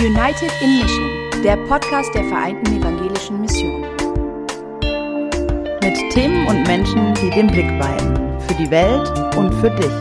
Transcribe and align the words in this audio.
United 0.00 0.50
in 0.60 0.80
Mission, 0.80 1.42
der 1.44 1.56
Podcast 1.68 2.12
der 2.16 2.24
Vereinten 2.24 2.80
Evangelischen 2.80 3.40
Mission. 3.40 3.82
Mit 5.82 6.12
Themen 6.12 6.48
und 6.48 6.66
Menschen, 6.66 7.14
die 7.14 7.30
den 7.30 7.46
Blick 7.46 7.68
weiten. 7.78 8.40
Für 8.40 8.54
die 8.54 8.68
Welt 8.72 9.08
und 9.36 9.54
für 9.54 9.70
dich. 9.70 9.92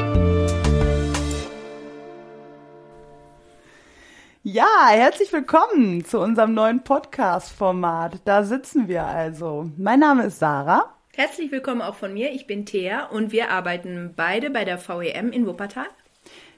Ja, 4.42 4.88
herzlich 4.90 5.32
willkommen 5.32 6.04
zu 6.04 6.20
unserem 6.20 6.56
neuen 6.56 6.84
Podcast-Format. 6.84 8.22
Da 8.26 8.42
sitzen 8.42 8.88
wir 8.88 9.04
also. 9.04 9.70
Mein 9.78 10.00
Name 10.00 10.24
ist 10.24 10.40
Sarah. 10.40 10.92
Herzlich 11.16 11.52
willkommen 11.52 11.84
auch 11.84 11.96
von 11.96 12.16
mir. 12.16 12.32
Ich 12.32 12.48
bin 12.48 12.66
Thea 12.66 13.06
und 13.06 13.32
wir 13.32 13.52
arbeiten 13.52 14.14
beide 14.16 14.50
bei 14.50 14.66
der 14.66 14.80
VEM 14.80 15.32
in 15.32 15.46
Wuppertal. 15.46 15.86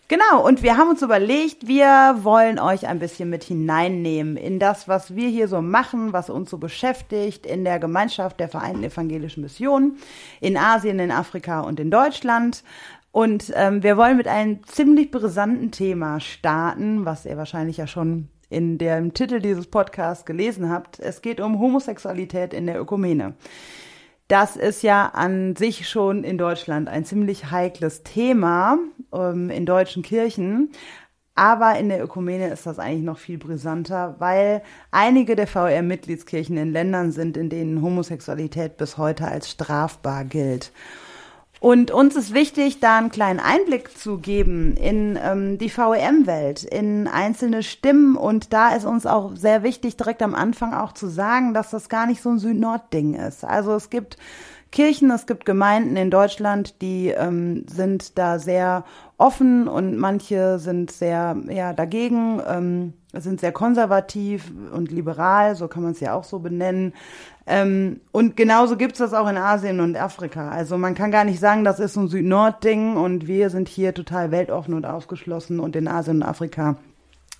Genau, 0.07 0.45
und 0.45 0.61
wir 0.61 0.77
haben 0.77 0.91
uns 0.91 1.01
überlegt, 1.01 1.67
wir 1.67 2.19
wollen 2.21 2.59
euch 2.59 2.85
ein 2.85 2.99
bisschen 2.99 3.27
mit 3.31 3.43
hineinnehmen 3.43 4.37
in 4.37 4.59
das, 4.59 4.87
was 4.87 5.15
wir 5.15 5.29
hier 5.29 5.47
so 5.47 5.63
machen, 5.63 6.13
was 6.13 6.29
uns 6.29 6.51
so 6.51 6.59
beschäftigt 6.59 7.47
in 7.47 7.63
der 7.63 7.79
Gemeinschaft 7.79 8.39
der 8.39 8.47
Vereinten 8.47 8.83
Evangelischen 8.83 9.41
Mission 9.41 9.97
in 10.41 10.57
Asien, 10.57 10.99
in 10.99 11.09
Afrika 11.09 11.61
und 11.61 11.79
in 11.79 11.89
Deutschland. 11.89 12.63
Und 13.11 13.51
ähm, 13.55 13.81
wir 13.81 13.97
wollen 13.97 14.17
mit 14.17 14.27
einem 14.27 14.63
ziemlich 14.67 15.09
brisanten 15.09 15.71
Thema 15.71 16.19
starten, 16.19 17.05
was 17.05 17.25
ihr 17.25 17.37
wahrscheinlich 17.37 17.77
ja 17.77 17.87
schon 17.87 18.29
in 18.51 18.77
dem 18.77 19.15
Titel 19.15 19.39
dieses 19.39 19.65
Podcasts 19.65 20.25
gelesen 20.25 20.69
habt. 20.69 20.99
Es 20.99 21.23
geht 21.23 21.41
um 21.41 21.59
Homosexualität 21.59 22.53
in 22.53 22.67
der 22.67 22.79
Ökumene. 22.79 23.33
Das 24.27 24.55
ist 24.55 24.81
ja 24.81 25.05
an 25.07 25.55
sich 25.55 25.87
schon 25.87 26.23
in 26.23 26.39
Deutschland 26.39 26.89
ein 26.89 27.05
ziemlich 27.05 27.51
heikles 27.51 28.01
Thema 28.01 28.79
ähm, 29.13 29.51
in 29.51 29.67
deutschen 29.67 30.01
Kirchen. 30.01 30.71
Aber 31.35 31.77
in 31.77 31.89
der 31.89 32.01
Ökumene 32.01 32.47
ist 32.47 32.65
das 32.65 32.79
eigentlich 32.79 33.03
noch 33.03 33.17
viel 33.17 33.37
brisanter, 33.37 34.15
weil 34.19 34.63
einige 34.89 35.35
der 35.35 35.47
VR-Mitgliedskirchen 35.47 36.55
in 36.55 36.71
Ländern 36.71 37.11
sind, 37.11 37.35
in 37.35 37.49
denen 37.49 37.81
Homosexualität 37.81 38.77
bis 38.77 38.97
heute 38.97 39.27
als 39.27 39.51
strafbar 39.51 40.23
gilt. 40.23 40.71
Und 41.59 41.89
uns 41.91 42.15
ist 42.15 42.33
wichtig, 42.33 42.79
da 42.79 42.97
einen 42.97 43.11
kleinen 43.11 43.39
Einblick 43.39 43.97
zu 43.97 44.17
geben 44.17 44.75
in 44.77 45.17
ähm, 45.21 45.57
die 45.57 45.69
VEM-Welt, 45.69 46.63
in 46.63 47.07
einzelne 47.07 47.63
Stimmen. 47.63 48.15
Und 48.15 48.53
da 48.53 48.75
ist 48.75 48.85
uns 48.85 49.05
auch 49.05 49.35
sehr 49.35 49.63
wichtig, 49.63 49.97
direkt 49.97 50.21
am 50.21 50.35
Anfang 50.35 50.73
auch 50.73 50.91
zu 50.91 51.07
sagen, 51.07 51.53
dass 51.53 51.71
das 51.71 51.89
gar 51.89 52.05
nicht 52.05 52.21
so 52.21 52.29
ein 52.29 52.39
Süd-Nord-Ding 52.39 53.15
ist. 53.15 53.43
Also 53.43 53.73
es 53.73 53.89
gibt 53.89 54.17
Kirchen, 54.75 55.09
es 55.09 55.25
gibt 55.25 55.45
Gemeinden 55.45 55.95
in 55.95 56.11
Deutschland, 56.11 56.81
die 56.81 57.07
ähm, 57.07 57.65
sind 57.69 58.17
da 58.17 58.39
sehr 58.39 58.83
offen 59.17 59.69
und 59.69 59.97
manche 59.97 60.59
sind 60.59 60.91
sehr 60.91 61.37
ja 61.47 61.71
dagegen, 61.71 62.41
ähm, 62.45 62.93
sind 63.13 63.39
sehr 63.39 63.53
konservativ 63.53 64.51
und 64.73 64.91
liberal, 64.91 65.55
so 65.55 65.69
kann 65.69 65.83
man 65.83 65.93
es 65.93 66.01
ja 66.01 66.13
auch 66.13 66.25
so 66.25 66.39
benennen. 66.39 66.93
Ähm, 67.47 68.01
und 68.11 68.35
genauso 68.35 68.75
gibt's 68.75 68.99
das 68.99 69.13
auch 69.13 69.27
in 69.27 69.37
Asien 69.37 69.79
und 69.79 69.97
Afrika. 69.97 70.49
Also 70.49 70.77
man 70.77 70.95
kann 70.95 71.11
gar 71.11 71.25
nicht 71.25 71.39
sagen, 71.39 71.63
das 71.63 71.79
ist 71.79 71.95
ein 71.95 72.07
Süd-Nord-Ding 72.07 72.97
und 72.97 73.27
wir 73.27 73.49
sind 73.49 73.69
hier 73.69 73.93
total 73.93 74.31
weltoffen 74.31 74.73
und 74.73 74.85
aufgeschlossen 74.85 75.59
und 75.59 75.75
in 75.75 75.87
Asien 75.87 76.17
und 76.17 76.23
Afrika 76.23 76.77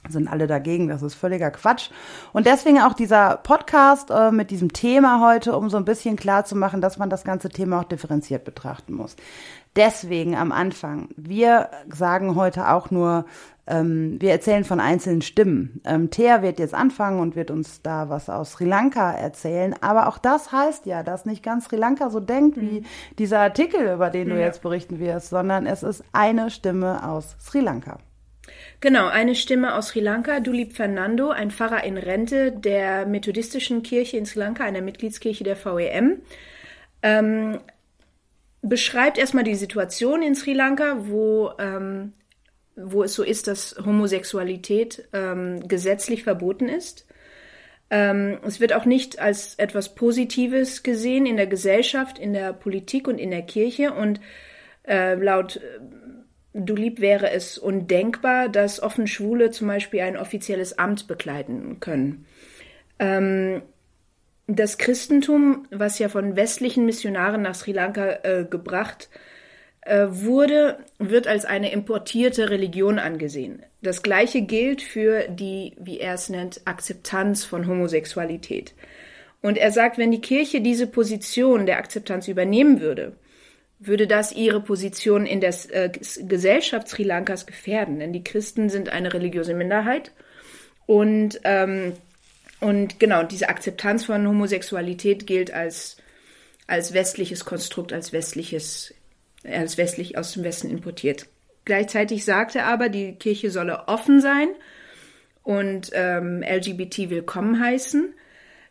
sind 0.07 0.27
alle 0.27 0.47
dagegen. 0.47 0.87
Das 0.87 1.01
ist 1.01 1.15
völliger 1.15 1.51
Quatsch. 1.51 1.89
Und 2.33 2.45
deswegen 2.45 2.79
auch 2.79 2.93
dieser 2.93 3.37
Podcast 3.37 4.11
äh, 4.11 4.31
mit 4.31 4.51
diesem 4.51 4.71
Thema 4.73 5.27
heute, 5.27 5.55
um 5.57 5.69
so 5.69 5.77
ein 5.77 5.85
bisschen 5.85 6.15
klar 6.15 6.45
zu 6.45 6.55
machen, 6.55 6.81
dass 6.81 6.97
man 6.97 7.09
das 7.09 7.23
ganze 7.23 7.49
Thema 7.49 7.81
auch 7.81 7.85
differenziert 7.85 8.43
betrachten 8.43 8.93
muss. 8.93 9.15
Deswegen 9.75 10.35
am 10.35 10.51
Anfang. 10.51 11.09
Wir 11.17 11.69
sagen 11.89 12.35
heute 12.35 12.69
auch 12.69 12.91
nur, 12.91 13.25
ähm, 13.67 14.17
wir 14.21 14.31
erzählen 14.31 14.63
von 14.63 14.79
einzelnen 14.79 15.21
Stimmen. 15.21 15.81
Ähm, 15.85 16.11
Thea 16.11 16.41
wird 16.41 16.59
jetzt 16.59 16.73
anfangen 16.73 17.19
und 17.19 17.35
wird 17.35 17.51
uns 17.51 17.81
da 17.81 18.09
was 18.09 18.29
aus 18.29 18.53
Sri 18.53 18.65
Lanka 18.65 19.11
erzählen. 19.11 19.75
Aber 19.81 20.07
auch 20.07 20.17
das 20.17 20.51
heißt 20.51 20.85
ja, 20.85 21.03
dass 21.03 21.25
nicht 21.25 21.43
ganz 21.43 21.65
Sri 21.65 21.75
Lanka 21.75 22.09
so 22.09 22.19
denkt 22.19 22.59
wie 22.59 22.81
mhm. 22.81 22.85
dieser 23.17 23.39
Artikel, 23.39 23.93
über 23.93 24.09
den 24.09 24.29
du 24.29 24.35
ja. 24.35 24.45
jetzt 24.45 24.61
berichten 24.61 24.99
wirst, 24.99 25.29
sondern 25.29 25.65
es 25.65 25.83
ist 25.83 26.03
eine 26.13 26.51
Stimme 26.51 27.07
aus 27.07 27.35
Sri 27.39 27.59
Lanka. 27.59 27.97
Genau, 28.79 29.07
eine 29.07 29.35
Stimme 29.35 29.73
aus 29.73 29.89
Sri 29.89 29.99
Lanka, 29.99 30.39
Dulip 30.39 30.73
Fernando, 30.73 31.31
ein 31.31 31.49
Pfarrer 31.49 31.83
in 31.83 31.97
Rente 31.97 32.51
der 32.51 33.05
methodistischen 33.07 33.81
Kirche 33.83 34.17
in 34.17 34.25
Sri 34.25 34.39
Lanka, 34.39 34.63
einer 34.63 34.81
Mitgliedskirche 34.81 35.43
der 35.43 35.57
VEM. 35.57 36.21
Ähm, 37.01 37.59
beschreibt 38.67 39.17
erstmal 39.17 39.43
die 39.43 39.55
Situation 39.55 40.21
in 40.21 40.35
Sri 40.35 40.53
Lanka, 40.53 41.07
wo, 41.07 41.51
ähm, 41.59 42.13
wo 42.75 43.03
es 43.03 43.13
so 43.13 43.23
ist, 43.23 43.47
dass 43.47 43.75
Homosexualität 43.85 45.07
ähm, 45.13 45.67
gesetzlich 45.67 46.23
verboten 46.23 46.67
ist. 46.67 47.05
Ähm, 47.91 48.39
es 48.43 48.59
wird 48.59 48.73
auch 48.73 48.85
nicht 48.85 49.19
als 49.19 49.55
etwas 49.55 49.93
Positives 49.93 50.81
gesehen 50.81 51.25
in 51.27 51.37
der 51.37 51.47
Gesellschaft, 51.47 52.17
in 52.17 52.33
der 52.33 52.53
Politik 52.53 53.07
und 53.07 53.19
in 53.19 53.29
der 53.29 53.43
Kirche. 53.43 53.93
Und 53.93 54.19
äh, 54.87 55.13
laut 55.15 55.57
äh, 55.57 55.79
Dulib 56.53 56.99
wäre 56.99 57.29
es 57.31 57.57
undenkbar, 57.57 58.49
dass 58.49 58.81
offen 58.81 59.07
Schwule 59.07 59.51
zum 59.51 59.67
Beispiel 59.67 60.01
ein 60.01 60.17
offizielles 60.17 60.79
Amt 60.79 61.07
bekleiden 61.07 61.79
können. 61.79 62.25
Ähm, 62.97 63.61
das 64.47 64.77
Christentum, 64.77 65.67
was 65.71 65.99
ja 65.99 66.09
von 66.09 66.35
westlichen 66.35 66.85
Missionaren 66.85 67.41
nach 67.41 67.55
Sri 67.55 67.71
Lanka 67.71 68.19
äh, 68.23 68.45
gebracht 68.49 69.09
äh, 69.81 70.07
wurde, 70.09 70.77
wird 70.99 71.27
als 71.27 71.45
eine 71.45 71.71
importierte 71.71 72.49
Religion 72.49 72.99
angesehen. 72.99 73.63
Das 73.81 74.03
gleiche 74.03 74.41
gilt 74.41 74.81
für 74.81 75.27
die, 75.29 75.73
wie 75.77 75.99
er 75.99 76.15
es 76.15 76.29
nennt, 76.29 76.61
Akzeptanz 76.65 77.43
von 77.43 77.67
Homosexualität. 77.67 78.73
Und 79.41 79.57
er 79.57 79.71
sagt, 79.71 79.97
wenn 79.97 80.11
die 80.11 80.21
Kirche 80.21 80.61
diese 80.61 80.87
Position 80.87 81.65
der 81.65 81.77
Akzeptanz 81.77 82.27
übernehmen 82.27 82.81
würde, 82.81 83.13
würde 83.79 84.07
das 84.07 84.31
ihre 84.31 84.61
Position 84.61 85.25
in 85.25 85.39
der 85.39 85.53
äh, 85.69 85.89
Gesellschaft 85.89 86.87
Sri 86.87 87.03
Lankas 87.03 87.45
gefährden. 87.45 87.99
Denn 87.99 88.13
die 88.13 88.23
Christen 88.23 88.69
sind 88.69 88.89
eine 88.89 89.13
religiöse 89.13 89.53
Minderheit 89.53 90.11
und 90.87 91.39
ähm, 91.43 91.93
und 92.59 92.99
genau, 92.99 93.23
diese 93.23 93.49
Akzeptanz 93.49 94.05
von 94.05 94.27
Homosexualität 94.27 95.27
gilt 95.27 95.51
als, 95.53 95.97
als 96.67 96.93
westliches 96.93 97.45
Konstrukt, 97.45 97.93
als 97.93 98.13
westliches, 98.13 98.93
als 99.43 99.77
westlich 99.77 100.17
aus 100.17 100.33
dem 100.33 100.43
Westen 100.43 100.69
importiert. 100.69 101.27
Gleichzeitig 101.65 102.25
sagte 102.25 102.59
er 102.59 102.67
aber, 102.67 102.89
die 102.89 103.13
Kirche 103.13 103.51
solle 103.51 103.87
offen 103.87 104.21
sein 104.21 104.49
und 105.43 105.91
ähm, 105.93 106.43
LGBT 106.43 107.09
willkommen 107.09 107.59
heißen, 107.59 108.13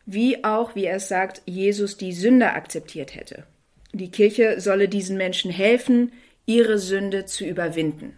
wie 0.05 0.43
auch, 0.43 0.75
wie 0.75 0.85
er 0.85 0.97
es 0.97 1.07
sagt, 1.07 1.41
Jesus 1.45 1.97
die 1.97 2.13
Sünder 2.13 2.55
akzeptiert 2.55 3.15
hätte. 3.15 3.45
Die 3.91 4.11
Kirche 4.11 4.59
solle 4.59 4.87
diesen 4.87 5.17
Menschen 5.17 5.51
helfen, 5.51 6.11
ihre 6.45 6.77
Sünde 6.77 7.25
zu 7.25 7.45
überwinden. 7.45 8.17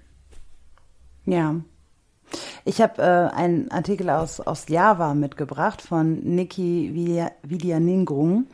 Ja, 1.26 1.62
ich 2.66 2.82
habe 2.82 3.02
äh, 3.02 3.36
einen 3.36 3.72
Artikel 3.72 4.10
aus, 4.10 4.40
aus 4.40 4.68
Java 4.68 5.14
mitgebracht 5.14 5.82
von 5.82 6.20
Niki 6.24 7.30
Vidianingrung. 7.44 8.48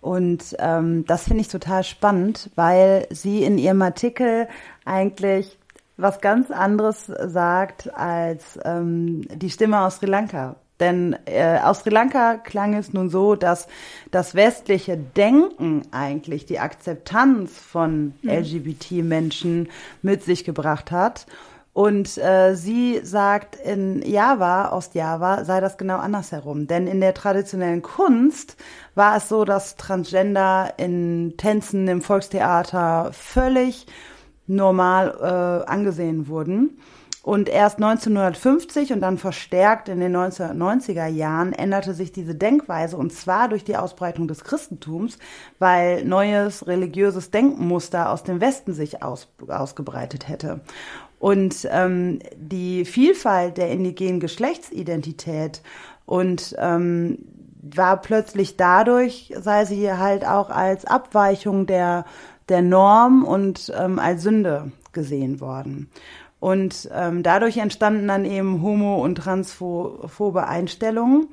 Und 0.00 0.54
ähm, 0.58 1.06
das 1.06 1.24
finde 1.24 1.40
ich 1.40 1.48
total 1.48 1.82
spannend, 1.82 2.50
weil 2.56 3.06
sie 3.10 3.42
in 3.42 3.56
ihrem 3.56 3.80
Artikel 3.80 4.48
eigentlich 4.84 5.58
was 5.96 6.20
ganz 6.20 6.50
anderes 6.50 7.06
sagt 7.06 7.94
als 7.94 8.58
ähm, 8.64 9.22
die 9.34 9.48
Stimme 9.48 9.80
aus 9.80 9.96
Sri 9.96 10.06
Lanka. 10.06 10.56
Denn 10.80 11.16
äh, 11.26 11.58
aus 11.62 11.80
Sri 11.80 11.90
Lanka 11.90 12.36
klang 12.36 12.74
es 12.74 12.92
nun 12.92 13.08
so, 13.08 13.36
dass 13.36 13.68
das 14.10 14.34
westliche 14.34 14.96
Denken 14.96 15.82
eigentlich 15.92 16.46
die 16.46 16.58
Akzeptanz 16.58 17.58
von 17.58 18.12
mhm. 18.22 18.30
LGBT-Menschen 18.30 19.68
mit 20.02 20.24
sich 20.24 20.44
gebracht 20.44 20.90
hat. 20.90 21.26
Und 21.74 22.18
äh, 22.18 22.54
sie 22.54 23.00
sagt, 23.02 23.56
in 23.56 24.00
Java, 24.02 24.72
Ostjava, 24.72 25.44
sei 25.44 25.60
das 25.60 25.76
genau 25.76 25.98
andersherum. 25.98 26.68
Denn 26.68 26.86
in 26.86 27.00
der 27.00 27.14
traditionellen 27.14 27.82
Kunst 27.82 28.56
war 28.94 29.16
es 29.16 29.28
so, 29.28 29.44
dass 29.44 29.74
Transgender 29.74 30.72
in 30.76 31.34
Tänzen 31.36 31.88
im 31.88 32.00
Volkstheater 32.00 33.10
völlig 33.12 33.86
normal 34.46 35.18
äh, 35.20 35.68
angesehen 35.68 36.28
wurden. 36.28 36.78
Und 37.24 37.48
erst 37.48 37.76
1950 37.76 38.92
und 38.92 39.00
dann 39.00 39.16
verstärkt 39.16 39.88
in 39.88 39.98
den 39.98 40.14
1990er 40.14 41.06
Jahren 41.06 41.54
änderte 41.54 41.94
sich 41.94 42.12
diese 42.12 42.34
Denkweise 42.34 42.98
und 42.98 43.14
zwar 43.14 43.48
durch 43.48 43.64
die 43.64 43.78
Ausbreitung 43.78 44.28
des 44.28 44.44
Christentums, 44.44 45.18
weil 45.58 46.04
neues 46.04 46.66
religiöses 46.66 47.30
Denkmuster 47.30 48.10
aus 48.10 48.24
dem 48.24 48.42
Westen 48.42 48.74
sich 48.74 49.02
aus, 49.02 49.28
ausgebreitet 49.48 50.28
hätte. 50.28 50.60
Und 51.18 51.66
ähm, 51.70 52.18
die 52.36 52.84
Vielfalt 52.84 53.56
der 53.56 53.70
indigenen 53.70 54.20
Geschlechtsidentität 54.20 55.62
und 56.06 56.54
ähm, 56.58 57.18
war 57.62 58.00
plötzlich 58.00 58.56
dadurch, 58.56 59.32
sei 59.40 59.64
sie 59.64 59.90
halt 59.92 60.26
auch 60.26 60.50
als 60.50 60.84
Abweichung 60.84 61.66
der, 61.66 62.04
der 62.48 62.62
Norm 62.62 63.24
und 63.24 63.72
ähm, 63.78 63.98
als 63.98 64.22
Sünde 64.22 64.70
gesehen 64.92 65.40
worden. 65.40 65.88
Und 66.40 66.90
ähm, 66.94 67.22
dadurch 67.22 67.56
entstanden 67.56 68.06
dann 68.06 68.26
eben 68.26 68.60
homo- 68.60 69.02
und 69.02 69.14
transphobe 69.14 70.46
Einstellungen, 70.46 71.28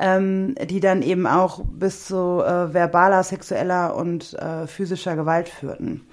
ähm, 0.00 0.56
die 0.68 0.80
dann 0.80 1.02
eben 1.02 1.28
auch 1.28 1.62
bis 1.64 2.06
zu 2.06 2.42
äh, 2.42 2.74
verbaler, 2.74 3.22
sexueller 3.22 3.94
und 3.94 4.34
äh, 4.34 4.66
physischer 4.66 5.14
Gewalt 5.14 5.48
führten. 5.48 6.04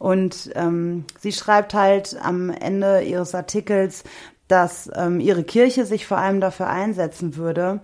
Und 0.00 0.50
ähm, 0.54 1.04
sie 1.18 1.30
schreibt 1.30 1.74
halt 1.74 2.16
am 2.22 2.48
Ende 2.48 3.02
ihres 3.02 3.34
Artikels, 3.34 4.02
dass 4.48 4.90
ähm, 4.96 5.20
ihre 5.20 5.44
Kirche 5.44 5.84
sich 5.84 6.06
vor 6.06 6.16
allem 6.16 6.40
dafür 6.40 6.68
einsetzen 6.68 7.36
würde, 7.36 7.80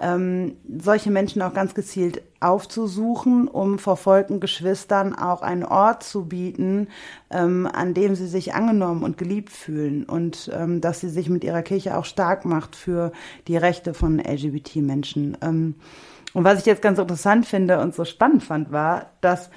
ähm, 0.00 0.56
solche 0.80 1.12
Menschen 1.12 1.42
auch 1.42 1.54
ganz 1.54 1.74
gezielt 1.74 2.22
aufzusuchen, 2.40 3.46
um 3.46 3.78
verfolgten 3.78 4.40
Geschwistern 4.40 5.14
auch 5.14 5.42
einen 5.42 5.64
Ort 5.64 6.02
zu 6.02 6.24
bieten, 6.24 6.88
ähm, 7.30 7.68
an 7.72 7.94
dem 7.94 8.16
sie 8.16 8.26
sich 8.26 8.52
angenommen 8.52 9.04
und 9.04 9.16
geliebt 9.16 9.50
fühlen 9.50 10.02
und 10.02 10.50
ähm, 10.52 10.80
dass 10.80 10.98
sie 10.98 11.08
sich 11.08 11.28
mit 11.28 11.44
ihrer 11.44 11.62
Kirche 11.62 11.96
auch 11.96 12.04
stark 12.04 12.44
macht 12.44 12.74
für 12.74 13.12
die 13.46 13.56
Rechte 13.56 13.94
von 13.94 14.18
LGBT-Menschen. 14.18 15.36
Ähm, 15.40 15.76
und 16.32 16.42
was 16.42 16.58
ich 16.58 16.66
jetzt 16.66 16.82
ganz 16.82 16.98
interessant 16.98 17.46
finde 17.46 17.78
und 17.78 17.94
so 17.94 18.04
spannend 18.04 18.42
fand, 18.42 18.72
war, 18.72 19.12
dass 19.20 19.50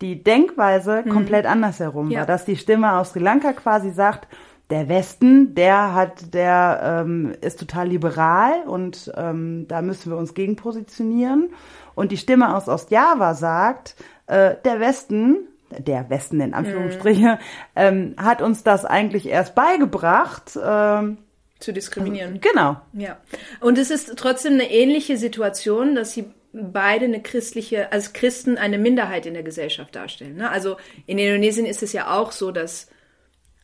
die 0.00 0.22
Denkweise 0.22 1.02
mhm. 1.04 1.10
komplett 1.10 1.46
andersherum 1.46 2.10
ja. 2.10 2.20
war, 2.20 2.26
dass 2.26 2.44
die 2.44 2.56
Stimme 2.56 2.96
aus 2.96 3.10
Sri 3.10 3.20
Lanka 3.20 3.52
quasi 3.52 3.90
sagt, 3.90 4.28
der 4.70 4.88
Westen, 4.88 5.54
der 5.54 5.94
hat, 5.94 6.34
der 6.34 7.04
ähm, 7.04 7.34
ist 7.40 7.60
total 7.60 7.88
liberal 7.88 8.62
und 8.66 9.12
ähm, 9.16 9.66
da 9.68 9.80
müssen 9.80 10.10
wir 10.10 10.18
uns 10.18 10.34
gegen 10.34 10.56
positionieren. 10.56 11.50
Und 11.94 12.10
die 12.10 12.16
Stimme 12.16 12.54
aus 12.54 12.68
Ostjava 12.68 13.34
sagt, 13.34 13.94
äh, 14.26 14.56
der 14.64 14.80
Westen, 14.80 15.48
der 15.78 16.10
Westen 16.10 16.40
in 16.40 16.52
Anführungsstriche, 16.52 17.34
mhm. 17.34 17.38
ähm, 17.76 18.14
hat 18.16 18.42
uns 18.42 18.64
das 18.64 18.84
eigentlich 18.84 19.28
erst 19.28 19.54
beigebracht. 19.54 20.58
Ähm, 20.62 21.18
zu 21.60 21.72
diskriminieren. 21.72 22.40
Genau. 22.40 22.76
Ja. 22.92 23.16
Und 23.60 23.78
es 23.78 23.90
ist 23.90 24.16
trotzdem 24.16 24.54
eine 24.54 24.70
ähnliche 24.70 25.16
Situation, 25.16 25.94
dass 25.94 26.12
sie 26.12 26.26
beide 26.52 27.04
eine 27.04 27.22
christliche, 27.22 27.92
als 27.92 28.12
Christen 28.12 28.58
eine 28.58 28.78
Minderheit 28.78 29.26
in 29.26 29.34
der 29.34 29.42
Gesellschaft 29.42 29.94
darstellen. 29.94 30.36
Ne? 30.36 30.50
Also 30.50 30.76
in 31.06 31.18
Indonesien 31.18 31.66
ist 31.66 31.82
es 31.82 31.92
ja 31.92 32.16
auch 32.16 32.32
so, 32.32 32.50
dass 32.50 32.88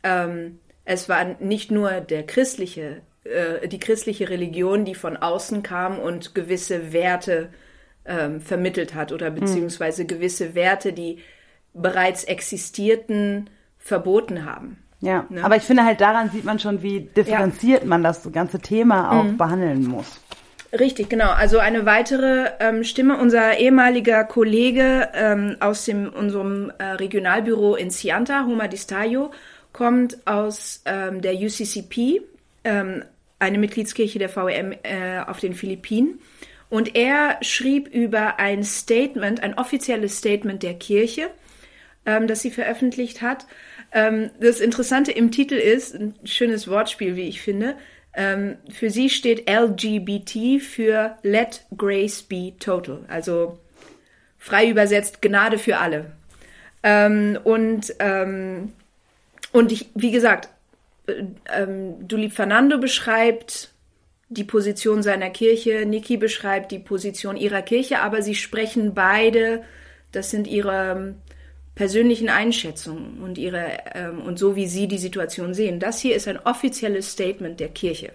ähm, 0.02 0.58
es 0.84 1.08
war 1.08 1.36
nicht 1.40 1.70
nur 1.70 2.00
der 2.00 2.24
christliche, 2.24 3.02
äh, 3.24 3.68
die 3.68 3.78
christliche 3.78 4.28
Religion, 4.28 4.84
die 4.84 4.94
von 4.94 5.16
außen 5.16 5.62
kam 5.62 5.98
und 5.98 6.34
gewisse 6.34 6.92
Werte 6.92 7.50
ähm, 8.04 8.40
vermittelt 8.40 8.94
hat 8.94 9.12
oder 9.12 9.28
hm. 9.28 9.36
beziehungsweise 9.36 10.04
gewisse 10.04 10.54
Werte, 10.54 10.92
die 10.92 11.18
bereits 11.72 12.24
existierten, 12.24 13.48
verboten 13.78 14.44
haben. 14.44 14.82
Ja, 15.02 15.26
ne? 15.30 15.44
aber 15.44 15.56
ich 15.56 15.64
finde 15.64 15.84
halt 15.84 16.00
daran 16.00 16.30
sieht 16.30 16.44
man 16.44 16.60
schon, 16.60 16.82
wie 16.82 17.00
differenziert 17.00 17.82
ja. 17.82 17.88
man 17.88 18.04
das 18.04 18.30
ganze 18.32 18.60
Thema 18.60 19.10
auch 19.10 19.24
mhm. 19.24 19.36
behandeln 19.36 19.84
muss. 19.88 20.20
Richtig, 20.78 21.10
genau. 21.10 21.30
Also 21.30 21.58
eine 21.58 21.84
weitere 21.84 22.50
ähm, 22.58 22.82
Stimme, 22.82 23.18
unser 23.18 23.58
ehemaliger 23.58 24.24
Kollege 24.24 25.10
ähm, 25.12 25.56
aus 25.60 25.84
dem, 25.84 26.08
unserem 26.08 26.72
äh, 26.78 26.84
Regionalbüro 26.84 27.76
in 27.76 27.90
Sianta, 27.90 28.46
Huma 28.46 28.68
Distayo, 28.68 29.32
kommt 29.74 30.26
aus 30.26 30.82
ähm, 30.86 31.20
der 31.20 31.34
UCCP, 31.34 32.22
ähm, 32.64 33.04
eine 33.38 33.58
Mitgliedskirche 33.58 34.18
der 34.18 34.34
VEM 34.34 34.72
äh, 34.82 35.20
auf 35.26 35.40
den 35.40 35.52
Philippinen. 35.52 36.20
Und 36.70 36.96
er 36.96 37.36
schrieb 37.42 37.88
über 37.88 38.38
ein 38.38 38.64
Statement, 38.64 39.42
ein 39.42 39.58
offizielles 39.58 40.16
Statement 40.16 40.62
der 40.62 40.74
Kirche, 40.74 41.28
ähm, 42.06 42.26
das 42.26 42.40
sie 42.40 42.50
veröffentlicht 42.50 43.20
hat. 43.20 43.46
Ähm, 43.92 44.30
das 44.40 44.58
Interessante 44.60 45.12
im 45.12 45.30
Titel 45.32 45.54
ist, 45.54 45.94
ein 45.94 46.14
schönes 46.24 46.66
Wortspiel, 46.66 47.14
wie 47.14 47.28
ich 47.28 47.42
finde, 47.42 47.76
ähm, 48.14 48.56
für 48.70 48.90
sie 48.90 49.08
steht 49.10 49.48
LGBT 49.48 50.60
für 50.60 51.16
Let 51.22 51.64
Grace 51.76 52.22
Be 52.22 52.52
Total, 52.58 53.00
also 53.08 53.58
frei 54.38 54.68
übersetzt 54.68 55.22
Gnade 55.22 55.58
für 55.58 55.78
alle. 55.78 56.12
Ähm, 56.82 57.38
und 57.44 57.94
ähm, 58.00 58.72
und 59.52 59.70
ich, 59.70 59.90
wie 59.94 60.10
gesagt, 60.10 60.48
äh, 61.06 61.24
ähm, 61.54 62.08
Dulip 62.08 62.32
Fernando 62.32 62.78
beschreibt 62.78 63.70
die 64.28 64.44
Position 64.44 65.02
seiner 65.02 65.30
Kirche, 65.30 65.84
Niki 65.86 66.16
beschreibt 66.16 66.72
die 66.72 66.78
Position 66.78 67.36
ihrer 67.36 67.62
Kirche, 67.62 68.00
aber 68.00 68.22
sie 68.22 68.34
sprechen 68.34 68.94
beide, 68.94 69.62
das 70.10 70.30
sind 70.30 70.46
ihre 70.46 71.14
persönlichen 71.74 72.28
Einschätzungen 72.28 73.22
und 73.22 73.38
ihre 73.38 73.78
ähm, 73.94 74.20
und 74.20 74.38
so 74.38 74.56
wie 74.56 74.66
sie 74.66 74.88
die 74.88 74.98
Situation 74.98 75.54
sehen. 75.54 75.80
Das 75.80 76.00
hier 76.00 76.14
ist 76.14 76.28
ein 76.28 76.38
offizielles 76.38 77.10
Statement 77.10 77.60
der 77.60 77.68
Kirche. 77.68 78.12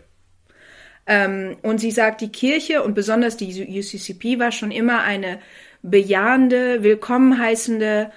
Ähm, 1.07 1.57
und 1.63 1.79
sie 1.79 1.91
sagt, 1.91 2.21
die 2.21 2.31
Kirche 2.31 2.83
und 2.83 2.93
besonders 2.93 3.37
die 3.37 3.79
UCCP 3.79 4.39
war 4.39 4.51
schon 4.51 4.71
immer 4.71 5.03
eine 5.03 5.39
bejahende, 5.81 6.83
willkommen 6.83 7.39
heißende, 7.39 8.11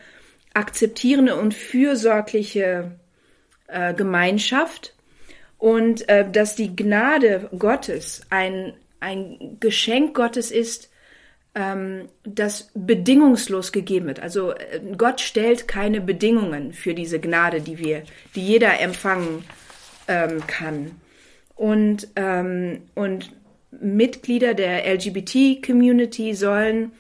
akzeptierende 0.53 1.37
und 1.37 1.55
fürsorgliche 1.55 2.93
äh, 3.69 3.95
Gemeinschaft 3.95 4.95
und 5.59 6.09
äh, 6.09 6.29
dass 6.31 6.57
die 6.57 6.75
Gnade 6.75 7.49
Gottes 7.57 8.23
ein, 8.31 8.75
ein 8.99 9.57
Geschenk 9.61 10.17
Gottes 10.17 10.51
ist, 10.51 10.90
ähm, 11.55 12.09
das 12.25 12.71
bedingungslos 12.75 13.73
gegeben 13.73 14.07
wird. 14.07 14.21
Also 14.21 14.53
äh, 14.53 14.81
Gott 14.97 15.21
stellt 15.21 15.67
keine 15.69 16.01
Bedingungen 16.01 16.73
für 16.73 16.95
diese 16.95 17.21
Gnade, 17.21 17.61
die 17.61 17.79
wir, 17.79 18.03
die 18.35 18.47
jeder 18.47 18.81
empfangen 18.81 19.45
ähm, 20.09 20.47
kann. 20.47 20.93
Und, 21.57 22.09
ähm, 22.17 22.83
und 22.95 23.33
Mitglieder 23.71 24.55
der 24.55 24.87
LGBT-Community 24.93 26.35
sollen 26.35 26.93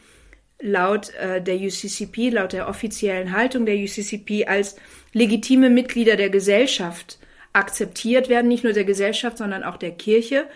laut 0.61 1.15
äh, 1.15 1.41
der 1.41 1.57
UCCP, 1.57 2.31
laut 2.31 2.53
der 2.53 2.69
offiziellen 2.69 3.33
Haltung 3.33 3.67
der 3.67 3.77
UCCP 3.77 4.47
als 4.47 4.77
legitime 5.13 5.71
Mitglieder 5.71 6.17
der 6.17 6.31
Gesellschaft 6.31 7.19
akzeptiert 7.53 8.29
werden, 8.29 8.49
nicht 8.49 8.65
nur 8.65 8.73
der 8.73 8.85
Gesellschaft, 8.85 9.39
sondern 9.39 9.65
auch 9.65 9.77
der 9.77 9.93
Kirche. 9.93 10.47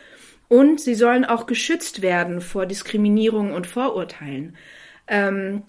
Und 0.49 0.81
sie 0.81 0.95
sollen 0.95 1.25
auch 1.25 1.47
geschützt 1.47 2.03
werden 2.03 2.41
vor 2.41 2.67
Diskriminierung 2.67 3.53
und 3.53 3.67
Vorurteilen. 3.67 4.57
Ähm, 5.09 5.63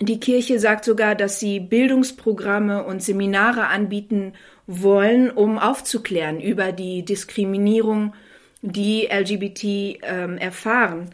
die 0.00 0.20
Kirche 0.20 0.58
sagt 0.58 0.84
sogar, 0.84 1.14
dass 1.14 1.40
sie 1.40 1.60
Bildungsprogramme 1.60 2.84
und 2.84 3.02
Seminare 3.02 3.68
anbieten 3.68 4.34
wollen, 4.66 5.30
um 5.30 5.58
aufzuklären 5.58 6.40
über 6.40 6.72
die 6.72 7.04
Diskriminierung, 7.04 8.14
die 8.62 9.06
LGBT 9.06 9.64
ähm, 10.02 10.38
erfahren. 10.38 11.10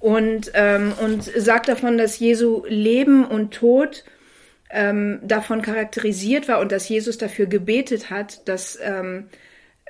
Und, 0.00 0.50
ähm, 0.54 0.92
und 1.00 1.22
sagt 1.22 1.68
davon, 1.68 1.98
dass 1.98 2.18
Jesu 2.18 2.64
Leben 2.66 3.24
und 3.24 3.52
Tod 3.52 4.04
ähm, 4.70 5.20
davon 5.22 5.62
charakterisiert 5.62 6.48
war 6.48 6.60
und 6.60 6.72
dass 6.72 6.88
Jesus 6.88 7.18
dafür 7.18 7.46
gebetet 7.46 8.10
hat, 8.10 8.48
dass 8.48 8.78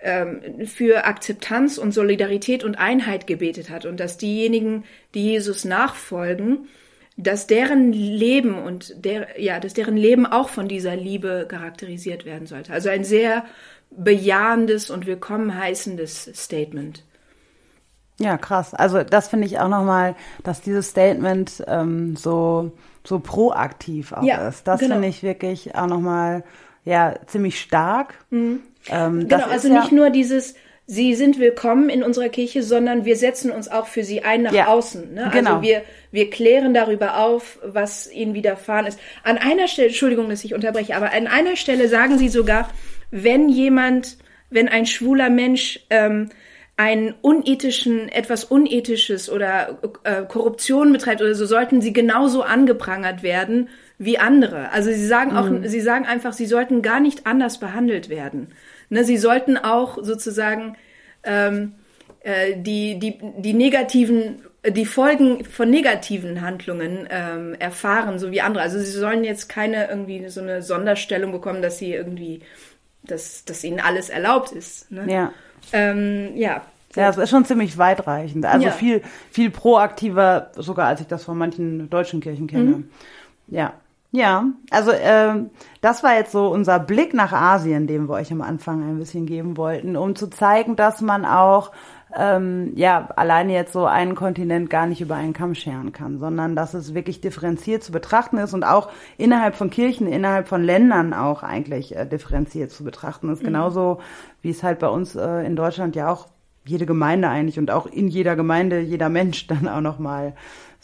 ähm, 0.03 0.67
für 0.67 1.05
Akzeptanz 1.05 1.79
und 1.79 1.93
Solidarität 1.93 2.65
und 2.65 2.77
Einheit 2.77 3.27
gebetet 3.27 3.71
hat 3.71 3.87
und 3.87 3.99
dass 4.01 4.19
diejenigen, 4.19 4.85
die 5.15 5.25
Jesus 5.25 5.65
nachfolgen, 5.65 6.69
dass 7.17 7.47
deren 7.47 7.93
Leben 7.93 8.59
und 8.63 9.05
der, 9.05 9.41
ja, 9.41 9.61
dass 9.61 9.75
deren 9.75 9.97
Leben 9.97 10.27
auch 10.27 10.49
von 10.49 10.69
dieser 10.69 10.97
Liebe 10.97 11.47
charakterisiert 11.49 12.25
werden 12.25 12.47
sollte. 12.47 12.73
Also 12.73 12.89
ein 12.89 13.05
sehr 13.05 13.45
bejahendes 13.91 14.91
und 14.91 15.07
willkommen 15.07 15.57
heißendes 15.57 16.31
Statement. 16.35 17.05
Ja, 18.19 18.39
krass. 18.39 18.75
Also 18.75 19.03
das 19.03 19.29
finde 19.29 19.47
ich 19.47 19.59
auch 19.59 19.69
nochmal, 19.69 20.15
dass 20.43 20.61
dieses 20.61 20.89
Statement 20.89 21.65
ähm, 21.67 22.17
so 22.17 22.73
so 23.05 23.19
proaktiv 23.19 24.13
auch 24.13 24.23
ja, 24.23 24.49
ist. 24.49 24.67
Das 24.67 24.81
genau. 24.81 24.95
finde 24.95 25.09
ich 25.09 25.23
wirklich 25.23 25.75
auch 25.75 25.87
nochmal 25.87 26.45
ja 26.85 27.15
ziemlich 27.27 27.61
stark. 27.61 28.15
Mhm. 28.31 28.61
Ähm, 28.89 29.29
genau, 29.29 29.47
also 29.47 29.69
ja 29.69 29.81
nicht 29.81 29.93
nur 29.93 30.11
dieses 30.11 30.55
Sie 30.87 31.15
sind 31.15 31.39
willkommen 31.39 31.89
in 31.89 32.03
unserer 32.03 32.29
Kirche, 32.29 32.63
sondern 32.63 33.05
wir 33.05 33.17
setzen 33.17 33.53
uns 33.53 33.69
auch 33.69 33.87
für 33.87 34.03
sie 34.03 34.25
ein 34.25 34.43
nach 34.43 34.53
ja, 34.53 34.67
außen. 34.67 35.15
Ne? 35.15 35.25
Also 35.27 35.39
genau. 35.39 35.51
Also 35.51 35.63
wir, 35.63 35.83
wir 36.11 36.29
klären 36.29 36.75
darüber 36.75 37.19
auf, 37.19 37.61
was 37.63 38.11
ihnen 38.13 38.35
widerfahren 38.35 38.87
ist. 38.87 38.99
An 39.23 39.39
einer 39.39 39.69
Stelle, 39.69 39.89
Entschuldigung, 39.89 40.29
dass 40.29 40.43
ich 40.45 40.55
unterbreche, 40.55 40.97
aber 40.97 41.13
an 41.13 41.29
einer 41.29 41.55
Stelle 41.55 41.89
sagen 41.89 42.19
sie 42.19 42.29
sogar, 42.29 42.69
wenn 43.13 43.49
jemand, 43.49 44.19
wenn 44.51 44.69
ein 44.69 44.85
schwuler 44.85 45.31
Mensch 45.31 45.81
ähm, 45.89 46.31
einen 46.83 47.15
unethischen, 47.23 48.09
etwas 48.09 48.43
Unethisches 48.43 49.31
oder 49.31 49.79
äh, 50.03 50.23
Korruption 50.23 50.93
betreibt 50.93 51.23
oder 51.23 51.37
so, 51.37 51.47
sollten 51.47 51.81
sie 51.81 51.93
genauso 51.93 52.43
angeprangert 52.43 53.23
werden 53.23 53.69
wie 53.99 54.19
andere. 54.19 54.73
Also 54.73 54.91
sie 54.91 55.07
sagen 55.07 55.37
auch, 55.37 55.49
mhm. 55.49 55.65
sie 55.69 55.81
sagen 55.81 56.07
einfach, 56.07 56.33
sie 56.33 56.47
sollten 56.47 56.83
gar 56.83 56.99
nicht 56.99 57.25
anders 57.25 57.61
behandelt 57.61 58.09
werden. 58.09 58.49
Ne, 58.91 59.05
sie 59.05 59.17
sollten 59.17 59.57
auch 59.57 59.97
sozusagen 60.03 60.77
ähm, 61.23 61.75
äh, 62.25 62.55
die, 62.57 62.99
die, 62.99 63.21
die 63.39 63.55
negativen, 63.55 64.43
die 64.69 64.87
Folgen 64.87 65.45
von 65.45 65.71
negativen 65.71 66.41
Handlungen 66.41 67.09
ähm, 67.11 67.55
erfahren, 67.61 68.19
so 68.19 68.33
wie 68.33 68.41
andere. 68.41 68.65
Also 68.65 68.81
sie 68.81 68.91
sollen 68.91 69.23
jetzt 69.23 69.49
keine 69.49 69.89
irgendwie 69.89 70.29
so 70.31 70.41
eine 70.41 70.63
Sonderstellung 70.63 71.31
bekommen, 71.31 71.63
dass 71.63 71.79
sie 71.79 71.93
irgendwie 71.93 72.41
dass, 73.05 73.45
dass 73.45 73.65
ihnen 73.65 73.81
alles 73.81 74.11
erlaubt 74.11 74.53
ist. 74.53 74.91
Ne? 74.91 75.07
Ja. 75.09 75.33
Ähm, 75.73 76.37
ja. 76.37 76.65
Ja, 76.95 77.09
es 77.09 77.17
ist 77.17 77.31
schon 77.31 77.45
ziemlich 77.45 77.79
weitreichend. 77.79 78.45
Also 78.45 78.67
Ja. 78.67 78.73
viel, 78.73 79.03
viel 79.31 79.51
proaktiver, 79.51 80.51
sogar 80.57 80.89
als 80.89 81.01
ich 81.01 81.07
das 81.07 81.25
von 81.25 81.39
manchen 81.39 81.89
deutschen 81.91 82.21
Kirchen 82.21 82.47
kenne. 82.47 82.71
Mhm. 82.71 82.91
Ja. 83.49 83.73
Ja, 84.15 84.45
also 84.71 84.93
ähm, 84.93 85.49
das 85.81 86.03
war 86.03 86.15
jetzt 86.15 86.33
so 86.33 86.49
unser 86.49 86.79
Blick 86.79 87.15
nach 87.15 87.33
Asien, 87.33 87.87
den 87.87 88.11
wir 88.11 88.13
euch 88.17 88.31
am 88.31 88.43
Anfang 88.43 88.83
ein 88.83 88.99
bisschen 88.99 89.25
geben 89.25 89.57
wollten, 89.57 89.97
um 89.97 90.15
zu 90.17 90.29
zeigen, 90.29 90.77
dass 90.77 91.01
man 91.01 91.25
auch 91.25 91.73
ähm, 92.15 92.73
ja 92.77 93.09
alleine 93.17 93.55
jetzt 93.55 93.73
so 93.73 93.87
einen 93.87 94.15
Kontinent 94.15 94.69
gar 94.69 94.85
nicht 94.85 95.01
über 95.01 95.15
einen 95.15 95.33
Kamm 95.33 95.55
scheren 95.55 95.93
kann, 95.95 96.19
sondern 96.19 96.55
dass 96.55 96.75
es 96.75 96.93
wirklich 96.93 97.23
differenziert 97.23 97.83
zu 97.83 97.91
betrachten 97.91 98.37
ist 98.37 98.53
und 98.53 98.65
auch 98.65 98.91
innerhalb 99.17 99.57
von 99.57 99.71
Kirchen, 99.71 100.07
innerhalb 100.07 100.47
von 100.47 100.63
Ländern 100.63 101.15
auch 101.15 101.43
eigentlich 101.43 101.97
äh, 101.97 102.05
differenziert 102.05 102.71
zu 102.71 102.85
betrachten 102.85 103.31
ist. 103.31 103.43
Genauso 103.43 104.01
wie 104.43 104.51
es 104.51 104.63
halt 104.63 104.79
bei 104.79 104.89
uns 104.89 105.17
äh, 105.17 105.47
in 105.47 105.57
Deutschland 105.57 105.97
ja 105.97 106.13
auch 106.13 106.27
jede 106.65 106.87
Gemeinde 106.87 107.29
eigentlich 107.29 107.59
und 107.59 107.71
auch 107.71 107.87
in 107.87 108.09
jeder 108.09 108.37
Gemeinde 108.37 108.81
jeder 108.81 109.09
Mensch 109.09 109.47
dann 109.49 109.69
auch 109.69 109.81
noch 109.81 109.99
mal 109.99 110.35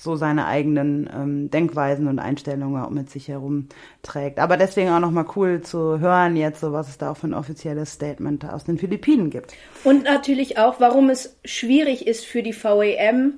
so 0.00 0.14
seine 0.14 0.46
eigenen 0.46 1.10
ähm, 1.12 1.50
Denkweisen 1.50 2.06
und 2.06 2.20
Einstellungen 2.20 2.80
auch 2.80 2.90
mit 2.90 3.10
sich 3.10 3.26
herumträgt. 3.26 4.38
Aber 4.38 4.56
deswegen 4.56 4.90
auch 4.90 5.00
noch 5.00 5.10
mal 5.10 5.26
cool 5.34 5.60
zu 5.60 5.98
hören 5.98 6.36
jetzt, 6.36 6.60
so 6.60 6.72
was 6.72 6.88
es 6.88 6.98
da 6.98 7.10
auch 7.10 7.16
für 7.16 7.26
ein 7.26 7.34
offizielles 7.34 7.94
Statement 7.94 8.44
aus 8.44 8.64
den 8.64 8.78
Philippinen 8.78 9.28
gibt. 9.28 9.54
Und 9.82 10.04
natürlich 10.04 10.56
auch, 10.56 10.78
warum 10.78 11.10
es 11.10 11.36
schwierig 11.44 12.06
ist 12.06 12.24
für 12.24 12.44
die 12.44 12.54
VEM, 12.54 13.34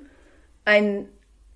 ein 0.63 1.07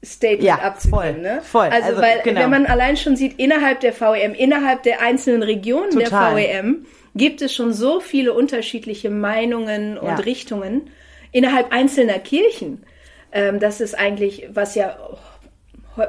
Statement 0.04 0.44
Ja, 0.44 0.56
abzugeben. 0.56 1.00
voll, 1.00 1.22
ne? 1.22 1.40
voll. 1.44 1.68
Also, 1.68 1.90
Also, 1.90 2.02
weil 2.02 2.22
genau. 2.24 2.42
wenn 2.42 2.50
man 2.50 2.66
allein 2.66 2.98
schon 2.98 3.16
sieht, 3.16 3.40
innerhalb 3.40 3.82
der 3.82 3.94
VEM, 3.94 4.34
innerhalb 4.34 4.82
der 4.84 5.02
einzelnen 5.02 5.44
Regionen 5.44 5.92
Total. 5.92 6.36
der 6.36 6.64
VEM, 6.64 6.86
gibt 7.16 7.42
es 7.42 7.54
schon 7.56 7.74
so 7.74 8.00
viele 8.00 8.34
unterschiedliche 8.34 9.10
Meinungen 9.10 9.98
und 9.98 10.08
Ja. 10.08 10.16
Richtungen 10.16 10.90
innerhalb 11.32 11.72
einzelner 11.72 12.20
Kirchen. 12.20 12.84
Ähm, 13.32 13.60
das 13.60 13.82
ist 13.82 13.98
eigentlich, 13.98 14.48
was 14.54 14.76
ja 14.76 14.98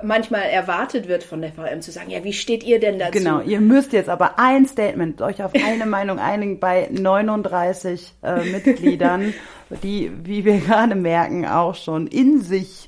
manchmal 0.02 0.42
erwartet 0.42 1.08
wird 1.08 1.22
von 1.22 1.40
der 1.40 1.56
VEM, 1.56 1.80
zu 1.80 1.92
sagen, 1.92 2.10
ja, 2.10 2.24
wie 2.24 2.32
steht 2.32 2.64
ihr 2.64 2.80
denn 2.80 2.98
dazu? 2.98 3.12
Genau, 3.12 3.40
ihr 3.40 3.60
müsst 3.60 3.92
jetzt 3.92 4.08
aber 4.08 4.38
ein 4.38 4.66
Statement, 4.66 5.22
euch 5.22 5.42
auf 5.42 5.52
eine 5.54 5.86
Meinung 5.86 6.18
einigen 6.18 6.58
bei 6.58 6.88
39 6.90 8.14
äh, 8.22 8.44
Mitgliedern, 8.44 9.32
die, 9.82 10.10
wie 10.24 10.44
wir 10.44 10.58
gerade 10.58 10.94
merken, 10.94 11.46
auch 11.46 11.74
schon 11.74 12.06
in 12.06 12.40
sich 12.40 12.86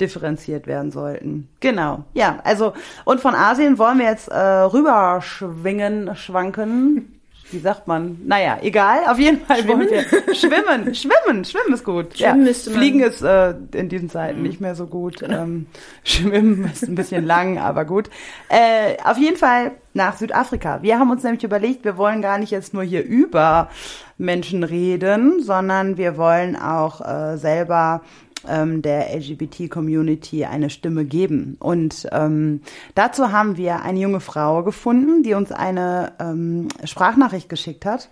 differenziert 0.00 0.66
werden 0.66 0.90
sollten. 0.90 1.48
Genau, 1.60 2.04
ja, 2.12 2.40
also 2.44 2.72
und 3.04 3.20
von 3.20 3.34
Asien 3.34 3.78
wollen 3.78 3.98
wir 3.98 4.06
jetzt 4.06 4.28
äh, 4.28 4.36
rüberschwingen, 4.36 6.16
schwanken. 6.16 7.18
Wie 7.52 7.58
sagt 7.58 7.86
man? 7.86 8.18
Naja, 8.24 8.58
egal. 8.62 9.00
Auf 9.06 9.18
jeden 9.18 9.44
Fall 9.44 9.66
wollen 9.68 9.88
wir 9.88 10.02
schwimmen. 10.34 10.94
Schwimmen, 10.94 11.44
schwimmen 11.44 11.74
ist 11.74 11.84
gut. 11.84 12.16
Schwimmen 12.16 12.44
müsste 12.44 12.70
man. 12.70 12.78
Fliegen 12.78 13.00
ist 13.00 13.22
äh, 13.22 13.54
in 13.74 13.88
diesen 13.88 14.08
Zeiten 14.08 14.42
nicht 14.42 14.60
mehr 14.60 14.74
so 14.74 14.86
gut. 14.86 15.22
Ähm, 15.22 15.66
schwimmen 16.04 16.64
ist 16.72 16.88
ein 16.88 16.94
bisschen 16.94 17.26
lang, 17.26 17.58
aber 17.58 17.84
gut. 17.84 18.08
Äh, 18.48 18.96
auf 19.04 19.18
jeden 19.18 19.36
Fall 19.36 19.72
nach 19.94 20.16
Südafrika. 20.16 20.82
Wir 20.82 20.98
haben 20.98 21.10
uns 21.10 21.22
nämlich 21.22 21.44
überlegt, 21.44 21.84
wir 21.84 21.96
wollen 21.96 22.22
gar 22.22 22.38
nicht 22.38 22.50
jetzt 22.50 22.72
nur 22.72 22.82
hier 22.82 23.04
über 23.04 23.68
Menschen 24.16 24.64
reden, 24.64 25.42
sondern 25.42 25.96
wir 25.96 26.16
wollen 26.16 26.56
auch 26.56 27.00
äh, 27.00 27.36
selber 27.36 28.02
ähm, 28.48 28.82
der 28.82 29.14
LGBT-Community 29.16 30.44
eine 30.44 30.70
Stimme 30.70 31.04
geben. 31.04 31.56
Und 31.60 32.08
ähm, 32.12 32.62
dazu 32.94 33.32
haben 33.32 33.56
wir 33.56 33.82
eine 33.82 34.00
junge 34.00 34.20
Frau 34.20 34.62
gefunden, 34.62 35.22
die 35.22 35.34
uns 35.34 35.52
eine 35.52 36.12
ähm, 36.20 36.68
Sprachnachricht 36.84 37.48
geschickt 37.48 37.84
hat, 37.84 38.10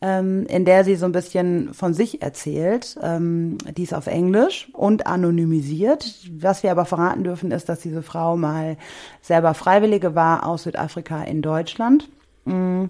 ähm, 0.00 0.46
in 0.46 0.64
der 0.64 0.84
sie 0.84 0.96
so 0.96 1.06
ein 1.06 1.12
bisschen 1.12 1.74
von 1.74 1.94
sich 1.94 2.22
erzählt. 2.22 2.98
Ähm, 3.02 3.58
die 3.76 3.84
auf 3.94 4.06
Englisch 4.06 4.68
und 4.72 5.06
anonymisiert. 5.06 6.14
Was 6.30 6.62
wir 6.62 6.70
aber 6.70 6.84
verraten 6.84 7.24
dürfen, 7.24 7.50
ist, 7.50 7.68
dass 7.68 7.80
diese 7.80 8.02
Frau 8.02 8.36
mal 8.36 8.76
selber 9.20 9.54
Freiwillige 9.54 10.14
war 10.14 10.46
aus 10.46 10.64
Südafrika 10.64 11.22
in 11.22 11.42
Deutschland. 11.42 12.08
Mm. 12.44 12.86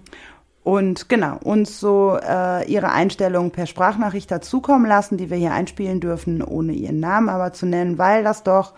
Und 0.63 1.09
genau, 1.09 1.37
uns 1.43 1.81
so 1.81 2.17
äh, 2.17 2.65
ihre 2.71 2.89
Einstellung 2.89 3.51
per 3.51 3.65
Sprachnachricht 3.65 4.31
dazukommen 4.31 4.87
lassen, 4.87 5.17
die 5.17 5.29
wir 5.29 5.35
hier 5.35 5.51
einspielen 5.51 5.99
dürfen, 5.99 6.41
ohne 6.41 6.71
ihren 6.71 7.01
Namen 7.01 7.27
aber 7.27 7.51
zu 7.51 7.65
nennen, 7.65 7.97
weil 7.97 8.23
das 8.23 8.43
doch 8.43 8.73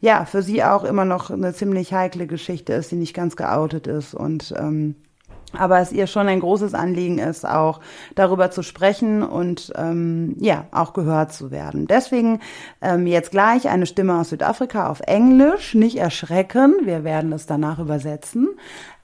ja 0.00 0.26
für 0.26 0.42
sie 0.42 0.62
auch 0.62 0.84
immer 0.84 1.06
noch 1.06 1.30
eine 1.30 1.54
ziemlich 1.54 1.94
heikle 1.94 2.26
Geschichte 2.26 2.74
ist, 2.74 2.90
die 2.90 2.96
nicht 2.96 3.14
ganz 3.14 3.36
geoutet 3.36 3.86
ist 3.86 4.14
und 4.14 4.54
ähm, 4.58 4.96
aber 5.52 5.80
es 5.80 5.92
ihr 5.92 6.06
schon 6.06 6.28
ein 6.28 6.40
großes 6.40 6.74
Anliegen 6.74 7.18
ist, 7.18 7.44
auch 7.44 7.80
darüber 8.14 8.50
zu 8.50 8.62
sprechen 8.62 9.22
und 9.22 9.72
ähm, 9.76 10.36
ja, 10.38 10.66
auch 10.70 10.92
gehört 10.92 11.32
zu 11.32 11.50
werden. 11.50 11.86
Deswegen 11.88 12.40
ähm, 12.80 13.06
jetzt 13.06 13.30
gleich 13.32 13.68
eine 13.68 13.86
Stimme 13.86 14.20
aus 14.20 14.28
Südafrika 14.28 14.88
auf 14.88 15.00
Englisch, 15.00 15.74
nicht 15.74 15.96
erschrecken, 15.96 16.74
wir 16.84 17.04
werden 17.04 17.32
es 17.32 17.46
danach 17.46 17.78
übersetzen. 17.78 18.48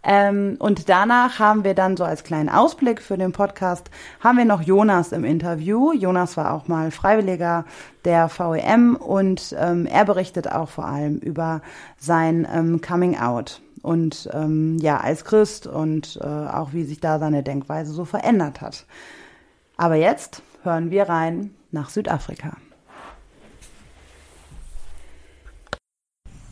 Ähm, 0.09 0.55
und 0.61 0.89
danach 0.89 1.41
haben 1.41 1.65
wir 1.65 1.75
dann 1.75 1.97
so 1.97 2.05
als 2.05 2.23
kleinen 2.23 2.49
Ausblick 2.49 3.03
für 3.03 3.19
den 3.19 3.33
Podcast, 3.33 3.91
haben 4.21 4.39
wir 4.39 4.45
noch 4.45 4.63
Jonas 4.63 5.11
im 5.11 5.25
Interview. 5.25 5.93
Jonas 5.93 6.37
war 6.37 6.55
auch 6.55 6.69
mal 6.69 6.93
Freiwilliger 6.93 7.65
der 8.05 8.31
VEM 8.31 8.95
und 8.95 9.57
ähm, 9.59 9.85
er 9.85 10.05
berichtet 10.05 10.51
auch 10.51 10.69
vor 10.69 10.87
allem 10.87 11.19
über 11.19 11.61
sein 11.99 12.47
ähm, 12.55 12.81
Coming 12.81 13.19
Out 13.19 13.61
und 13.83 14.31
ähm, 14.33 14.79
ja, 14.79 14.99
als 14.99 15.25
Christ 15.25 15.67
und 15.67 16.21
äh, 16.23 16.25
auch 16.25 16.73
wie 16.73 16.85
sich 16.85 17.01
da 17.01 17.19
seine 17.19 17.43
Denkweise 17.43 17.93
so 17.93 18.05
verändert 18.05 18.61
hat. 18.61 18.87
Aber 19.77 19.97
jetzt 19.97 20.41
hören 20.63 20.93
wir 20.93 21.09
rein 21.09 21.51
nach 21.73 21.91
Südafrika. 21.91 22.57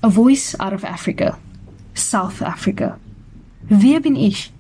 A 0.02 0.10
voice 0.10 0.58
out 0.58 0.72
of 0.72 0.82
Africa, 0.82 1.38
South 1.94 2.42
Africa. 2.42 2.98
Bin 3.68 4.16
ich? 4.16 4.52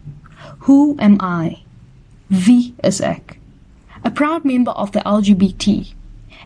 Who 0.60 0.96
am 0.98 1.18
I? 1.20 1.58
Is 2.82 3.00
ek? 3.00 3.38
A 4.02 4.10
proud 4.10 4.44
member 4.44 4.70
of 4.70 4.92
the 4.92 5.00
LGBT, 5.00 5.92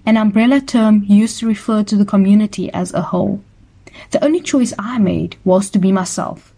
an 0.05 0.17
umbrella 0.17 0.61
term 0.61 1.05
used 1.07 1.39
to 1.39 1.47
refer 1.47 1.85
to 1.85 1.97
the 1.97 2.05
community 2.05 2.71
as 2.73 2.93
a 2.93 3.03
whole. 3.03 3.41
The 4.11 4.25
only 4.25 4.41
choice 4.41 4.73
I 4.79 4.99
made 4.99 5.37
was 5.45 5.71
to 5.71 5.79
be 5.79 5.93
myself. 5.93 6.53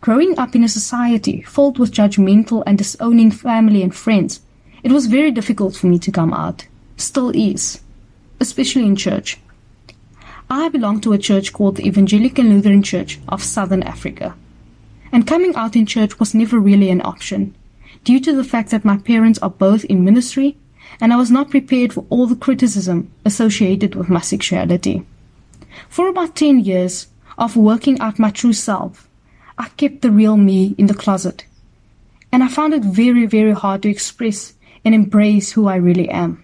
Growing 0.00 0.38
up 0.38 0.56
in 0.56 0.64
a 0.64 0.68
society 0.68 1.42
filled 1.42 1.78
with 1.78 1.92
judgmental 1.92 2.62
and 2.66 2.76
disowning 2.76 3.30
family 3.30 3.82
and 3.82 3.94
friends, 3.94 4.40
it 4.82 4.92
was 4.92 5.06
very 5.06 5.30
difficult 5.30 5.76
for 5.76 5.86
me 5.86 5.98
to 6.00 6.12
come 6.12 6.32
out. 6.32 6.66
Still 6.96 7.30
is, 7.30 7.80
especially 8.40 8.86
in 8.86 8.96
church. 8.96 9.38
I 10.50 10.68
belong 10.68 11.00
to 11.02 11.12
a 11.12 11.18
church 11.18 11.52
called 11.52 11.76
the 11.76 11.86
Evangelical 11.86 12.44
Lutheran 12.44 12.82
Church 12.82 13.18
of 13.28 13.42
Southern 13.42 13.82
Africa. 13.82 14.34
And 15.12 15.26
coming 15.26 15.54
out 15.54 15.76
in 15.76 15.86
church 15.86 16.18
was 16.20 16.34
never 16.34 16.58
really 16.58 16.90
an 16.90 17.02
option, 17.04 17.54
due 18.04 18.20
to 18.20 18.34
the 18.34 18.44
fact 18.44 18.70
that 18.70 18.84
my 18.84 18.98
parents 18.98 19.38
are 19.40 19.50
both 19.50 19.84
in 19.84 20.04
ministry, 20.04 20.56
and 21.00 21.12
I 21.12 21.16
was 21.16 21.30
not 21.30 21.50
prepared 21.50 21.92
for 21.92 22.04
all 22.10 22.26
the 22.26 22.36
criticism 22.36 23.10
associated 23.24 23.94
with 23.94 24.08
my 24.08 24.20
sexuality. 24.20 25.06
For 25.88 26.08
about 26.08 26.36
10 26.36 26.60
years 26.60 27.08
of 27.36 27.56
working 27.56 28.00
out 28.00 28.18
my 28.18 28.30
true 28.30 28.52
self, 28.52 29.08
I 29.56 29.68
kept 29.70 30.02
the 30.02 30.10
real 30.10 30.36
me 30.36 30.74
in 30.78 30.86
the 30.86 30.94
closet. 30.94 31.44
And 32.30 32.42
I 32.44 32.48
found 32.48 32.74
it 32.74 32.84
very, 32.84 33.26
very 33.26 33.52
hard 33.52 33.82
to 33.82 33.90
express 33.90 34.54
and 34.84 34.94
embrace 34.94 35.52
who 35.52 35.66
I 35.66 35.76
really 35.76 36.08
am. 36.10 36.42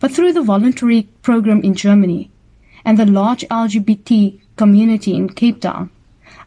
But 0.00 0.12
through 0.12 0.32
the 0.32 0.42
voluntary 0.42 1.08
program 1.22 1.62
in 1.62 1.74
Germany 1.74 2.30
and 2.84 2.98
the 2.98 3.06
large 3.06 3.44
LGBT 3.48 4.40
community 4.56 5.14
in 5.14 5.28
Cape 5.28 5.60
Town, 5.60 5.90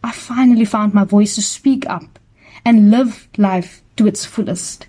I 0.03 0.11
finally 0.11 0.65
found 0.65 0.93
my 0.93 1.03
voice 1.03 1.35
to 1.35 1.41
speak 1.41 1.89
up 1.89 2.19
and 2.65 2.91
live 2.91 3.27
life 3.37 3.81
to 3.97 4.07
its 4.07 4.25
fullest. 4.25 4.87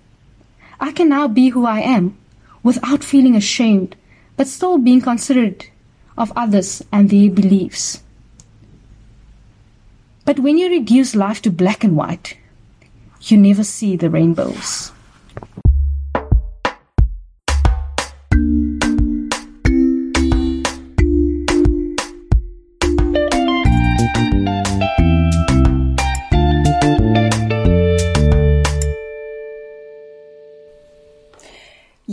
I 0.79 0.91
can 0.91 1.09
now 1.09 1.27
be 1.27 1.49
who 1.49 1.65
I 1.65 1.79
am 1.79 2.17
without 2.63 3.03
feeling 3.03 3.35
ashamed, 3.35 3.95
but 4.37 4.47
still 4.47 4.77
being 4.77 5.01
considerate 5.01 5.69
of 6.17 6.31
others 6.35 6.83
and 6.91 7.09
their 7.09 7.29
beliefs. 7.29 8.03
But 10.25 10.39
when 10.39 10.57
you 10.57 10.69
reduce 10.69 11.15
life 11.15 11.41
to 11.43 11.51
black 11.51 11.83
and 11.83 11.95
white, 11.95 12.37
you 13.21 13.37
never 13.37 13.63
see 13.63 13.95
the 13.95 14.09
rainbows. 14.09 14.90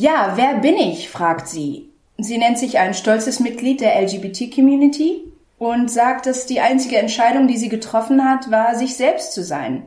Ja, 0.01 0.35
wer 0.37 0.55
bin 0.61 0.77
ich? 0.77 1.11
fragt 1.11 1.49
sie. 1.49 1.91
Sie 2.19 2.39
nennt 2.39 2.57
sich 2.57 2.79
ein 2.79 2.95
stolzes 2.95 3.41
Mitglied 3.41 3.81
der 3.81 4.01
LGBT-Community 4.01 5.25
und 5.59 5.91
sagt, 5.91 6.27
dass 6.27 6.47
die 6.47 6.61
einzige 6.61 6.99
Entscheidung, 6.99 7.49
die 7.49 7.57
sie 7.57 7.69
getroffen 7.69 8.25
hat, 8.25 8.49
war, 8.49 8.77
sich 8.77 8.95
selbst 8.95 9.33
zu 9.33 9.43
sein. 9.43 9.83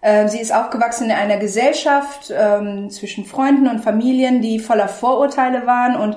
Äh, 0.00 0.28
sie 0.28 0.38
ist 0.40 0.54
aufgewachsen 0.54 1.10
in 1.10 1.16
einer 1.16 1.36
Gesellschaft 1.36 2.32
ähm, 2.34 2.88
zwischen 2.88 3.26
Freunden 3.26 3.68
und 3.68 3.80
Familien, 3.80 4.40
die 4.40 4.60
voller 4.60 4.88
Vorurteile 4.88 5.66
waren. 5.66 5.94
Und 5.96 6.16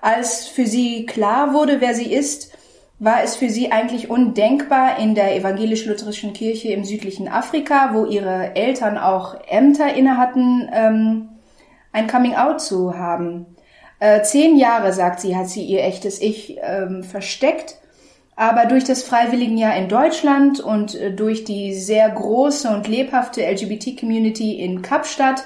als 0.00 0.48
für 0.48 0.66
sie 0.66 1.06
klar 1.06 1.54
wurde, 1.54 1.80
wer 1.80 1.94
sie 1.94 2.12
ist, 2.12 2.50
war 2.98 3.22
es 3.22 3.36
für 3.36 3.50
sie 3.50 3.70
eigentlich 3.70 4.10
undenkbar, 4.10 4.98
in 4.98 5.14
der 5.14 5.36
evangelisch-lutherischen 5.36 6.32
Kirche 6.32 6.72
im 6.72 6.82
südlichen 6.82 7.28
Afrika, 7.28 7.90
wo 7.92 8.04
ihre 8.04 8.56
Eltern 8.56 8.98
auch 8.98 9.36
Ämter 9.46 9.94
inne 9.94 10.16
hatten, 10.16 10.68
ähm, 10.72 11.28
ein 11.94 12.08
Coming-out 12.08 12.60
zu 12.60 12.98
haben. 12.98 13.46
Äh, 14.00 14.22
zehn 14.22 14.58
Jahre, 14.58 14.92
sagt 14.92 15.20
sie, 15.20 15.36
hat 15.36 15.48
sie 15.48 15.62
ihr 15.62 15.84
echtes 15.84 16.20
Ich 16.20 16.58
ähm, 16.60 17.02
versteckt. 17.02 17.76
Aber 18.36 18.66
durch 18.66 18.82
das 18.82 19.04
Freiwilligenjahr 19.04 19.76
in 19.76 19.88
Deutschland 19.88 20.58
und 20.58 20.96
äh, 20.96 21.12
durch 21.12 21.44
die 21.44 21.72
sehr 21.72 22.10
große 22.10 22.68
und 22.68 22.88
lebhafte 22.88 23.46
LGBT-Community 23.46 24.60
in 24.60 24.82
Kapstadt 24.82 25.44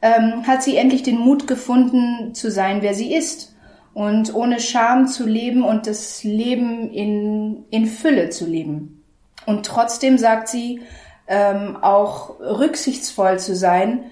ähm, 0.00 0.46
hat 0.46 0.62
sie 0.62 0.76
endlich 0.76 1.02
den 1.02 1.18
Mut 1.18 1.48
gefunden, 1.48 2.34
zu 2.34 2.50
sein, 2.52 2.82
wer 2.82 2.94
sie 2.94 3.12
ist 3.12 3.54
und 3.92 4.32
ohne 4.32 4.60
Scham 4.60 5.08
zu 5.08 5.26
leben 5.26 5.64
und 5.64 5.88
das 5.88 6.22
Leben 6.22 6.92
in, 6.92 7.64
in 7.70 7.86
Fülle 7.86 8.30
zu 8.30 8.46
leben. 8.46 9.02
Und 9.44 9.66
trotzdem 9.66 10.18
sagt 10.18 10.46
sie, 10.46 10.80
ähm, 11.26 11.76
auch 11.82 12.38
rücksichtsvoll 12.38 13.40
zu 13.40 13.56
sein, 13.56 14.04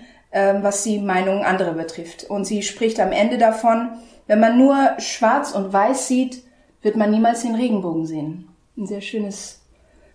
was 0.63 0.83
die 0.83 0.99
Meinungen 1.01 1.45
anderer 1.45 1.73
betrifft. 1.73 2.25
Und 2.25 2.45
sie 2.47 2.63
spricht 2.63 3.01
am 3.01 3.13
Ende 3.13 3.39
davon, 3.39 3.89
wenn 4.27 4.41
man 4.41 4.59
nur 4.59 4.77
schwarz 4.99 5.53
und 5.53 5.73
weiß 5.73 6.07
sieht, 6.09 6.43
wird 6.83 6.97
man 6.97 7.11
niemals 7.11 7.43
den 7.43 7.55
Regenbogen 7.55 8.07
sehen. 8.07 8.49
Ein 8.77 8.87
sehr 8.87 9.01
schönes, 9.01 9.61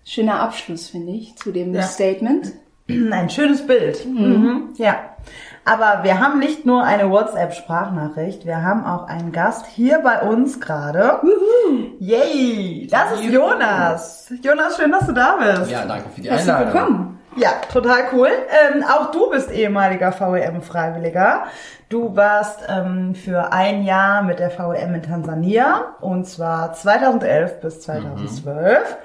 schöner 0.06 0.40
Abschluss, 0.40 0.90
finde 0.90 1.12
ich, 1.14 1.36
zu 1.36 1.52
dem 1.52 1.74
Ja. 1.74 1.82
Statement. 1.84 2.54
Ein 3.12 3.30
schönes 3.30 3.66
Bild. 3.66 4.06
Mhm. 4.06 4.70
Ja. 4.76 4.98
Aber 5.66 6.04
wir 6.04 6.20
haben 6.20 6.40
nicht 6.40 6.66
nur 6.66 6.84
eine 6.84 7.10
WhatsApp-Sprachnachricht, 7.10 8.46
wir 8.46 8.62
haben 8.62 8.84
auch 8.86 9.08
einen 9.08 9.32
Gast 9.32 9.66
hier 9.68 10.00
bei 10.00 10.22
uns 10.22 10.60
gerade. 10.60 11.22
Yay! 12.00 12.88
Das 12.92 13.14
ist 13.14 13.24
Jonas. 13.24 14.32
Jonas, 14.44 14.76
schön, 14.76 14.92
dass 14.92 15.06
du 15.08 15.14
da 15.14 15.38
bist. 15.38 15.72
Ja, 15.72 15.86
danke 15.86 16.10
für 16.10 16.20
die 16.22 16.30
Herzlich 16.30 16.54
Einladung. 16.54 16.74
willkommen. 16.74 17.13
Ja, 17.36 17.62
total 17.72 18.04
cool. 18.14 18.30
Ähm, 18.30 18.84
auch 18.84 19.12
du 19.12 19.30
bist 19.30 19.52
ehemaliger 19.52 20.12
VEM-Freiwilliger. 20.12 21.46
Du 21.90 22.16
warst 22.16 22.60
ähm, 22.68 23.16
für 23.16 23.52
ein 23.52 23.84
Jahr 23.84 24.22
mit 24.22 24.40
der 24.40 24.52
VEM 24.52 24.96
in 24.96 25.04
Tansania 25.04 25.96
und 26.02 26.26
zwar 26.26 26.74
2011 26.74 27.60
bis 27.60 27.82
2012. 27.82 28.98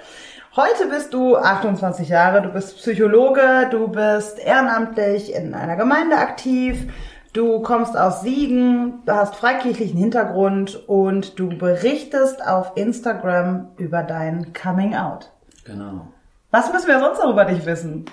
Heute 0.56 0.88
bist 0.88 1.14
du 1.14 1.36
28 1.36 2.08
Jahre, 2.08 2.42
du 2.42 2.48
bist 2.48 2.76
Psychologe, 2.76 3.68
du 3.70 3.88
bist 3.88 4.38
ehrenamtlich 4.38 5.34
in 5.34 5.54
einer 5.54 5.76
Gemeinde 5.76 6.16
aktiv, 6.16 6.92
du 7.32 7.60
kommst 7.60 7.96
aus 7.96 8.22
Siegen, 8.22 9.02
du 9.06 9.12
hast 9.12 9.36
freikirchlichen 9.36 9.98
Hintergrund 9.98 10.88
und 10.88 11.38
du 11.38 11.50
berichtest 11.50 12.46
auf 12.46 12.72
Instagram 12.74 13.68
über 13.76 14.02
dein 14.02 14.52
Coming 14.52 14.96
Out. 14.96 15.30
Genau. 15.64 16.08
Was 16.50 16.72
müssen 16.72 16.88
wir 16.88 16.98
sonst 16.98 17.18
noch 17.22 17.30
über 17.30 17.44
dich 17.44 17.64
wissen? 17.66 18.04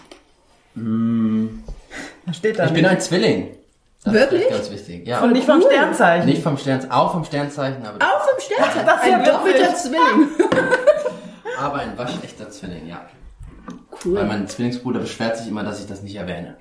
Was 2.26 2.38
steht 2.38 2.60
da? 2.60 2.66
Ich 2.66 2.74
bin 2.74 2.82
nicht? 2.84 2.92
ein 2.92 3.00
Zwilling. 3.00 3.56
Das 4.04 4.14
Wirklich? 4.14 4.44
ist 4.44 4.50
ganz 4.52 4.72
wichtig. 4.72 5.08
Ja. 5.08 5.22
Und 5.24 5.32
nicht 5.34 5.46
vom 5.46 5.60
Cool. 5.62 5.72
Sternzeichen. 5.72 6.26
Nicht 6.28 6.44
vom 6.44 6.58
Sternzeichen, 6.58 6.92
auch 6.94 7.12
vom 7.12 7.24
Sternzeichen, 7.26 7.84
aber, 7.86 7.98
Auf 8.06 8.28
dem 8.30 8.40
Sternzeichen. 8.40 8.86
Das 8.86 9.02
ist 9.04 9.10
ja 9.10 9.18
Ein 9.18 9.24
doppelter. 9.26 9.74
Zwilling. 9.76 10.30
aber 11.60 11.76
ein 11.80 11.98
waschechter 11.98 12.50
Zwilling, 12.52 12.88
ja. 12.88 13.02
Cool. 14.06 14.16
Weil 14.18 14.26
mein 14.26 14.48
Zwillingsbruder 14.48 15.00
beschwert 15.00 15.38
sich 15.38 15.48
immer, 15.48 15.64
dass 15.64 15.80
ich 15.80 15.88
das 15.88 16.04
nicht 16.04 16.16
erwähne. 16.16 16.58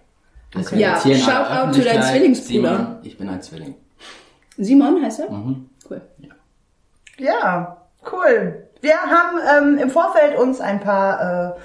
Deswegen 0.54 0.80
Ja, 0.80 0.96
Shoutout 0.98 1.10
to 1.10 1.16
deinen 1.18 1.58
Öffentlichkeit, 1.58 2.04
Zwillingsbruder. 2.04 2.76
Simon, 2.76 2.96
ich 3.02 3.18
bin 3.18 3.28
ein 3.28 3.42
Zwilling. 3.42 3.74
Simon 4.56 5.02
heißt 5.04 5.20
er? 5.20 5.30
Mhm. 5.30 5.68
Cool. 5.90 6.00
Ja, 7.18 7.76
cool. 8.10 8.63
Wir 8.84 9.00
haben 9.00 9.38
ähm, 9.56 9.78
im 9.78 9.88
Vorfeld 9.88 10.36
uns 10.36 10.60
ein 10.60 10.78
paar 10.78 11.54
äh, 11.54 11.60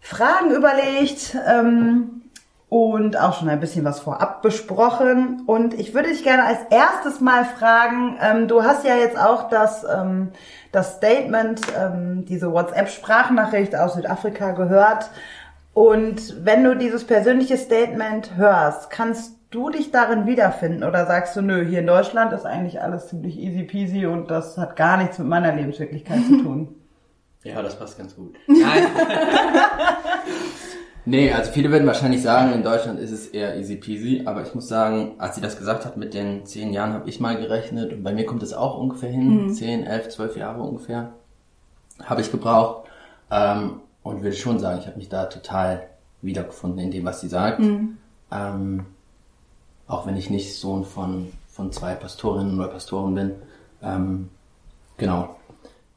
Fragen 0.00 0.50
überlegt 0.50 1.36
ähm, 1.46 2.22
und 2.68 3.16
auch 3.16 3.38
schon 3.38 3.48
ein 3.48 3.60
bisschen 3.60 3.84
was 3.84 4.00
vorab 4.00 4.42
besprochen. 4.42 5.44
Und 5.46 5.74
ich 5.74 5.94
würde 5.94 6.08
dich 6.08 6.24
gerne 6.24 6.44
als 6.44 6.58
erstes 6.70 7.20
mal 7.20 7.44
fragen, 7.44 8.18
ähm, 8.20 8.48
du 8.48 8.64
hast 8.64 8.84
ja 8.84 8.96
jetzt 8.96 9.16
auch 9.16 9.48
das, 9.48 9.84
ähm, 9.84 10.32
das 10.72 10.96
Statement, 10.96 11.60
ähm, 11.78 12.24
diese 12.24 12.52
WhatsApp-Sprachnachricht 12.52 13.76
aus 13.76 13.94
Südafrika 13.94 14.50
gehört. 14.50 15.08
Und 15.72 16.44
wenn 16.44 16.64
du 16.64 16.74
dieses 16.74 17.06
persönliche 17.06 17.58
Statement 17.58 18.34
hörst, 18.34 18.90
kannst 18.90 19.39
du 19.50 19.70
dich 19.70 19.90
darin 19.90 20.26
wiederfinden 20.26 20.84
oder 20.84 21.06
sagst 21.06 21.36
du, 21.36 21.42
nö, 21.42 21.66
hier 21.66 21.80
in 21.80 21.86
Deutschland 21.86 22.32
ist 22.32 22.46
eigentlich 22.46 22.80
alles 22.80 23.08
ziemlich 23.08 23.38
easy 23.38 23.64
peasy 23.64 24.06
und 24.06 24.30
das 24.30 24.56
hat 24.56 24.76
gar 24.76 24.96
nichts 24.96 25.18
mit 25.18 25.28
meiner 25.28 25.54
Lebenswirklichkeit 25.54 26.24
zu 26.26 26.42
tun? 26.42 26.68
Ja, 27.42 27.62
das 27.62 27.78
passt 27.78 27.96
ganz 27.96 28.14
gut. 28.14 28.36
Nein. 28.46 28.60
nee, 31.06 31.32
also 31.32 31.50
viele 31.52 31.70
würden 31.70 31.86
wahrscheinlich 31.86 32.20
sagen, 32.20 32.52
in 32.52 32.62
Deutschland 32.62 33.00
ist 33.00 33.12
es 33.12 33.28
eher 33.28 33.56
easy 33.56 33.76
peasy, 33.76 34.24
aber 34.26 34.42
ich 34.42 34.54
muss 34.54 34.68
sagen, 34.68 35.14
als 35.16 35.36
sie 35.36 35.40
das 35.40 35.56
gesagt 35.56 35.86
hat, 35.86 35.96
mit 35.96 36.12
den 36.12 36.44
zehn 36.44 36.74
Jahren 36.74 36.92
habe 36.92 37.08
ich 37.08 37.18
mal 37.18 37.38
gerechnet 37.38 37.94
und 37.94 38.02
bei 38.02 38.12
mir 38.12 38.26
kommt 38.26 38.42
es 38.42 38.52
auch 38.52 38.76
ungefähr 38.76 39.08
hin, 39.08 39.54
zehn, 39.54 39.84
elf, 39.84 40.10
zwölf 40.10 40.36
Jahre 40.36 40.60
ungefähr, 40.60 41.14
habe 42.04 42.20
ich 42.20 42.30
gebraucht 42.30 42.90
ähm, 43.30 43.80
und 44.02 44.22
würde 44.22 44.36
schon 44.36 44.58
sagen, 44.58 44.80
ich 44.80 44.86
habe 44.86 44.98
mich 44.98 45.08
da 45.08 45.24
total 45.24 45.84
wiedergefunden 46.20 46.80
in 46.80 46.90
dem, 46.90 47.06
was 47.06 47.22
sie 47.22 47.28
sagt. 47.28 47.60
Ähm, 47.60 48.84
auch 49.90 50.06
wenn 50.06 50.16
ich 50.16 50.30
nicht 50.30 50.56
Sohn 50.56 50.84
von, 50.84 51.32
von 51.48 51.72
zwei 51.72 51.94
Pastorinnen 51.94 52.58
oder 52.58 52.68
Pastoren 52.68 53.14
bin. 53.14 53.32
Ähm, 53.82 54.28
genau. 54.96 55.36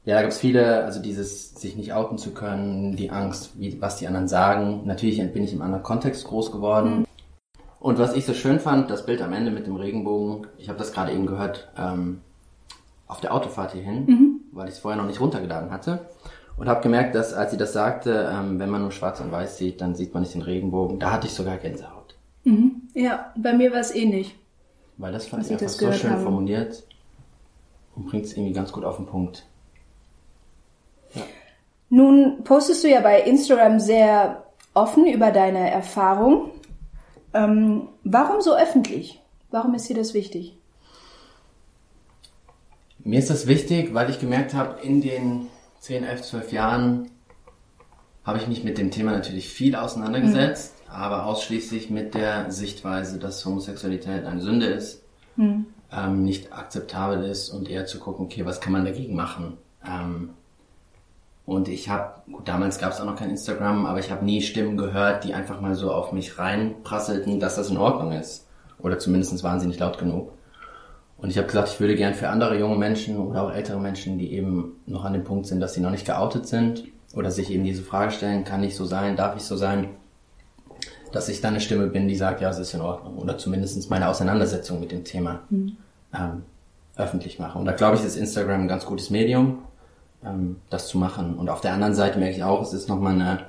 Ja, 0.06 0.16
da 0.16 0.22
gibt's 0.22 0.40
viele, 0.40 0.84
also 0.84 1.02
dieses 1.02 1.56
sich 1.56 1.78
nicht 1.78 1.94
outen 1.94 2.18
zu 2.18 2.32
können, 2.32 2.96
die 2.96 3.12
Angst, 3.12 3.52
wie, 3.58 3.80
was 3.82 3.98
die 3.98 4.08
anderen 4.08 4.28
sagen. 4.28 4.82
Natürlich 4.86 5.20
bin 5.32 5.44
ich 5.44 5.54
im 5.54 5.62
anderen 5.62 5.84
Kontext 5.84 6.26
groß 6.26 6.52
geworden. 6.52 7.06
Und 7.80 8.00
was 8.00 8.16
ich 8.16 8.26
so 8.26 8.34
schön 8.34 8.60
fand, 8.60 8.90
das 8.90 9.06
Bild 9.06 9.22
am 9.22 9.32
Ende 9.32 9.52
mit 9.52 9.68
dem 9.68 9.76
Regenbogen, 9.76 10.48
ich 10.58 10.70
habe 10.70 10.80
das 10.80 10.92
gerade 10.92 11.12
eben 11.12 11.26
gehört, 11.26 11.70
ähm, 11.78 12.22
auf 13.08 13.22
der 13.22 13.34
Autofahrt 13.34 13.74
hierhin, 13.74 14.42
weil 14.52 14.68
ich 14.68 14.76
es 14.76 14.80
vorher 14.80 15.00
noch 15.00 15.08
nicht 15.08 15.22
runtergeladen 15.22 15.70
hatte. 15.72 16.00
Und 16.58 16.68
habe 16.68 16.82
gemerkt, 16.82 17.16
dass 17.16 17.34
als 17.34 17.52
sie 17.52 17.58
das 17.58 17.74
sagte, 17.74 18.30
ähm, 18.32 18.60
wenn 18.60 18.70
man 18.70 18.82
nur 18.82 18.92
schwarz 18.92 19.20
und 19.20 19.32
weiß 19.32 19.58
sieht, 19.58 19.82
dann 19.82 19.96
sieht 19.96 20.14
man 20.14 20.24
nicht 20.24 20.34
den 20.34 20.42
Regenbogen. 20.42 21.00
Da 21.00 21.12
hatte 21.12 21.28
ich 21.28 21.34
sogar 21.34 21.58
Gänsehaut. 21.58 22.16
Ja, 22.94 23.34
bei 23.36 23.54
mir 23.54 23.72
war 23.72 23.80
es 23.80 23.94
ähnlich. 23.94 24.36
Weil 24.98 25.12
das 25.12 25.28
fand 25.28 25.46
ich 25.46 25.52
einfach 25.52 25.70
so 25.70 25.92
schön 25.92 26.12
habe. 26.12 26.24
formuliert 26.24 26.84
und 27.96 28.06
bringt 28.08 28.26
es 28.26 28.34
irgendwie 28.34 28.54
ganz 28.54 28.72
gut 28.72 28.84
auf 28.84 28.98
den 28.98 29.06
Punkt. 29.06 29.46
Nun 31.90 32.44
postest 32.44 32.84
du 32.84 32.90
ja 32.90 33.02
bei 33.02 33.22
Instagram 33.22 33.80
sehr 33.80 34.44
offen 34.74 35.06
über 35.06 35.32
deine 35.32 35.70
Erfahrung. 35.70 36.52
Ähm, 37.34 37.88
warum 38.04 38.42
so 38.42 38.56
öffentlich? 38.56 39.22
Warum 39.52 39.76
ist 39.76 39.90
dir 39.90 39.96
das 39.96 40.14
wichtig? 40.14 40.58
Mir 43.04 43.20
ist 43.20 43.30
das 43.30 43.48
wichtig, 43.48 43.94
weil 43.94 44.10
ich 44.10 44.20
gemerkt 44.20 44.54
habe, 44.54 44.82
in 44.82 45.02
den 45.02 45.50
10, 45.82 46.04
11, 46.04 46.22
12 46.24 46.52
Jahren 46.52 47.12
habe 48.24 48.38
ich 48.38 48.48
mich 48.48 48.64
mit 48.64 48.78
dem 48.78 48.90
Thema 48.90 49.12
natürlich 49.12 49.50
viel 49.50 49.76
auseinandergesetzt, 49.76 50.74
aber 50.94 51.26
ausschließlich 51.26 51.90
mit 51.90 52.14
der 52.14 52.52
Sichtweise, 52.52 53.20
dass 53.20 53.46
Homosexualität 53.46 54.26
eine 54.26 54.42
Sünde 54.42 54.68
ist, 54.68 55.04
ähm, 55.92 56.24
nicht 56.24 56.54
akzeptabel 56.54 57.24
ist 57.24 57.50
und 57.50 57.70
eher 57.70 57.86
zu 57.86 58.00
gucken, 58.00 58.26
okay, 58.26 58.46
was 58.46 58.62
kann 58.62 58.74
man 58.74 58.86
dagegen 58.86 59.16
machen? 59.16 59.58
Ähm, 59.86 60.30
und 61.46 61.68
ich 61.68 61.90
habe, 61.90 62.22
gut, 62.32 62.48
damals 62.48 62.80
gab 62.80 62.94
es 62.94 63.02
auch 63.02 63.06
noch 63.06 63.18
kein 63.18 63.30
Instagram, 63.30 63.86
aber 63.86 64.00
ich 64.00 64.12
habe 64.12 64.24
nie 64.24 64.42
Stimmen 64.42 64.78
gehört, 64.78 65.26
die 65.26 65.34
einfach 65.34 65.60
mal 65.60 65.76
so 65.76 65.92
auf 65.92 66.14
mich 66.14 66.40
reinprasselten, 66.40 67.40
dass 67.40 67.56
das 67.56 67.70
in 67.70 67.78
Ordnung 67.78 68.14
ist. 68.14 68.48
Oder 68.80 68.98
zumindest 68.98 69.44
waren 69.44 69.60
sie 69.60 69.68
nicht 69.68 69.80
laut 69.80 69.98
genug. 69.98 70.32
Und 71.18 71.30
ich 71.30 71.38
habe 71.38 71.48
gesagt, 71.48 71.70
ich 71.70 71.80
würde 71.80 71.96
gern 71.96 72.14
für 72.14 72.30
andere 72.30 72.58
junge 72.58 72.78
Menschen 72.78 73.18
oder 73.18 73.44
auch 73.44 73.52
ältere 73.52 73.80
Menschen, 73.80 74.18
die 74.18 74.34
eben 74.34 74.82
noch 74.86 75.06
an 75.06 75.14
dem 75.14 75.24
Punkt 75.24 75.46
sind, 75.46 75.60
dass 75.60 75.74
sie 75.74 75.82
noch 75.82 75.92
nicht 75.92 76.06
geoutet 76.06 76.48
sind 76.48 76.86
oder 77.14 77.32
sich 77.32 77.50
eben 77.50 77.64
diese 77.64 77.84
Frage 77.84 78.12
stellen, 78.12 78.44
kann 78.44 78.64
ich 78.64 78.76
so 78.76 78.86
sein, 78.86 79.16
darf 79.16 79.36
ich 79.36 79.44
so 79.44 79.56
sein, 79.56 79.90
dass 81.14 81.30
ich 81.30 81.42
dann 81.42 81.52
eine 81.52 81.62
Stimme 81.62 81.88
bin, 81.88 82.08
die 82.08 82.16
sagt, 82.16 82.42
ja, 82.42 82.50
es 82.50 82.58
ist 82.58 82.74
in 82.74 82.82
Ordnung. 82.82 83.18
Oder 83.20 83.38
zumindest 83.38 83.90
meine 83.90 84.10
Auseinandersetzung 84.10 84.80
mit 84.80 84.92
dem 84.92 85.04
Thema 85.04 85.42
ähm, 86.14 86.44
öffentlich 86.96 87.40
mache. 87.40 87.58
Und 87.58 87.66
da 87.66 87.72
glaube 87.72 87.98
ich, 87.98 88.04
ist 88.04 88.18
Instagram 88.18 88.62
ein 88.62 88.68
ganz 88.68 88.86
gutes 88.86 89.12
Medium, 89.12 89.60
ähm, 90.26 90.58
das 90.72 90.88
zu 90.88 90.98
machen. 90.98 91.38
Und 91.38 91.50
auf 91.50 91.62
der 91.62 91.74
anderen 91.74 91.94
Seite 91.94 92.18
merke 92.20 92.36
ich 92.36 92.44
auch, 92.44 92.62
es 92.64 92.74
ist 92.74 92.90
nochmal 92.90 93.14
eine, 93.14 93.46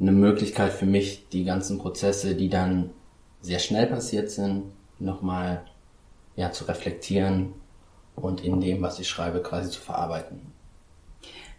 eine 0.00 0.12
Möglichkeit 0.12 0.72
für 0.72 0.86
mich, 0.86 1.28
die 1.30 1.44
ganzen 1.44 1.78
Prozesse, 1.78 2.36
die 2.36 2.48
dann 2.48 2.90
sehr 3.40 3.58
schnell 3.58 3.88
passiert 3.88 4.30
sind, 4.30 4.64
nochmal 5.00 5.64
ja, 6.36 6.52
zu 6.52 6.64
reflektieren 6.64 7.54
und 8.14 8.42
in 8.42 8.60
dem, 8.60 8.82
was 8.82 9.00
ich 9.00 9.08
schreibe, 9.08 9.42
quasi 9.42 9.68
zu 9.68 9.80
verarbeiten. 9.80 10.51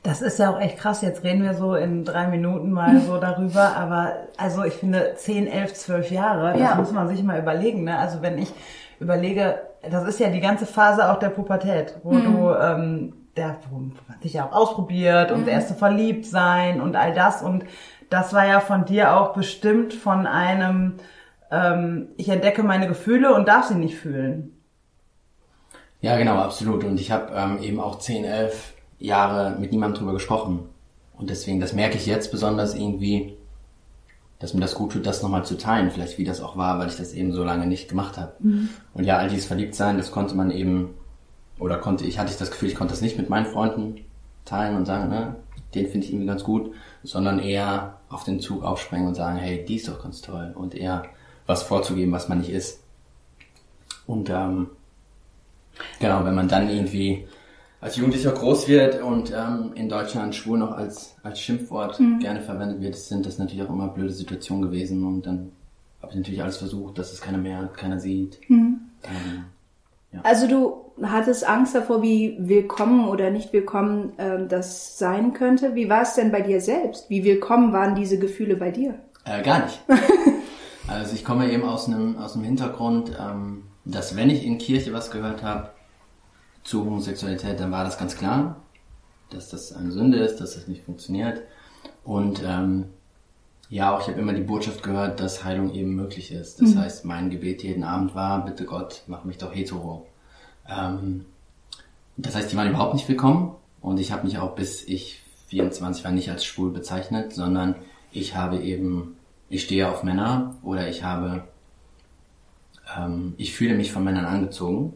Das 0.03 0.21
ist 0.21 0.37
ja 0.37 0.51
auch 0.53 0.59
echt 0.59 0.77
krass. 0.77 1.01
Jetzt 1.01 1.23
reden 1.23 1.43
wir 1.43 1.53
so 1.53 1.75
in 1.75 2.03
drei 2.03 2.27
Minuten 2.27 2.71
mal 2.71 2.99
so 2.99 3.17
darüber. 3.17 3.75
Aber 3.77 4.13
also 4.37 4.63
ich 4.65 4.73
finde 4.73 5.13
10, 5.15 5.47
11, 5.47 5.73
12 5.73 6.11
Jahre, 6.11 6.51
das 6.51 6.59
Ja. 6.59 6.75
muss 6.75 6.91
man 6.91 7.07
sich 7.07 7.23
mal 7.23 7.39
überlegen. 7.39 7.85
Ne? 7.85 7.97
Also 7.97 8.21
wenn 8.21 8.37
ich 8.37 8.53
überlege, 8.99 9.61
das 9.89 10.03
ist 10.05 10.19
ja 10.19 10.29
die 10.29 10.41
ganze 10.41 10.65
Phase 10.65 11.09
auch 11.09 11.19
der 11.19 11.29
Pubertät, 11.29 11.95
wo 12.03 12.17
du 12.17 12.51
ähm, 12.53 13.13
der, 13.37 13.55
wo 13.71 13.77
man 13.79 13.93
sich 14.21 14.33
ja 14.33 14.45
auch 14.45 14.51
ausprobiert 14.51 15.31
und 15.31 15.41
das 15.47 15.53
erste 15.53 15.73
verliebt 15.73 16.25
sein 16.25 16.81
und 16.81 16.95
all 16.97 17.13
das. 17.13 17.41
Und 17.41 17.63
das 18.09 18.33
war 18.33 18.45
ja 18.45 18.59
von 18.59 18.83
dir 18.85 19.15
auch 19.17 19.33
bestimmt 19.33 19.93
von 19.93 20.27
einem, 20.27 20.95
ähm, 21.49 22.09
ich 22.17 22.27
entdecke 22.29 22.61
meine 22.61 22.87
Gefühle 22.87 23.33
und 23.33 23.47
darf 23.47 23.67
sie 23.67 23.75
nicht 23.75 23.95
fühlen. 23.97 24.61
Ja, 26.01 26.17
genau, 26.17 26.35
absolut. 26.39 26.83
Und 26.83 26.99
ich 26.99 27.11
habe 27.11 27.31
ähm, 27.33 27.59
eben 27.63 27.79
auch 27.79 27.97
10, 27.99 28.25
11 28.25 28.72
Jahre 29.03 29.59
mit 29.59 29.71
niemandem 29.71 29.99
drüber 29.99 30.13
gesprochen. 30.13 30.69
Und 31.17 31.29
deswegen, 31.29 31.59
das 31.59 31.73
merke 31.73 31.97
ich 31.97 32.05
jetzt 32.05 32.31
besonders 32.31 32.73
irgendwie, 32.73 33.37
dass 34.39 34.53
mir 34.53 34.61
das 34.61 34.75
gut 34.75 34.93
tut, 34.93 35.05
das 35.05 35.21
nochmal 35.21 35.45
zu 35.45 35.57
teilen. 35.57 35.91
Vielleicht 35.91 36.17
wie 36.17 36.23
das 36.23 36.41
auch 36.41 36.57
war, 36.57 36.79
weil 36.79 36.87
ich 36.87 36.97
das 36.97 37.13
eben 37.13 37.31
so 37.31 37.43
lange 37.43 37.67
nicht 37.67 37.89
gemacht 37.89 38.17
habe. 38.17 38.33
Und 38.93 39.03
ja, 39.03 39.17
all 39.17 39.29
dieses 39.29 39.45
Verliebtsein, 39.45 39.97
das 39.97 40.11
konnte 40.11 40.35
man 40.35 40.51
eben, 40.51 40.95
oder 41.59 41.77
konnte 41.77 42.05
ich, 42.05 42.19
hatte 42.19 42.31
ich 42.31 42.37
das 42.37 42.51
Gefühl, 42.51 42.69
ich 42.69 42.75
konnte 42.75 42.93
das 42.93 43.01
nicht 43.01 43.17
mit 43.17 43.29
meinen 43.29 43.45
Freunden 43.45 43.99
teilen 44.45 44.75
und 44.75 44.85
sagen, 44.85 45.09
ne, 45.09 45.35
den 45.75 45.87
finde 45.87 46.05
ich 46.05 46.11
irgendwie 46.11 46.27
ganz 46.27 46.43
gut, 46.43 46.71
sondern 47.03 47.39
eher 47.39 47.99
auf 48.09 48.23
den 48.23 48.39
Zug 48.39 48.63
aufspringen 48.63 49.07
und 49.07 49.15
sagen, 49.15 49.37
hey, 49.37 49.63
die 49.65 49.75
ist 49.75 49.87
doch 49.87 50.01
ganz 50.01 50.21
toll. 50.21 50.53
Und 50.55 50.75
eher 50.75 51.03
was 51.45 51.63
vorzugeben, 51.63 52.11
was 52.11 52.29
man 52.29 52.39
nicht 52.39 52.49
ist. 52.49 52.81
Und 54.07 54.29
ähm, 54.29 54.69
Genau, 55.99 56.25
wenn 56.25 56.35
man 56.35 56.47
dann 56.47 56.69
irgendwie 56.69 57.27
als 57.83 57.97
Jugendlicher 57.97 58.31
groß 58.31 58.69
wird 58.69 59.01
und 59.01 59.33
ähm, 59.35 59.71
in 59.75 59.89
Deutschland 59.89 60.33
schwul 60.33 60.57
noch 60.57 60.71
als, 60.71 61.17
als 61.21 61.41
Schimpfwort 61.41 61.99
gerne 62.21 62.39
verwendet 62.39 62.79
wird, 62.79 62.95
sind 62.95 63.25
das 63.25 63.37
natürlich 63.37 63.61
auch 63.67 63.73
immer 63.73 63.89
blöde 63.89 64.13
Situationen 64.13 64.63
gewesen 64.63 65.03
und 65.03 65.25
dann 65.25 65.51
habe 66.01 66.13
ich 66.13 66.17
natürlich 66.17 66.41
alles 66.41 66.55
versucht, 66.55 66.97
dass 66.97 67.11
es 67.11 67.19
keiner 67.19 67.39
merkt, 67.39 67.75
keiner 67.75 67.99
sieht. 67.99 68.39
Ähm, 68.49 68.79
Also 70.23 70.47
du 70.47 70.77
hattest 71.01 71.45
Angst 71.45 71.75
davor, 71.75 72.01
wie 72.01 72.37
willkommen 72.39 73.09
oder 73.09 73.31
nicht 73.31 73.51
willkommen 73.51 74.13
ähm, 74.17 74.47
das 74.47 74.97
sein 74.97 75.33
könnte. 75.33 75.75
Wie 75.75 75.89
war 75.89 76.03
es 76.03 76.13
denn 76.13 76.31
bei 76.31 76.39
dir 76.39 76.61
selbst? 76.61 77.09
Wie 77.09 77.25
willkommen 77.25 77.73
waren 77.73 77.95
diese 77.95 78.17
Gefühle 78.17 78.55
bei 78.55 78.71
dir? 78.71 78.95
Äh, 79.25 79.43
gar 79.43 79.65
nicht. 79.65 79.81
also 80.87 81.13
ich 81.13 81.25
komme 81.25 81.51
eben 81.51 81.63
aus 81.63 81.87
einem, 81.87 82.17
aus 82.17 82.35
einem 82.35 82.45
Hintergrund, 82.45 83.11
ähm, 83.19 83.63
dass 83.83 84.15
wenn 84.15 84.29
ich 84.29 84.45
in 84.45 84.57
Kirche 84.57 84.93
was 84.93 85.11
gehört 85.11 85.43
habe 85.43 85.69
zu 86.63 86.85
Homosexualität, 86.85 87.59
dann 87.59 87.71
war 87.71 87.83
das 87.83 87.97
ganz 87.97 88.15
klar, 88.15 88.61
dass 89.29 89.49
das 89.49 89.73
eine 89.73 89.91
Sünde 89.91 90.19
ist, 90.19 90.37
dass 90.37 90.55
das 90.55 90.67
nicht 90.67 90.83
funktioniert. 90.83 91.41
Und 92.03 92.41
ähm, 92.45 92.85
ja, 93.69 93.95
auch 93.95 94.01
ich 94.01 94.07
habe 94.07 94.19
immer 94.19 94.33
die 94.33 94.41
Botschaft 94.41 94.83
gehört, 94.83 95.19
dass 95.19 95.43
Heilung 95.43 95.73
eben 95.73 95.95
möglich 95.95 96.31
ist. 96.31 96.61
Das 96.61 96.75
heißt, 96.75 97.05
mein 97.05 97.29
Gebet 97.29 97.63
jeden 97.63 97.83
Abend 97.83 98.13
war, 98.13 98.45
bitte 98.45 98.65
Gott, 98.65 99.03
mach 99.07 99.23
mich 99.23 99.37
doch 99.37 99.53
hetero. 99.53 100.05
Ähm, 100.67 101.25
das 102.17 102.35
heißt, 102.35 102.51
die 102.51 102.57
waren 102.57 102.69
überhaupt 102.69 102.93
nicht 102.93 103.09
willkommen 103.09 103.55
und 103.81 103.99
ich 103.99 104.11
habe 104.11 104.25
mich 104.25 104.37
auch 104.37 104.55
bis 104.55 104.87
ich 104.87 105.21
24 105.47 106.03
war 106.03 106.11
nicht 106.11 106.29
als 106.29 106.45
schwul 106.45 106.71
bezeichnet, 106.71 107.33
sondern 107.33 107.75
ich 108.11 108.35
habe 108.35 108.59
eben, 108.59 109.17
ich 109.49 109.63
stehe 109.63 109.89
auf 109.89 110.03
Männer 110.03 110.55
oder 110.63 110.87
ich 110.87 111.03
habe, 111.03 111.43
ähm, 112.97 113.33
ich 113.37 113.53
fühle 113.53 113.75
mich 113.75 113.91
von 113.91 114.03
Männern 114.03 114.25
angezogen, 114.25 114.93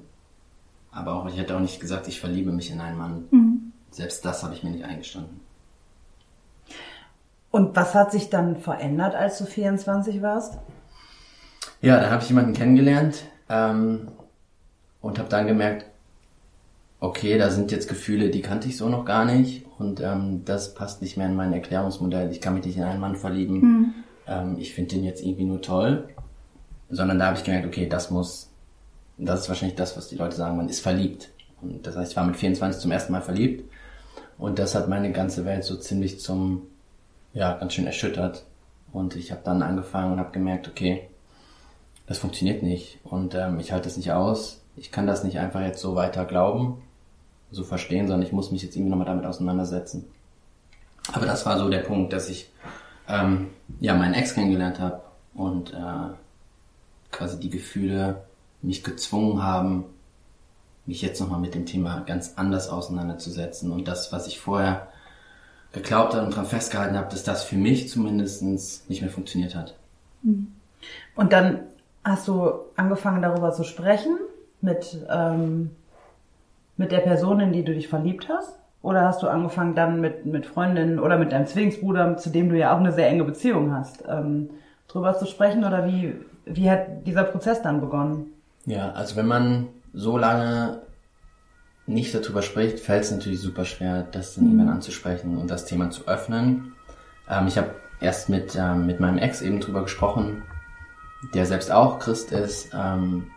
aber 0.98 1.14
auch 1.14 1.28
ich 1.28 1.38
hätte 1.38 1.56
auch 1.56 1.62
nicht 1.62 1.80
gesagt, 1.80 2.08
ich 2.08 2.20
verliebe 2.20 2.52
mich 2.52 2.72
in 2.72 2.82
einen 2.82 2.98
Mann. 2.98 3.24
Selbst 3.92 4.26
das 4.26 4.44
habe 4.44 4.54
ich 4.54 4.64
mir 4.64 4.72
nicht 4.72 4.84
eingestanden. 4.84 5.40
Und 7.52 7.76
was 7.76 7.96
hat 7.96 8.12
sich 8.12 8.30
dann 8.30 8.58
verändert, 8.58 9.16
als 9.16 9.38
du 9.38 9.46
24 9.46 10.22
warst? 10.22 10.58
Ja, 11.82 12.00
da 12.00 12.10
habe 12.10 12.24
ich 12.24 12.30
jemanden 12.30 12.54
kennengelernt 12.54 13.24
ähm, 13.50 14.10
und 15.02 15.20
habe 15.20 15.30
dann 15.30 15.48
gemerkt, 15.48 15.86
okay, 17.00 17.38
da 17.38 17.50
sind 17.50 17.72
jetzt 17.72 17.88
Gefühle, 17.88 18.30
die 18.30 18.42
kannte 18.42 18.68
ich 18.68 18.78
so 18.78 18.90
noch 18.90 19.06
gar 19.06 19.26
nicht 19.26 19.66
und 19.78 20.02
ähm, 20.02 20.44
das 20.46 20.74
passt 20.74 21.02
nicht 21.02 21.18
mehr 21.18 21.28
in 21.28 21.36
mein 21.36 21.54
Erklärungsmodell. 21.54 22.32
Ich 22.32 22.42
kann 22.42 22.56
mich 22.56 22.66
nicht 22.66 22.78
in 22.78 22.84
einen 22.84 23.00
Mann 23.00 23.16
verlieben. 23.16 24.04
Ähm, 24.28 24.58
ich 24.58 24.74
finde 24.74 24.96
den 24.96 25.04
jetzt 25.04 25.24
irgendwie 25.24 25.46
nur 25.46 25.62
toll, 25.62 26.10
sondern 26.90 27.20
da 27.20 27.28
habe 27.28 27.38
ich 27.38 27.44
gemerkt, 27.44 27.68
okay, 27.68 27.88
das 27.88 28.10
muss, 28.10 28.50
das 29.26 29.42
ist 29.42 29.50
wahrscheinlich 29.50 29.78
das, 29.78 29.98
was 29.98 30.10
die 30.10 30.16
Leute 30.16 30.36
sagen, 30.36 30.58
man 30.58 30.70
ist 30.70 30.82
verliebt. 30.82 31.30
Und 31.62 31.86
das 31.88 31.96
heißt, 31.96 32.12
ich 32.12 32.18
war 32.18 32.26
mit 32.26 32.36
24 32.36 32.82
zum 32.82 32.92
ersten 32.92 33.12
Mal 33.12 33.22
verliebt 33.22 33.70
und 34.38 34.60
das 34.60 34.76
hat 34.76 34.88
meine 34.88 35.12
ganze 35.12 35.46
Welt 35.46 35.64
so 35.64 35.76
ziemlich 35.76 36.20
zum, 36.20 36.68
ja, 37.34 37.54
ganz 37.54 37.74
schön 37.74 37.88
erschüttert. 37.88 38.46
Und 38.92 39.16
ich 39.16 39.32
habe 39.32 39.42
dann 39.44 39.64
angefangen 39.64 40.14
und 40.14 40.20
habe 40.20 40.32
gemerkt, 40.32 40.68
okay, 40.68 41.10
das 42.06 42.20
funktioniert 42.20 42.64
nicht 42.64 43.00
und 43.04 43.36
ähm, 43.36 43.60
ich 43.60 43.72
halte 43.72 43.86
das 43.86 43.98
nicht 43.98 44.12
aus. 44.12 44.62
Ich 44.76 44.92
kann 44.92 45.08
das 45.08 45.24
nicht 45.24 45.40
einfach 45.40 45.62
jetzt 45.62 45.82
so 45.82 45.96
weiter 45.96 46.26
glauben, 46.26 46.82
so 47.52 47.64
verstehen, 47.64 48.08
sondern 48.08 48.26
ich 48.26 48.32
muss 48.32 48.52
mich 48.52 48.62
jetzt 48.62 48.76
irgendwie 48.76 48.92
nochmal 48.92 49.08
damit 49.08 49.26
auseinandersetzen. 49.26 50.06
Aber 51.12 51.26
das 51.26 51.46
war 51.46 51.58
so 51.58 51.70
der 51.70 51.80
Punkt, 51.80 52.14
dass 52.14 52.30
ich 52.30 52.52
ähm, 53.08 53.48
ja 53.80 53.96
meinen 53.96 54.14
Ex 54.14 54.36
kennengelernt 54.36 54.80
habe 54.80 55.02
und 55.34 55.74
äh, 55.74 56.14
quasi 57.12 57.40
die 57.40 57.50
Gefühle 57.50 58.27
mich 58.62 58.84
gezwungen 58.84 59.44
haben, 59.44 59.86
mich 60.86 61.02
jetzt 61.02 61.20
nochmal 61.20 61.40
mit 61.40 61.54
dem 61.54 61.66
Thema 61.66 62.02
ganz 62.02 62.34
anders 62.38 62.70
auseinanderzusetzen 62.70 63.72
und 63.72 63.88
das, 63.88 64.12
was 64.12 64.28
ich 64.28 64.40
vorher 64.40 64.88
geglaubt 65.74 66.14
habe 66.14 66.26
und 66.26 66.36
dran 66.36 66.46
festgehalten 66.46 66.98
habe, 66.98 67.10
dass 67.10 67.24
das 67.24 67.44
für 67.44 67.58
mich 67.58 67.90
zumindestens 67.90 68.86
nicht 68.88 69.02
mehr 69.02 69.12
funktioniert 69.12 69.56
hat. 69.56 69.76
Und 71.16 71.34
dann 71.34 71.60
hast 72.04 72.28
du 72.28 72.52
angefangen 72.76 73.22
darüber 73.22 73.52
zu 73.52 73.64
sprechen 73.64 74.18
mit, 74.62 75.06
ähm, 75.10 75.72
mit 76.78 76.92
der 76.92 77.00
Person, 77.00 77.40
in 77.40 77.52
die 77.52 77.64
du 77.64 77.74
dich 77.74 77.88
verliebt 77.88 78.30
hast? 78.30 78.58
Oder 78.82 79.02
hast 79.02 79.22
du 79.22 79.28
angefangen 79.28 79.76
dann 79.76 80.00
mit, 80.00 80.26
mit 80.26 80.46
Freundinnen 80.46 81.00
oder 81.00 81.18
mit 81.18 81.32
deinem 81.32 81.48
Zwillingsbruder, 81.48 82.18
zu 82.18 82.30
dem 82.30 82.50
du 82.50 82.58
ja 82.58 82.74
auch 82.74 82.80
eine 82.80 82.94
sehr 82.94 83.10
enge 83.10 83.24
Beziehung 83.24 83.74
hast, 83.74 84.04
ähm, 84.08 84.50
drüber 84.88 85.18
zu 85.18 85.26
sprechen? 85.26 85.66
Oder 85.66 85.86
wie, 85.86 86.16
wie 86.46 86.70
hat 86.70 87.06
dieser 87.06 87.24
Prozess 87.24 87.62
dann 87.62 87.82
begonnen? 87.82 88.32
Ja, 88.68 88.92
also 88.92 89.16
wenn 89.16 89.28
man 89.28 89.70
so 89.94 90.18
lange 90.18 90.82
nicht 91.88 92.14
darüber 92.14 92.42
spricht, 92.42 92.82
fällt 92.82 93.06
es 93.06 93.12
natürlich 93.12 93.40
super 93.40 93.64
schwer, 93.64 94.06
das 94.12 94.36
dann 94.36 94.44
irgendwann 94.44 94.70
anzusprechen 94.70 95.38
und 95.38 95.50
das 95.50 95.66
Thema 95.66 95.90
zu 95.90 96.06
öffnen. 96.06 96.74
Ähm, 97.30 97.48
ich 97.48 97.58
habe 97.58 97.74
erst 98.02 98.28
mit, 98.28 98.58
ähm, 98.60 98.86
mit 98.86 99.00
meinem 99.00 99.20
Ex 99.20 99.42
eben 99.42 99.62
drüber 99.62 99.84
gesprochen, 99.84 100.44
der 101.34 101.46
selbst 101.46 101.72
auch 101.72 101.98
Christ 102.00 102.34
ist. 102.34 102.72
Ähm, 102.74 103.28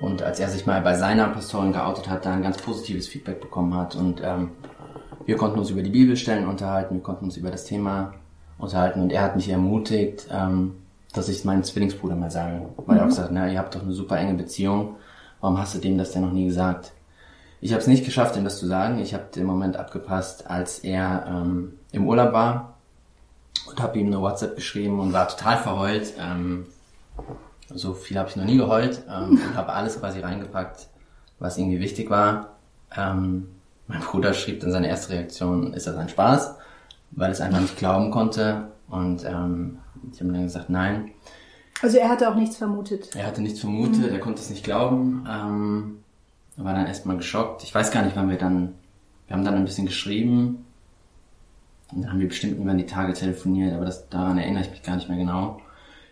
und 0.00 0.22
als 0.22 0.40
er 0.40 0.48
sich 0.48 0.66
mal 0.66 0.80
bei 0.82 0.96
seiner 0.96 1.28
Pastorin 1.28 1.72
geoutet 1.72 2.08
hat, 2.08 2.26
da 2.26 2.32
ein 2.32 2.42
ganz 2.42 2.58
positives 2.58 3.06
Feedback 3.06 3.40
bekommen 3.40 3.74
hat. 3.74 3.94
Und 3.94 4.20
ähm, 4.24 4.50
wir 5.24 5.36
konnten 5.36 5.60
uns 5.60 5.70
über 5.70 5.82
die 5.82 5.90
Bibelstellen 5.90 6.48
unterhalten, 6.48 6.96
wir 6.96 7.02
konnten 7.02 7.26
uns 7.26 7.36
über 7.36 7.52
das 7.52 7.64
Thema 7.64 8.12
unterhalten. 8.58 9.02
Und 9.02 9.12
er 9.12 9.22
hat 9.22 9.36
mich 9.36 9.48
ermutigt, 9.48 10.26
ähm, 10.32 10.74
dass 11.12 11.28
ich 11.28 11.38
es 11.38 11.44
meinem 11.44 11.64
Zwillingsbruder 11.64 12.16
mal 12.16 12.30
sage. 12.30 12.68
Weil 12.76 12.98
er 12.98 13.04
auch 13.04 13.08
gesagt 13.08 13.28
hat, 13.28 13.34
na, 13.34 13.48
ihr 13.48 13.58
habt 13.58 13.74
doch 13.74 13.82
eine 13.82 13.92
super 13.92 14.18
enge 14.18 14.34
Beziehung. 14.34 14.96
Warum 15.40 15.58
hast 15.58 15.74
du 15.74 15.78
dem 15.78 15.98
das 15.98 16.12
denn 16.12 16.22
noch 16.22 16.32
nie 16.32 16.46
gesagt? 16.46 16.92
Ich 17.60 17.72
habe 17.72 17.80
es 17.80 17.88
nicht 17.88 18.04
geschafft, 18.04 18.36
ihm 18.36 18.44
das 18.44 18.58
zu 18.58 18.66
sagen. 18.66 18.98
Ich 19.00 19.14
habe 19.14 19.24
den 19.34 19.44
Moment 19.44 19.76
abgepasst, 19.76 20.48
als 20.48 20.80
er 20.80 21.26
ähm, 21.28 21.74
im 21.92 22.06
Urlaub 22.06 22.32
war 22.32 22.74
und 23.68 23.80
habe 23.80 23.98
ihm 23.98 24.06
eine 24.06 24.20
WhatsApp 24.20 24.56
geschrieben 24.56 25.00
und 25.00 25.12
war 25.12 25.28
total 25.28 25.58
verheult. 25.58 26.14
Ähm, 26.18 26.66
so 27.74 27.94
viel 27.94 28.18
habe 28.18 28.28
ich 28.28 28.36
noch 28.36 28.44
nie 28.44 28.56
geheult 28.56 29.02
ähm, 29.08 29.40
und 29.44 29.56
habe 29.56 29.72
alles 29.72 29.98
quasi 29.98 30.20
reingepackt, 30.20 30.88
was 31.38 31.58
irgendwie 31.58 31.80
wichtig 31.80 32.10
war. 32.10 32.56
Ähm, 32.96 33.48
mein 33.86 34.00
Bruder 34.00 34.34
schrieb 34.34 34.60
dann 34.60 34.70
seine 34.70 34.88
erste 34.88 35.14
Reaktion, 35.14 35.72
ist 35.74 35.86
das 35.86 35.96
ein 35.96 36.08
Spaß? 36.08 36.54
Weil 37.10 37.30
es 37.30 37.40
einfach 37.40 37.60
nicht 37.60 37.76
glauben 37.76 38.10
konnte. 38.10 38.68
Und 38.88 39.24
ähm, 39.24 39.78
ich 40.12 40.20
habe 40.20 40.32
dann 40.32 40.42
gesagt, 40.42 40.70
nein. 40.70 41.10
Also 41.80 41.98
er 41.98 42.08
hatte 42.08 42.30
auch 42.30 42.34
nichts 42.34 42.56
vermutet. 42.56 43.14
Er 43.14 43.26
hatte 43.26 43.40
nichts 43.40 43.60
vermutet, 43.60 44.10
er 44.10 44.20
konnte 44.20 44.40
es 44.40 44.50
nicht 44.50 44.64
glauben. 44.64 45.26
Ähm, 45.30 45.98
er 46.56 46.64
war 46.64 46.74
dann 46.74 46.86
erstmal 46.86 47.16
geschockt. 47.16 47.62
Ich 47.62 47.74
weiß 47.74 47.92
gar 47.92 48.02
nicht, 48.02 48.16
wann 48.16 48.28
wir 48.28 48.38
dann, 48.38 48.74
wir 49.26 49.36
haben 49.36 49.44
dann 49.44 49.54
ein 49.54 49.64
bisschen 49.64 49.86
geschrieben. 49.86 50.64
Und 51.92 52.02
dann 52.02 52.12
haben 52.12 52.20
wir 52.20 52.28
bestimmt 52.28 52.58
über 52.58 52.74
die 52.74 52.86
Tage 52.86 53.14
telefoniert, 53.14 53.74
aber 53.74 53.84
das, 53.84 54.08
daran 54.08 54.38
erinnere 54.38 54.64
ich 54.64 54.70
mich 54.70 54.82
gar 54.82 54.96
nicht 54.96 55.08
mehr 55.08 55.18
genau. 55.18 55.60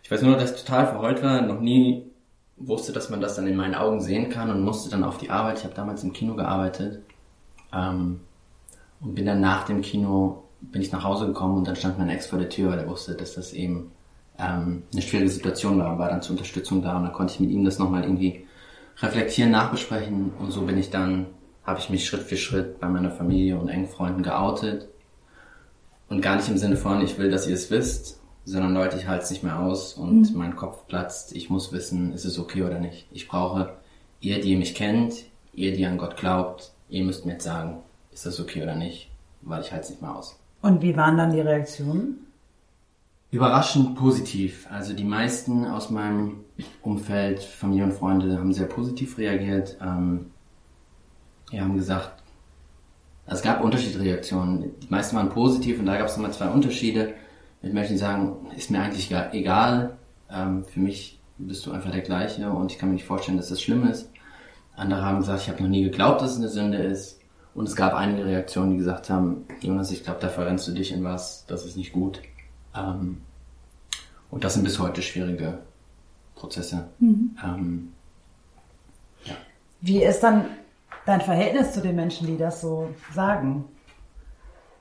Ich 0.02 0.10
weiß 0.10 0.22
nur, 0.22 0.36
dass 0.36 0.52
ich 0.52 0.64
total 0.64 0.86
verheult 0.86 1.22
war, 1.22 1.42
noch 1.42 1.60
nie 1.60 2.06
wusste, 2.56 2.92
dass 2.92 3.10
man 3.10 3.20
das 3.20 3.36
dann 3.36 3.46
in 3.46 3.56
meinen 3.56 3.74
Augen 3.74 4.00
sehen 4.00 4.30
kann 4.30 4.50
und 4.50 4.62
musste 4.62 4.88
dann 4.88 5.04
auf 5.04 5.18
die 5.18 5.30
Arbeit. 5.30 5.58
Ich 5.58 5.64
habe 5.64 5.74
damals 5.74 6.02
im 6.02 6.12
Kino 6.12 6.34
gearbeitet 6.34 7.02
ähm, 7.74 8.20
und 9.00 9.14
bin 9.14 9.26
dann 9.26 9.40
nach 9.40 9.64
dem 9.64 9.82
Kino 9.82 10.44
bin 10.72 10.82
ich 10.82 10.92
nach 10.92 11.04
Hause 11.04 11.26
gekommen 11.26 11.58
und 11.58 11.66
dann 11.66 11.76
stand 11.76 11.98
mein 11.98 12.08
Ex 12.08 12.26
vor 12.26 12.38
der 12.38 12.48
Tür, 12.48 12.70
weil 12.70 12.78
er 12.78 12.88
wusste, 12.88 13.14
dass 13.14 13.34
das 13.34 13.52
eben 13.52 13.92
ähm, 14.38 14.82
eine 14.92 15.02
schwierige 15.02 15.30
Situation 15.30 15.78
war 15.78 15.98
war 15.98 16.10
dann 16.10 16.22
zur 16.22 16.32
Unterstützung 16.32 16.82
da 16.82 16.96
und 16.96 17.04
dann 17.04 17.12
konnte 17.12 17.34
ich 17.34 17.40
mit 17.40 17.50
ihm 17.50 17.64
das 17.64 17.78
nochmal 17.78 18.02
irgendwie 18.02 18.46
reflektieren, 18.98 19.50
nachbesprechen 19.50 20.32
und 20.38 20.50
so 20.50 20.62
bin 20.62 20.78
ich 20.78 20.90
dann 20.90 21.26
habe 21.66 21.80
ich 21.80 21.90
mich 21.90 22.06
Schritt 22.06 22.22
für 22.22 22.36
Schritt 22.36 22.78
bei 22.78 22.88
meiner 22.88 23.10
Familie 23.10 23.58
und 23.58 23.68
engen 23.68 23.88
Freunden 23.88 24.22
geoutet. 24.22 24.88
Und 26.08 26.22
gar 26.22 26.36
nicht 26.36 26.48
im 26.48 26.56
Sinne 26.56 26.76
von, 26.76 27.02
ich 27.02 27.18
will, 27.18 27.30
dass 27.30 27.48
ihr 27.48 27.54
es 27.54 27.70
wisst, 27.72 28.20
sondern 28.44 28.72
Leute, 28.72 28.96
ich 28.96 29.08
halte 29.08 29.24
es 29.24 29.30
nicht 29.30 29.42
mehr 29.42 29.58
aus 29.58 29.94
und 29.94 30.30
mhm. 30.30 30.38
mein 30.38 30.54
Kopf 30.54 30.86
platzt. 30.86 31.34
Ich 31.34 31.50
muss 31.50 31.72
wissen, 31.72 32.12
ist 32.12 32.24
es 32.24 32.38
okay 32.38 32.62
oder 32.62 32.78
nicht. 32.78 33.08
Ich 33.10 33.26
brauche 33.26 33.76
ihr, 34.20 34.40
die 34.40 34.52
ihr 34.52 34.58
mich 34.58 34.76
kennt, 34.76 35.24
ihr, 35.52 35.74
die 35.74 35.84
an 35.84 35.98
Gott 35.98 36.16
glaubt, 36.16 36.72
ihr 36.88 37.02
müsst 37.02 37.26
mir 37.26 37.32
jetzt 37.32 37.44
sagen, 37.44 37.78
ist 38.12 38.24
das 38.24 38.38
okay 38.38 38.62
oder 38.62 38.76
nicht, 38.76 39.10
weil 39.42 39.60
ich 39.62 39.72
halte 39.72 39.86
es 39.86 39.90
nicht 39.90 40.02
mehr 40.02 40.14
aus. 40.14 40.38
Und 40.62 40.82
wie 40.82 40.96
waren 40.96 41.16
dann 41.16 41.32
die 41.32 41.40
Reaktionen? 41.40 42.26
Überraschend 43.30 43.96
positiv. 43.96 44.66
Also 44.70 44.94
die 44.94 45.04
meisten 45.04 45.66
aus 45.66 45.90
meinem 45.90 46.44
Umfeld, 46.82 47.42
Familie 47.42 47.84
und 47.84 47.92
Freunde 47.92 48.38
haben 48.38 48.52
sehr 48.52 48.66
positiv 48.66 49.18
reagiert. 49.18 49.76
Ähm, 49.80 50.30
die 51.52 51.60
haben 51.60 51.76
gesagt, 51.76 52.22
es 53.26 53.42
gab 53.42 53.62
unterschiedliche 53.62 54.04
Reaktionen. 54.04 54.70
Die 54.80 54.88
meisten 54.88 55.16
waren 55.16 55.30
positiv 55.30 55.78
und 55.78 55.86
da 55.86 55.96
gab 55.96 56.06
es 56.06 56.16
nochmal 56.16 56.32
zwei 56.32 56.48
Unterschiede. 56.48 57.14
Mit 57.62 57.74
Menschen, 57.74 57.94
die 57.94 57.98
sagen, 57.98 58.46
ist 58.56 58.70
mir 58.70 58.80
eigentlich 58.80 59.12
egal, 59.32 59.96
ähm, 60.30 60.64
für 60.64 60.80
mich 60.80 61.20
bist 61.38 61.66
du 61.66 61.72
einfach 61.72 61.90
der 61.90 62.00
gleiche 62.00 62.50
und 62.50 62.72
ich 62.72 62.78
kann 62.78 62.88
mir 62.88 62.94
nicht 62.94 63.04
vorstellen, 63.04 63.36
dass 63.36 63.48
das 63.48 63.60
schlimm 63.60 63.86
ist. 63.86 64.10
Andere 64.76 65.02
haben 65.02 65.18
gesagt, 65.18 65.42
ich 65.42 65.48
habe 65.48 65.62
noch 65.62 65.68
nie 65.68 65.84
geglaubt, 65.84 66.20
dass 66.22 66.32
es 66.32 66.38
eine 66.38 66.48
Sünde 66.48 66.78
ist. 66.78 67.20
Und 67.56 67.66
es 67.66 67.74
gab 67.74 67.94
einige 67.94 68.26
Reaktionen, 68.26 68.72
die 68.72 68.76
gesagt 68.76 69.08
haben, 69.08 69.46
Jonas, 69.62 69.90
ich 69.90 70.04
glaube, 70.04 70.20
da 70.20 70.28
verrennst 70.28 70.68
du 70.68 70.72
dich 70.72 70.92
in 70.92 71.02
was, 71.02 71.46
das 71.46 71.64
ist 71.64 71.78
nicht 71.78 71.94
gut. 71.94 72.20
Ähm, 72.76 73.22
und 74.30 74.44
das 74.44 74.54
sind 74.54 74.64
bis 74.64 74.78
heute 74.78 75.00
schwierige 75.00 75.60
Prozesse. 76.34 76.88
Mhm. 76.98 77.34
Ähm, 77.42 77.92
ja. 79.24 79.34
Wie 79.80 80.04
ist 80.04 80.20
dann 80.20 80.44
dein 81.06 81.22
Verhältnis 81.22 81.72
zu 81.72 81.80
den 81.80 81.96
Menschen, 81.96 82.26
die 82.26 82.36
das 82.36 82.60
so 82.60 82.90
sagen? 83.14 83.64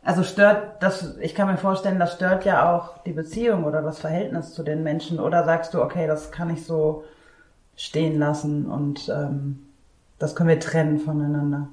Also 0.04 0.24
stört 0.24 0.84
das, 0.84 1.18
ich 1.22 1.34
kann 1.34 1.48
mir 1.48 1.58
vorstellen, 1.58 1.98
das 1.98 2.16
stört 2.16 2.44
ja 2.44 2.76
auch 2.76 3.02
die 3.04 3.14
Beziehung 3.14 3.64
oder 3.64 3.82
das 3.84 4.00
Verhältnis 4.00 4.54
zu 4.54 4.64
den 4.64 4.84
Menschen. 4.84 5.22
Oder 5.22 5.46
sagst 5.46 5.74
du, 5.74 5.82
okay, 5.82 6.08
das 6.08 6.30
kann 6.30 6.50
ich 6.50 6.66
so 6.66 7.06
stehen 7.78 8.20
lassen 8.20 8.66
und 8.66 9.08
ähm, 9.08 9.66
das 10.20 10.36
können 10.36 10.50
wir 10.50 10.60
trennen 10.60 11.00
voneinander? 11.00 11.70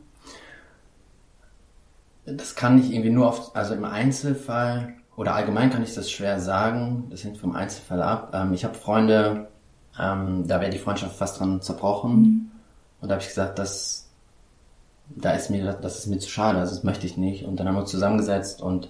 Das 2.24 2.54
kann 2.54 2.78
ich 2.78 2.92
irgendwie 2.92 3.10
nur 3.10 3.26
oft, 3.26 3.56
also 3.56 3.74
im 3.74 3.84
Einzelfall 3.84 4.94
oder 5.16 5.34
allgemein 5.34 5.70
kann 5.70 5.82
ich 5.82 5.94
das 5.94 6.10
schwer 6.10 6.40
sagen. 6.40 7.06
Das 7.10 7.24
hängt 7.24 7.38
vom 7.38 7.54
Einzelfall 7.54 8.02
ab. 8.02 8.32
Ähm, 8.34 8.52
ich 8.54 8.64
habe 8.64 8.74
Freunde, 8.74 9.48
ähm, 9.98 10.46
da 10.46 10.60
wäre 10.60 10.70
die 10.70 10.78
Freundschaft 10.78 11.16
fast 11.16 11.40
dran 11.40 11.60
zerbrochen. 11.60 12.14
Mhm. 12.14 12.50
Und 13.00 13.08
da 13.08 13.14
habe 13.14 13.22
ich 13.22 13.28
gesagt, 13.28 13.58
das, 13.58 14.08
da 15.08 15.32
ist 15.32 15.50
mir, 15.50 15.72
das 15.72 15.98
ist 15.98 16.06
mir 16.06 16.18
zu 16.18 16.30
schade, 16.30 16.58
also 16.58 16.74
das 16.74 16.84
möchte 16.84 17.06
ich 17.06 17.16
nicht. 17.16 17.44
Und 17.44 17.56
dann 17.56 17.66
haben 17.66 17.74
wir 17.74 17.80
uns 17.80 17.90
zusammengesetzt 17.90 18.62
und 18.62 18.88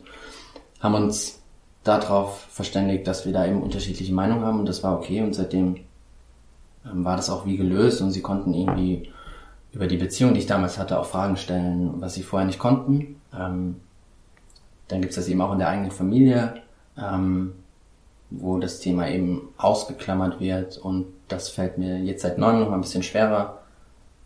haben 0.80 0.94
uns 0.94 1.40
darauf 1.84 2.40
verständigt, 2.50 3.06
dass 3.06 3.24
wir 3.24 3.32
da 3.32 3.46
eben 3.46 3.62
unterschiedliche 3.62 4.12
Meinungen 4.12 4.44
haben 4.44 4.60
und 4.60 4.66
das 4.66 4.82
war 4.82 4.96
okay. 4.96 5.22
Und 5.22 5.34
seitdem 5.34 5.78
ähm, 6.84 7.04
war 7.04 7.16
das 7.16 7.30
auch 7.30 7.46
wie 7.46 7.56
gelöst 7.56 8.00
und 8.02 8.10
sie 8.10 8.22
konnten 8.22 8.54
irgendwie 8.54 9.10
über 9.72 9.86
die 9.86 9.96
Beziehung, 9.96 10.34
die 10.34 10.40
ich 10.40 10.46
damals 10.46 10.78
hatte, 10.78 10.98
auch 11.00 11.06
Fragen 11.06 11.36
stellen, 11.36 12.00
was 12.00 12.14
sie 12.14 12.22
vorher 12.22 12.46
nicht 12.46 12.58
konnten. 12.58 13.16
Ähm, 13.36 13.80
dann 14.88 15.00
gibt 15.00 15.10
es 15.10 15.16
das 15.16 15.28
eben 15.28 15.40
auch 15.40 15.52
in 15.52 15.58
der 15.58 15.68
eigenen 15.68 15.90
Familie, 15.90 16.54
ähm, 16.98 17.54
wo 18.30 18.58
das 18.58 18.80
Thema 18.80 19.08
eben 19.08 19.48
ausgeklammert 19.56 20.40
wird 20.40 20.78
und 20.78 21.06
das 21.28 21.48
fällt 21.48 21.78
mir 21.78 21.98
jetzt 21.98 22.22
seit 22.22 22.38
neun 22.38 22.60
noch 22.60 22.68
mal 22.68 22.76
ein 22.76 22.82
bisschen 22.82 23.02
schwerer. 23.02 23.62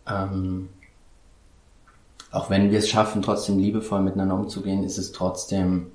Ähm, 0.07 0.69
auch 2.31 2.49
wenn 2.49 2.71
wir 2.71 2.79
es 2.79 2.89
schaffen, 2.89 3.21
trotzdem 3.21 3.57
liebevoll 3.57 4.01
miteinander 4.01 4.35
umzugehen, 4.35 4.83
ist 4.83 4.97
es 4.97 5.11
trotzdem 5.11 5.91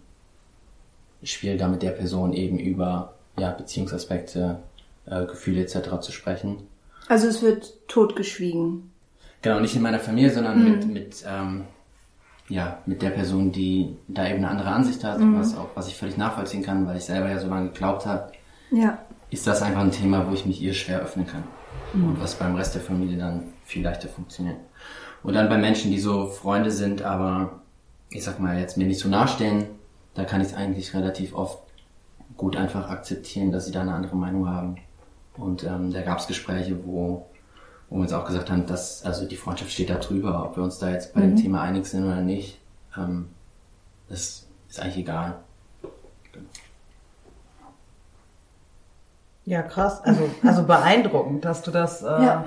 schwieriger 1.23 1.69
mit 1.69 1.83
der 1.83 1.91
Person 1.91 2.33
eben 2.33 2.59
über 2.59 3.15
ja, 3.39 3.51
Beziehungsaspekte, 3.53 4.59
äh, 5.07 5.27
Gefühle 5.27 5.63
etc. 5.63 6.01
zu 6.01 6.13
sprechen. 6.13 6.67
Also 7.09 7.29
es 7.29 7.43
wird 7.43 7.75
totgeschwiegen. 7.89 8.91
Genau, 9.43 9.61
nicht 9.61 9.77
in 9.77 9.83
meiner 9.83 10.01
Familie, 10.01 10.33
sondern 10.33 10.59
mhm. 10.59 10.71
mit, 10.71 10.87
mit 10.87 11.25
ähm, 11.27 11.65
ja, 12.49 12.79
mit 12.87 13.03
der 13.03 13.11
Person, 13.11 13.53
die 13.53 13.97
da 14.09 14.27
eben 14.27 14.39
eine 14.39 14.49
andere 14.49 14.71
Ansicht 14.71 15.05
hat, 15.05 15.19
mhm. 15.21 15.39
was 15.39 15.57
auch, 15.57 15.69
was 15.75 15.89
ich 15.89 15.97
völlig 15.97 16.17
nachvollziehen 16.17 16.63
kann, 16.63 16.87
weil 16.87 16.97
ich 16.97 17.05
selber 17.05 17.31
ja 17.31 17.39
so 17.39 17.49
lange 17.49 17.69
geglaubt 17.69 18.07
habe, 18.07 18.33
ja. 18.71 18.99
ist 19.31 19.47
das 19.47 19.63
einfach 19.63 19.81
ein 19.81 19.91
Thema, 19.91 20.29
wo 20.29 20.35
ich 20.35 20.45
mich 20.45 20.61
ihr 20.61 20.75
schwer 20.75 21.01
öffnen 21.01 21.27
kann. 21.27 21.45
Mhm. 21.95 22.09
Und 22.09 22.21
was 22.21 22.35
beim 22.35 22.55
Rest 22.55 22.75
der 22.75 22.83
Familie 22.83 23.19
dann 23.19 23.45
viel 23.65 23.83
leichter 23.83 24.09
funktioniert. 24.09 24.57
Und 25.23 25.35
dann 25.35 25.49
bei 25.49 25.57
Menschen, 25.57 25.91
die 25.91 26.01
so 26.01 26.27
Freunde 26.27 26.71
sind, 26.71 27.03
aber 27.03 27.61
ich 28.11 28.25
sag 28.25 28.41
mal 28.41 28.59
jetzt 28.59 28.77
mir 28.77 28.87
nicht 28.87 28.99
so 28.99 29.09
nahestehen, 29.09 29.67
da 30.15 30.25
kann 30.25 30.41
ich 30.41 30.49
es 30.49 30.55
eigentlich 30.55 30.95
relativ 30.95 31.35
oft 31.35 31.59
gut 32.37 32.57
einfach 32.57 32.91
akzeptieren, 32.91 33.53
dass 33.53 33.67
sie 33.67 33.73
da 33.73 33.83
eine 33.83 33.95
andere 33.95 34.17
Meinung 34.17 34.49
haben. 34.49 34.77
Und 35.37 35.65
ähm, 35.65 35.93
da 35.93 36.03
gab 36.03 36.19
es 36.19 36.27
Gespräche, 36.27 36.85
wo 36.85 37.27
wo 37.93 37.99
wir 37.99 38.03
uns 38.03 38.13
auch 38.15 38.25
gesagt 38.25 38.51
haben, 38.51 38.65
dass 38.67 39.05
also 39.05 39.27
die 39.27 39.37
Freundschaft 39.37 39.71
steht 39.71 39.91
da 39.91 39.97
drüber, 39.97 40.47
ob 40.47 40.57
wir 40.57 40.63
uns 40.63 40.79
da 40.79 40.89
jetzt 40.91 41.13
bei 41.13 41.21
mhm. 41.21 41.37
dem 41.37 41.37
Thema 41.37 41.61
einig 41.61 41.85
sind 41.85 42.07
oder 42.07 42.23
nicht. 42.23 42.59
Ähm, 42.97 43.29
das 44.09 44.47
ist 44.69 44.81
eigentlich 44.81 44.97
egal. 44.97 45.35
Ja, 49.45 49.61
krass. 49.61 50.01
Also, 50.05 50.23
also 50.43 50.63
beeindruckend, 50.63 51.45
dass 51.45 51.63
du 51.63 51.71
das, 51.71 52.03
äh, 52.03 52.07
ja. 52.07 52.45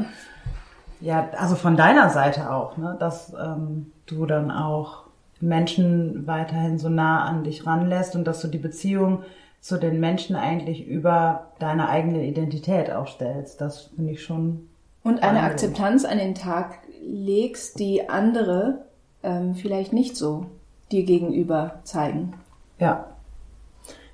ja, 1.00 1.30
also 1.38 1.56
von 1.56 1.78
deiner 1.78 2.10
Seite 2.10 2.52
auch, 2.52 2.78
ne, 2.78 2.96
dass 3.00 3.32
ähm, 3.34 3.92
du 4.08 4.26
dann 4.26 4.50
auch 4.50 5.04
Menschen 5.42 6.26
weiterhin 6.26 6.80
so 6.80 6.90
nah 6.90 7.24
an 7.24 7.44
dich 7.44 7.68
ranlässt 7.68 8.16
und 8.16 8.26
dass 8.26 8.42
du 8.42 8.48
die 8.48 8.58
Beziehung 8.58 9.22
zu 9.60 9.78
den 9.78 10.00
Menschen 10.00 10.36
eigentlich 10.36 10.88
über 10.88 11.52
deine 11.60 11.90
eigene 11.90 12.26
Identität 12.26 12.90
aufstellst. 12.90 13.62
Das 13.62 13.92
finde 13.96 14.14
ich 14.14 14.24
schon 14.24 14.70
und 15.06 15.22
eine 15.22 15.38
Wahnsinn. 15.38 15.52
Akzeptanz 15.52 16.04
an 16.04 16.18
den 16.18 16.36
Tag 16.36 16.80
legst, 17.02 17.80
die 17.80 18.10
andere 18.10 18.86
ähm, 19.24 19.56
vielleicht 19.56 19.94
nicht 19.94 20.18
so 20.18 20.48
dir 20.92 21.04
gegenüber 21.04 21.80
zeigen. 21.84 22.34
Ja. 22.80 23.12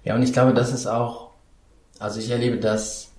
Ja, 0.03 0.15
und 0.15 0.21
ich 0.21 0.33
glaube, 0.33 0.53
das 0.53 0.73
ist 0.73 0.87
auch, 0.87 1.29
also 1.97 2.19
ich 2.19 2.29
erlebe 2.29 2.57
das 2.57 3.11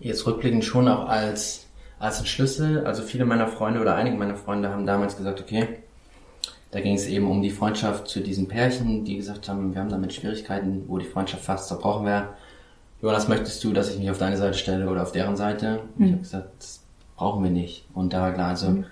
jetzt 0.00 0.26
rückblickend 0.26 0.64
schon 0.64 0.88
auch 0.88 1.08
als, 1.08 1.66
als 2.00 2.18
ein 2.18 2.26
Schlüssel. 2.26 2.84
Also 2.84 3.02
viele 3.02 3.24
meiner 3.24 3.46
Freunde 3.46 3.80
oder 3.80 3.94
einige 3.94 4.16
meiner 4.16 4.36
Freunde 4.36 4.70
haben 4.70 4.84
damals 4.84 5.16
gesagt, 5.16 5.40
okay, 5.40 5.68
da 6.72 6.80
ging 6.80 6.96
es 6.96 7.06
eben 7.06 7.30
um 7.30 7.42
die 7.42 7.50
Freundschaft 7.50 8.08
zu 8.08 8.20
diesen 8.20 8.48
Pärchen, 8.48 9.04
die 9.04 9.16
gesagt 9.16 9.48
haben, 9.48 9.72
wir 9.72 9.80
haben 9.80 9.88
damit 9.88 10.12
Schwierigkeiten, 10.14 10.84
wo 10.88 10.98
die 10.98 11.06
Freundschaft 11.06 11.44
fast 11.44 11.68
zerbrochen 11.68 12.06
wäre. 12.06 12.30
Jonas, 13.00 13.28
möchtest 13.28 13.62
du, 13.62 13.72
dass 13.72 13.88
ich 13.88 14.00
mich 14.00 14.10
auf 14.10 14.18
deine 14.18 14.36
Seite 14.36 14.58
stelle 14.58 14.90
oder 14.90 15.02
auf 15.02 15.12
deren 15.12 15.36
Seite? 15.36 15.80
Mhm. 15.96 16.04
Ich 16.04 16.12
habe 16.12 16.22
gesagt, 16.22 16.48
das 16.58 16.80
brauchen 17.18 17.44
wir 17.44 17.50
nicht. 17.50 17.84
Und 17.92 18.14
da 18.14 18.30
klar, 18.30 18.48
also 18.48 18.70
mhm. 18.70 18.84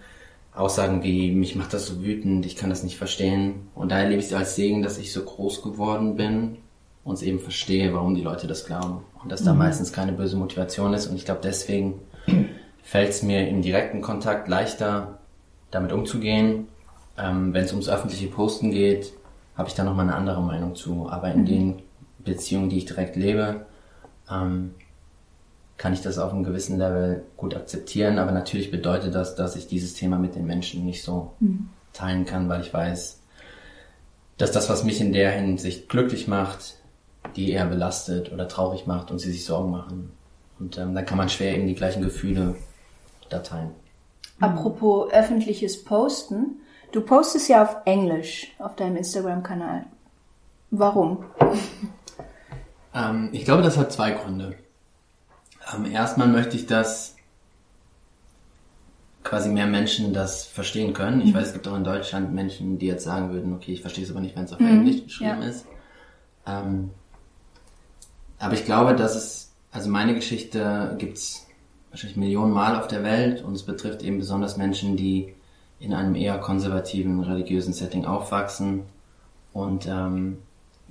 Aussagen 0.54 1.02
wie, 1.02 1.30
mich 1.32 1.54
macht 1.54 1.72
das 1.72 1.86
so 1.86 2.02
wütend, 2.02 2.44
ich 2.44 2.56
kann 2.56 2.70
das 2.70 2.82
nicht 2.82 2.98
verstehen. 2.98 3.68
Und 3.74 3.90
da 3.90 4.00
erlebe 4.00 4.20
ich 4.20 4.26
es 4.26 4.32
als 4.32 4.56
Segen, 4.56 4.82
dass 4.82 4.98
ich 4.98 5.12
so 5.12 5.22
groß 5.22 5.62
geworden 5.62 6.16
bin 6.16 6.58
und 7.04 7.14
es 7.14 7.22
eben 7.22 7.38
verstehe, 7.38 7.94
warum 7.94 8.14
die 8.14 8.22
Leute 8.22 8.46
das 8.46 8.66
glauben. 8.66 9.04
Und 9.22 9.30
dass 9.30 9.44
da 9.44 9.52
mhm. 9.52 9.60
meistens 9.60 9.92
keine 9.92 10.12
böse 10.12 10.36
Motivation 10.36 10.92
ist. 10.92 11.06
Und 11.06 11.16
ich 11.16 11.24
glaube, 11.24 11.40
deswegen 11.42 12.00
fällt 12.82 13.10
es 13.10 13.22
mir 13.22 13.48
im 13.48 13.62
direkten 13.62 14.02
Kontakt 14.02 14.48
leichter, 14.48 15.18
damit 15.70 15.92
umzugehen. 15.92 16.68
Ähm, 17.18 17.54
Wenn 17.54 17.64
es 17.64 17.72
ums 17.72 17.88
öffentliche 17.88 18.26
Posten 18.26 18.70
geht, 18.70 19.12
habe 19.56 19.68
ich 19.68 19.74
da 19.74 19.84
nochmal 19.84 20.06
eine 20.06 20.16
andere 20.16 20.42
Meinung 20.42 20.74
zu. 20.74 21.08
Aber 21.08 21.30
in 21.30 21.42
mhm. 21.42 21.46
den 21.46 21.82
Beziehungen, 22.18 22.70
die 22.70 22.78
ich 22.78 22.86
direkt 22.86 23.14
lebe, 23.14 23.66
ähm, 24.30 24.74
kann 25.76 25.92
ich 25.92 26.00
das 26.00 26.18
auf 26.18 26.32
einem 26.32 26.44
gewissen 26.44 26.78
Level 26.78 27.24
gut 27.36 27.54
akzeptieren. 27.54 28.18
Aber 28.18 28.32
natürlich 28.32 28.70
bedeutet 28.70 29.14
das, 29.14 29.34
dass 29.34 29.56
ich 29.56 29.66
dieses 29.66 29.94
Thema 29.94 30.18
mit 30.18 30.34
den 30.34 30.46
Menschen 30.46 30.84
nicht 30.84 31.02
so 31.02 31.32
mhm. 31.40 31.68
teilen 31.92 32.24
kann, 32.24 32.48
weil 32.48 32.60
ich 32.60 32.72
weiß, 32.72 33.20
dass 34.38 34.52
das, 34.52 34.68
was 34.68 34.84
mich 34.84 35.00
in 35.00 35.12
der 35.12 35.30
Hinsicht 35.30 35.88
glücklich 35.88 36.28
macht, 36.28 36.76
die 37.36 37.50
eher 37.50 37.66
belastet 37.66 38.32
oder 38.32 38.48
traurig 38.48 38.86
macht 38.86 39.10
und 39.10 39.18
sie 39.18 39.32
sich 39.32 39.44
Sorgen 39.44 39.70
machen. 39.70 40.12
Und 40.58 40.78
ähm, 40.78 40.94
dann 40.94 41.04
kann 41.04 41.18
man 41.18 41.28
schwer 41.28 41.54
eben 41.54 41.66
die 41.66 41.74
gleichen 41.74 42.02
Gefühle 42.02 42.54
da 43.28 43.40
teilen. 43.40 43.70
Apropos 44.40 45.10
öffentliches 45.12 45.82
Posten. 45.82 46.60
Du 46.92 47.00
postest 47.00 47.48
ja 47.48 47.62
auf 47.62 47.76
Englisch 47.84 48.52
auf 48.58 48.76
deinem 48.76 48.96
Instagram-Kanal. 48.96 49.86
Warum? 50.70 51.24
ähm, 52.94 53.30
ich 53.32 53.44
glaube, 53.44 53.62
das 53.62 53.76
hat 53.76 53.92
zwei 53.92 54.12
Gründe. 54.12 54.56
Ähm, 55.72 55.86
erstmal 55.90 56.28
möchte 56.28 56.56
ich, 56.56 56.66
dass 56.66 57.16
quasi 59.24 59.48
mehr 59.48 59.66
Menschen 59.66 60.12
das 60.12 60.44
verstehen 60.44 60.92
können. 60.92 61.20
Ich 61.20 61.32
mhm. 61.32 61.38
weiß, 61.38 61.48
es 61.48 61.52
gibt 61.52 61.66
auch 61.66 61.76
in 61.76 61.84
Deutschland 61.84 62.32
Menschen, 62.32 62.78
die 62.78 62.86
jetzt 62.86 63.04
sagen 63.04 63.32
würden, 63.32 63.54
okay, 63.54 63.72
ich 63.72 63.80
verstehe 63.80 64.04
es 64.04 64.10
aber 64.10 64.20
nicht, 64.20 64.36
wenn 64.36 64.44
es 64.44 64.52
auf 64.52 64.60
mhm. 64.60 64.68
Englisch 64.68 65.04
geschrieben 65.04 65.42
ja. 65.42 65.48
ist. 65.48 65.66
Ähm, 66.46 66.90
aber 68.38 68.54
ich 68.54 68.64
glaube, 68.64 68.94
dass 68.94 69.16
es, 69.16 69.52
also 69.72 69.90
meine 69.90 70.14
Geschichte 70.14 70.94
gibt's 70.98 71.46
wahrscheinlich 71.90 72.16
Millionen 72.16 72.52
Mal 72.52 72.76
auf 72.76 72.86
der 72.86 73.02
Welt 73.02 73.42
und 73.42 73.54
es 73.54 73.64
betrifft 73.64 74.02
eben 74.02 74.18
besonders 74.18 74.56
Menschen, 74.56 74.96
die 74.96 75.34
in 75.80 75.92
einem 75.92 76.14
eher 76.14 76.38
konservativen 76.38 77.20
religiösen 77.20 77.72
Setting 77.72 78.04
aufwachsen 78.04 78.82
und 79.52 79.86
ähm, 79.86 80.38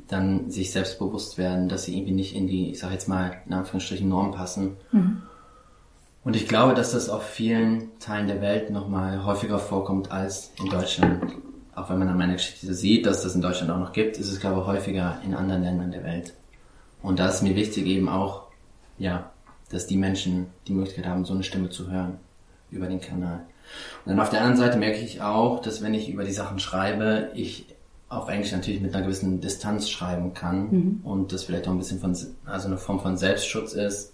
dann 0.08 0.52
sich 0.52 0.72
selbst 0.72 1.00
bewusst 1.00 1.38
werden, 1.38 1.70
dass 1.70 1.84
sie 1.84 1.98
irgendwie 1.98 2.14
nicht 2.14 2.36
in 2.36 2.48
die, 2.48 2.72
ich 2.72 2.80
sag 2.80 2.92
jetzt 2.92 3.08
mal, 3.08 3.42
in 3.46 3.54
Anführungsstrichen 3.54 4.08
Norm 4.08 4.32
passen. 4.32 4.78
Mhm. 4.92 5.24
Und 6.24 6.36
ich 6.36 6.48
glaube, 6.48 6.74
dass 6.74 6.92
das 6.92 7.10
auf 7.10 7.24
vielen 7.24 7.98
Teilen 8.00 8.28
der 8.28 8.42
Welt 8.42 8.72
nochmal 8.72 9.24
häufiger 9.26 9.60
vorkommt 9.60 10.12
als 10.12 10.52
in 10.60 10.70
Deutschland. 10.70 11.34
Auch 11.76 11.90
wenn 11.90 12.00
man 12.00 12.08
an 12.08 12.18
meiner 12.18 12.34
Geschichte 12.34 12.74
sieht, 12.74 13.06
dass 13.06 13.22
das 13.22 13.36
in 13.36 13.42
Deutschland 13.42 13.72
auch 13.72 13.80
noch 13.80 13.94
gibt, 13.94 14.18
ist 14.18 14.32
es, 14.32 14.40
glaube 14.40 14.62
ich, 14.62 14.68
häufiger 14.68 15.20
in 15.24 15.36
anderen 15.36 15.62
Ländern 15.62 15.92
der 15.92 16.04
Welt. 16.04 16.34
Und 17.02 17.20
da 17.20 17.30
ist 17.30 17.44
mir 17.44 17.56
wichtig 17.56 17.86
eben 17.86 18.10
auch, 18.10 18.48
ja, 18.98 19.32
dass 19.70 19.86
die 19.86 19.98
Menschen 19.98 20.48
die 20.68 20.74
Möglichkeit 20.74 21.06
haben, 21.06 21.26
so 21.26 21.34
eine 21.34 21.44
Stimme 21.44 21.70
zu 21.70 21.92
hören 21.92 22.18
über 22.72 22.88
den 22.88 23.02
Kanal. 23.02 23.46
Und 24.04 24.12
dann 24.12 24.20
auf 24.20 24.30
der 24.30 24.42
anderen 24.42 24.58
Seite 24.58 24.78
merke 24.78 25.00
ich 25.00 25.22
auch, 25.22 25.62
dass 25.62 25.84
wenn 25.84 25.94
ich 25.94 26.10
über 26.10 26.24
die 26.24 26.32
Sachen 26.32 26.60
schreibe, 26.60 27.30
ich 27.36 27.75
auf 28.10 28.30
Englisch 28.30 28.52
natürlich 28.52 28.82
mit 28.82 28.94
einer 28.94 29.04
gewissen 29.04 29.42
Distanz 29.42 29.90
schreiben 29.90 30.34
kann 30.34 30.70
mhm. 30.70 31.02
und 31.04 31.34
das 31.34 31.44
vielleicht 31.44 31.68
auch 31.68 31.72
ein 31.72 31.78
bisschen 31.78 32.00
von, 32.00 32.16
also 32.46 32.68
eine 32.68 32.78
Form 32.78 33.00
von 33.00 33.18
Selbstschutz 33.18 33.74
ist, 33.74 34.14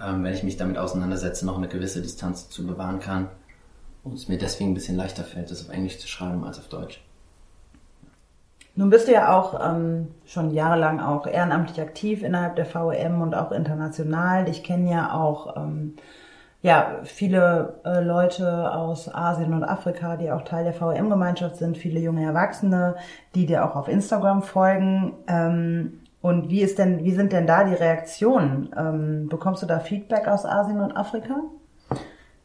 ähm, 0.00 0.24
wenn 0.24 0.34
ich 0.34 0.42
mich 0.42 0.56
damit 0.56 0.78
auseinandersetze, 0.78 1.44
noch 1.44 1.56
eine 1.56 1.68
gewisse 1.68 2.00
Distanz 2.00 2.48
zu 2.48 2.66
bewahren 2.66 3.00
kann 3.00 3.28
und 4.04 4.14
es 4.14 4.28
mir 4.28 4.38
deswegen 4.38 4.70
ein 4.70 4.74
bisschen 4.74 4.96
leichter 4.96 5.24
fällt, 5.24 5.50
das 5.50 5.66
auf 5.66 5.74
Englisch 5.74 5.98
zu 5.98 6.08
schreiben 6.08 6.44
als 6.44 6.58
auf 6.58 6.68
Deutsch. 6.68 7.02
Nun 8.74 8.90
bist 8.90 9.08
du 9.08 9.12
ja 9.12 9.36
auch 9.36 9.58
ähm, 9.60 10.06
schon 10.24 10.52
jahrelang 10.52 11.00
auch 11.00 11.26
ehrenamtlich 11.26 11.80
aktiv 11.80 12.22
innerhalb 12.22 12.54
der 12.54 12.72
VEM 12.72 13.20
und 13.20 13.34
auch 13.34 13.50
international. 13.50 14.48
Ich 14.48 14.62
kenne 14.62 14.88
ja 14.90 15.12
auch 15.12 15.56
ähm, 15.56 15.96
ja, 16.60 17.00
viele 17.04 17.80
äh, 17.84 18.00
Leute 18.00 18.72
aus 18.72 19.12
Asien 19.12 19.54
und 19.54 19.62
Afrika, 19.62 20.16
die 20.16 20.30
auch 20.30 20.42
Teil 20.42 20.64
der 20.64 20.74
VEM-Gemeinschaft 20.74 21.56
sind, 21.56 21.78
viele 21.78 22.00
junge 22.00 22.24
Erwachsene, 22.24 22.96
die 23.34 23.46
dir 23.46 23.64
auch 23.64 23.76
auf 23.76 23.86
Instagram 23.86 24.42
folgen. 24.42 25.14
Ähm, 25.28 26.00
und 26.20 26.50
wie 26.50 26.62
ist 26.62 26.78
denn, 26.78 27.04
wie 27.04 27.12
sind 27.12 27.32
denn 27.32 27.46
da 27.46 27.62
die 27.62 27.74
Reaktionen? 27.74 28.74
Ähm, 28.76 29.28
bekommst 29.28 29.62
du 29.62 29.66
da 29.66 29.78
Feedback 29.78 30.26
aus 30.26 30.44
Asien 30.44 30.80
und 30.80 30.96
Afrika? 30.96 31.42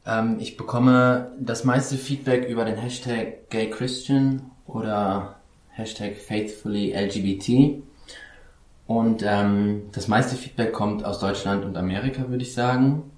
Ähm, 0.05 0.37
ich 0.39 0.57
bekomme 0.57 1.31
das 1.39 1.63
meiste 1.63 1.95
Feedback 1.95 2.47
über 2.47 2.65
den 2.65 2.77
Hashtag 2.77 3.49
Gay 3.49 3.71
Christian 3.71 4.51
oder 4.67 5.37
Hashtag 5.71 6.17
Faithfully 6.17 6.93
LGBT. 6.93 7.81
Und 8.85 9.23
ähm, 9.25 9.89
das 9.91 10.07
meiste 10.07 10.35
Feedback 10.35 10.71
kommt 10.71 11.03
aus 11.03 11.19
Deutschland 11.19 11.65
und 11.65 11.75
Amerika, 11.77 12.29
würde 12.29 12.43
ich 12.43 12.53
sagen 12.53 13.09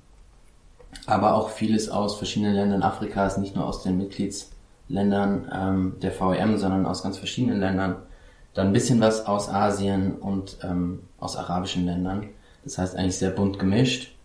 aber 1.06 1.36
auch 1.36 1.50
vieles 1.50 1.90
aus 1.90 2.18
verschiedenen 2.18 2.56
Ländern 2.56 2.84
Afrikas, 2.84 3.38
nicht 3.38 3.56
nur 3.56 3.66
aus 3.66 3.84
den 3.84 3.98
Mitgliedsländern 3.98 5.52
ähm, 5.54 5.96
der 6.02 6.12
VEM, 6.20 6.58
sondern 6.58 6.86
aus 6.86 7.04
ganz 7.04 7.18
verschiedenen 7.18 7.60
Ländern. 7.60 7.98
Dann 8.54 8.68
ein 8.68 8.74
bisschen 8.74 9.02
was 9.02 9.26
aus 9.26 9.50
Asien 9.50 10.14
und 10.14 10.58
ähm, 10.64 11.02
aus 11.20 11.36
arabischen 11.36 11.86
Ländern. 11.86 12.30
Das 12.64 12.78
heißt 12.78 12.96
eigentlich 12.96 13.18
sehr 13.18 13.32
bunt 13.32 13.60
gemischt. 13.60 14.16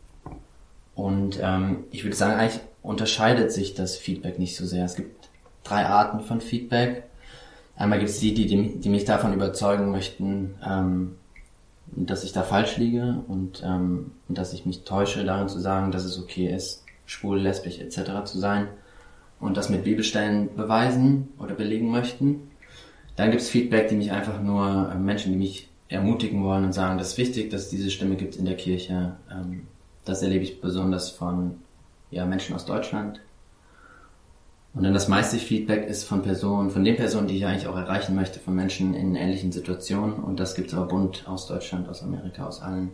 Und 0.94 1.38
ähm, 1.42 1.84
ich 1.90 2.04
würde 2.04 2.16
sagen, 2.16 2.38
eigentlich 2.38 2.60
unterscheidet 2.82 3.52
sich 3.52 3.74
das 3.74 3.96
Feedback 3.96 4.38
nicht 4.38 4.56
so 4.56 4.64
sehr. 4.66 4.84
Es 4.84 4.96
gibt 4.96 5.28
drei 5.64 5.86
Arten 5.86 6.20
von 6.20 6.40
Feedback. 6.40 7.04
Einmal 7.76 7.98
gibt 7.98 8.10
es 8.10 8.20
die, 8.20 8.34
die, 8.34 8.78
die 8.78 8.88
mich 8.88 9.04
davon 9.04 9.32
überzeugen 9.32 9.90
möchten, 9.90 10.54
ähm, 10.66 11.16
dass 11.92 12.24
ich 12.24 12.32
da 12.32 12.42
falsch 12.42 12.76
liege 12.76 13.22
und, 13.28 13.62
ähm, 13.64 14.12
dass 14.28 14.52
ich 14.52 14.66
mich 14.66 14.84
täusche, 14.84 15.24
darin 15.24 15.48
zu 15.48 15.58
sagen, 15.58 15.92
dass 15.92 16.04
es 16.04 16.18
okay 16.18 16.54
ist, 16.54 16.84
schwul, 17.06 17.40
lesbisch 17.40 17.78
etc. 17.78 18.24
zu 18.24 18.38
sein 18.38 18.68
und 19.40 19.56
das 19.56 19.70
mit 19.70 19.84
Bibelstellen 19.84 20.54
beweisen 20.54 21.28
oder 21.38 21.54
belegen 21.54 21.90
möchten. 21.90 22.50
Dann 23.16 23.30
gibt 23.30 23.42
es 23.42 23.50
Feedback, 23.50 23.88
die 23.88 23.96
mich 23.96 24.12
einfach 24.12 24.40
nur, 24.40 24.90
äh, 24.92 24.98
Menschen, 24.98 25.32
die 25.32 25.38
mich 25.38 25.68
ermutigen 25.88 26.44
wollen 26.44 26.64
und 26.64 26.72
sagen, 26.72 26.98
das 26.98 27.12
ist 27.12 27.18
wichtig, 27.18 27.50
dass 27.50 27.62
es 27.62 27.68
diese 27.70 27.90
Stimme 27.90 28.16
gibt 28.16 28.36
in 28.36 28.44
der 28.44 28.56
Kirche. 28.56 29.16
Ähm, 29.30 29.66
das 30.04 30.22
erlebe 30.22 30.44
ich 30.44 30.60
besonders 30.60 31.10
von 31.10 31.56
ja, 32.10 32.24
Menschen 32.24 32.54
aus 32.54 32.64
Deutschland, 32.64 33.20
und 34.72 34.84
dann 34.84 34.94
das 34.94 35.08
meiste 35.08 35.38
Feedback 35.38 35.88
ist 35.88 36.04
von 36.04 36.22
Personen, 36.22 36.70
von 36.70 36.84
den 36.84 36.96
Personen, 36.96 37.26
die 37.26 37.36
ich 37.36 37.46
eigentlich 37.46 37.66
auch 37.66 37.76
erreichen 37.76 38.14
möchte, 38.14 38.38
von 38.38 38.54
Menschen 38.54 38.94
in 38.94 39.16
ähnlichen 39.16 39.50
Situationen. 39.50 40.14
Und 40.14 40.38
das 40.38 40.54
gibt 40.54 40.68
es 40.68 40.74
aber 40.74 40.86
bunt 40.86 41.26
aus 41.26 41.48
Deutschland, 41.48 41.88
aus 41.88 42.02
Amerika, 42.04 42.46
aus 42.46 42.62
allen, 42.62 42.90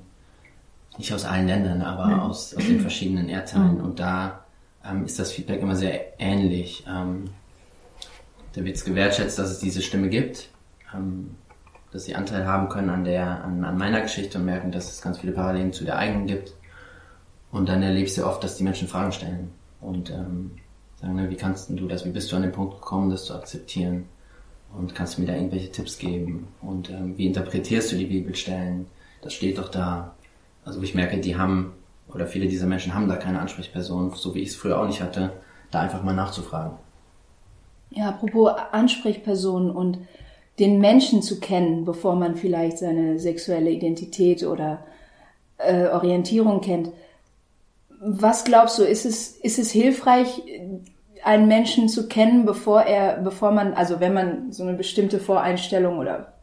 nicht 0.97 1.13
aus 1.13 1.27
allen 1.27 1.47
Ländern, 1.47 1.83
aber 1.83 2.07
mhm. 2.07 2.21
aus, 2.21 2.55
aus 2.55 2.65
den 2.65 2.81
verschiedenen 2.81 3.29
Erdteilen. 3.29 3.75
Mhm. 3.75 3.85
Und 3.85 4.01
da 4.01 4.45
ähm, 4.85 5.05
ist 5.05 5.19
das 5.19 5.33
Feedback 5.33 5.61
immer 5.61 5.77
sehr 5.77 6.19
ähnlich. 6.19 6.87
Ähm, 6.89 7.25
da 8.55 8.65
wird 8.65 8.77
es 8.77 8.85
gewertschätzt, 8.85 9.39
dass 9.39 9.51
es 9.51 9.59
diese 9.59 9.83
Stimme 9.83 10.09
gibt, 10.09 10.49
ähm, 10.95 11.33
dass 11.93 12.07
sie 12.07 12.15
Anteil 12.15 12.47
haben 12.47 12.71
können 12.71 12.89
an 12.89 13.05
der, 13.05 13.45
an, 13.45 13.65
an 13.65 13.77
meiner 13.77 14.01
Geschichte 14.01 14.39
und 14.39 14.47
merken, 14.47 14.73
dass 14.73 14.91
es 14.91 15.03
ganz 15.03 15.19
viele 15.19 15.33
Parallelen 15.33 15.75
zu 15.75 15.85
der 15.85 15.99
eigenen 15.99 16.27
gibt. 16.27 16.55
Und 17.51 17.69
dann 17.69 17.83
erlebe 17.83 18.07
ich 18.07 18.15
sehr 18.15 18.27
oft, 18.27 18.43
dass 18.43 18.57
die 18.57 18.65
Menschen 18.65 18.89
Fragen 18.89 19.13
stellen. 19.13 19.51
Und 19.83 20.11
ähm, 20.11 20.53
Sagen, 21.01 21.17
ne, 21.17 21.31
wie 21.31 21.37
kannst 21.37 21.71
du 21.71 21.87
das, 21.87 22.05
wie 22.05 22.11
bist 22.11 22.33
du 22.33 22.37
an 22.37 22.43
den 22.43 22.53
Punkt 22.53 22.75
gekommen, 22.75 23.11
das 23.11 23.25
zu 23.25 23.35
akzeptieren? 23.35 24.07
Und 24.77 24.95
kannst 24.95 25.17
du 25.17 25.23
mir 25.23 25.29
da 25.29 25.35
irgendwelche 25.35 25.71
Tipps 25.71 25.99
geben? 25.99 26.49
Und 26.61 26.91
ähm, 26.91 27.17
wie 27.17 27.27
interpretierst 27.27 27.93
du 27.93 27.97
die 27.97 28.07
Bibelstellen? 28.07 28.87
Das 29.23 29.33
steht 29.33 29.59
doch 29.59 29.69
da. 29.69 30.15
Also 30.65 30.83
ich 30.83 30.95
merke, 30.95 31.19
die 31.19 31.37
haben, 31.37 31.73
oder 32.13 32.27
viele 32.27 32.49
dieser 32.49 32.67
Menschen 32.67 32.95
haben 32.95 33.09
da 33.09 33.17
keine 33.17 33.41
Ansprechperson, 33.41 34.13
so 34.15 34.35
wie 34.35 34.41
ich 34.41 34.51
es 34.51 34.57
früher 34.57 34.81
auch 34.81 34.87
nicht 34.87 35.01
hatte, 35.01 35.33
da 35.71 35.81
einfach 35.81 36.03
mal 36.03 36.15
nachzufragen. 36.15 36.77
Ja, 37.91 38.09
apropos 38.09 38.53
Ansprechperson 38.73 39.71
und 39.71 39.99
den 40.59 40.81
Menschen 40.81 41.23
zu 41.23 41.39
kennen, 41.39 41.85
bevor 41.85 42.17
man 42.17 42.35
vielleicht 42.35 42.79
seine 42.79 43.19
sexuelle 43.19 43.71
Identität 43.71 44.43
oder 44.43 44.85
äh, 45.59 45.87
Orientierung 45.89 46.61
kennt. 46.61 46.91
Was 48.01 48.45
glaubst 48.45 48.79
du, 48.79 48.83
ist 48.83 49.07
es, 49.07 49.33
ist 49.37 49.59
es 49.59 49.71
hilfreich, 49.71 50.43
einen 51.25 51.49
Menschen 51.49 51.89
zu 51.89 52.09
kennen, 52.09 52.45
bevor 52.45 52.83
er, 52.83 53.17
bevor 53.17 53.51
man, 53.51 53.75
also 53.75 54.01
wenn 54.01 54.15
man 54.15 54.53
so 54.53 54.63
eine 54.63 54.75
bestimmte 54.75 55.19
Voreinstellung 55.19 55.99
oder 55.99 56.35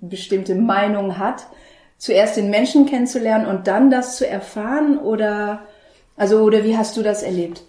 bestimmte 0.00 0.54
Meinung 0.54 1.18
hat, 1.18 1.46
zuerst 1.98 2.36
den 2.36 2.50
Menschen 2.50 2.86
kennenzulernen 2.86 3.46
und 3.46 3.66
dann 3.66 3.90
das 3.90 4.16
zu 4.16 4.26
erfahren 4.26 4.98
oder, 4.98 5.60
also, 6.16 6.42
oder 6.42 6.64
wie 6.64 6.76
hast 6.76 6.96
du 6.96 7.02
das 7.02 7.22
erlebt? 7.22 7.62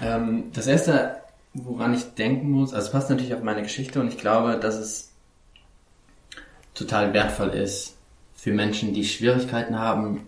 Ähm, 0.00 0.50
das 0.54 0.66
erste, 0.66 1.16
woran 1.54 1.94
ich 1.94 2.14
denken 2.14 2.50
muss, 2.50 2.72
also 2.72 2.90
passt 2.92 3.10
natürlich 3.10 3.34
auf 3.34 3.42
meine 3.42 3.62
Geschichte 3.62 4.00
und 4.00 4.08
ich 4.08 4.18
glaube, 4.18 4.58
dass 4.58 4.76
es 4.76 5.12
total 6.74 7.12
wertvoll 7.12 7.50
ist 7.50 7.96
für 8.34 8.52
Menschen, 8.52 8.94
die 8.94 9.04
Schwierigkeiten 9.04 9.78
haben, 9.78 10.26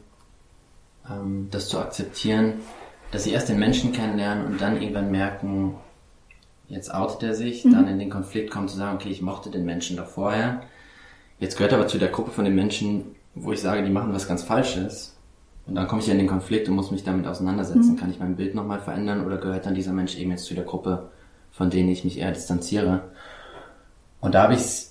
ähm, 1.11 1.49
das 1.51 1.68
zu 1.68 1.79
akzeptieren, 1.79 2.55
dass 3.11 3.25
sie 3.25 3.33
erst 3.33 3.49
den 3.49 3.59
Menschen 3.59 3.92
kennenlernen 3.92 4.46
und 4.46 4.61
dann 4.61 4.81
irgendwann 4.81 5.11
merken, 5.11 5.75
jetzt 6.68 6.94
outet 6.94 7.23
er 7.23 7.35
sich, 7.35 7.64
mhm. 7.64 7.73
dann 7.73 7.88
in 7.88 7.99
den 7.99 8.11
Konflikt 8.11 8.51
kommen 8.51 8.68
zu 8.68 8.77
sagen, 8.77 8.96
okay, 8.96 9.11
ich 9.11 9.23
mochte 9.23 9.51
den 9.51 9.64
Menschen 9.64 9.96
doch 9.96 10.07
vorher. 10.07 10.62
Jetzt 11.38 11.57
gehört 11.57 11.73
aber 11.73 11.88
zu 11.88 11.99
der 11.99 12.09
Gruppe 12.09 12.31
von 12.31 12.44
den 12.44 12.55
Menschen, 12.55 13.16
wo 13.35 13.53
ich 13.53 13.61
sage, 13.61 13.83
die 13.83 13.90
machen 13.90 14.12
was 14.12 14.29
ganz 14.29 14.42
Falsches. 14.42 15.16
Und 15.66 15.75
dann 15.75 15.88
komme 15.88 16.03
ich 16.03 16.09
in 16.09 16.18
den 16.18 16.27
Konflikt 16.27 16.68
und 16.68 16.75
muss 16.75 16.90
mich 16.90 17.05
damit 17.05 17.27
auseinandersetzen. 17.27 17.92
Mhm. 17.92 17.96
Kann 17.96 18.11
ich 18.11 18.18
mein 18.18 18.37
Bild 18.37 18.55
nochmal 18.55 18.81
verändern 18.81 19.25
oder 19.25 19.38
gehört 19.38 19.66
dann 19.66 19.75
dieser 19.75 19.92
Mensch 19.92 20.16
eben 20.16 20.31
jetzt 20.31 20.44
zu 20.44 20.55
der 20.55 20.64
Gruppe, 20.64 21.11
von 21.51 21.70
denen 21.70 21.88
ich 21.88 22.05
mich 22.05 22.18
eher 22.18 22.33
distanziere? 22.33 23.11
Und 24.20 24.35
da 24.35 24.44
habe 24.44 24.55
ich 24.55 24.61
es 24.61 24.89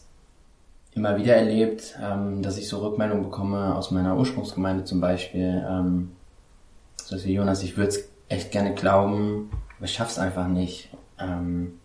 immer 0.93 1.17
wieder 1.17 1.36
erlebt, 1.36 1.97
ähm, 2.02 2.41
dass 2.41 2.58
ich 2.58 2.67
so 2.67 2.80
Rückmeldungen 2.80 3.23
bekomme 3.23 3.75
aus 3.75 3.91
meiner 3.91 4.17
Ursprungsgemeinde 4.17 4.84
zum 4.84 5.02
Beispiel. 5.02 5.63
Ähm, 5.67 6.12
so 6.97 7.23
wie 7.23 7.34
Jonas, 7.34 7.63
ich 7.63 7.78
würde 7.78 7.89
es 7.89 8.10
echt 8.28 8.52
gerne 8.52 8.73
glauben, 8.73 9.49
aber 9.78 9.86
ich 9.86 9.93
schaff's 9.93 10.19
einfach 10.19 10.47
nicht. 10.47 10.89
Ähm, 11.19 11.80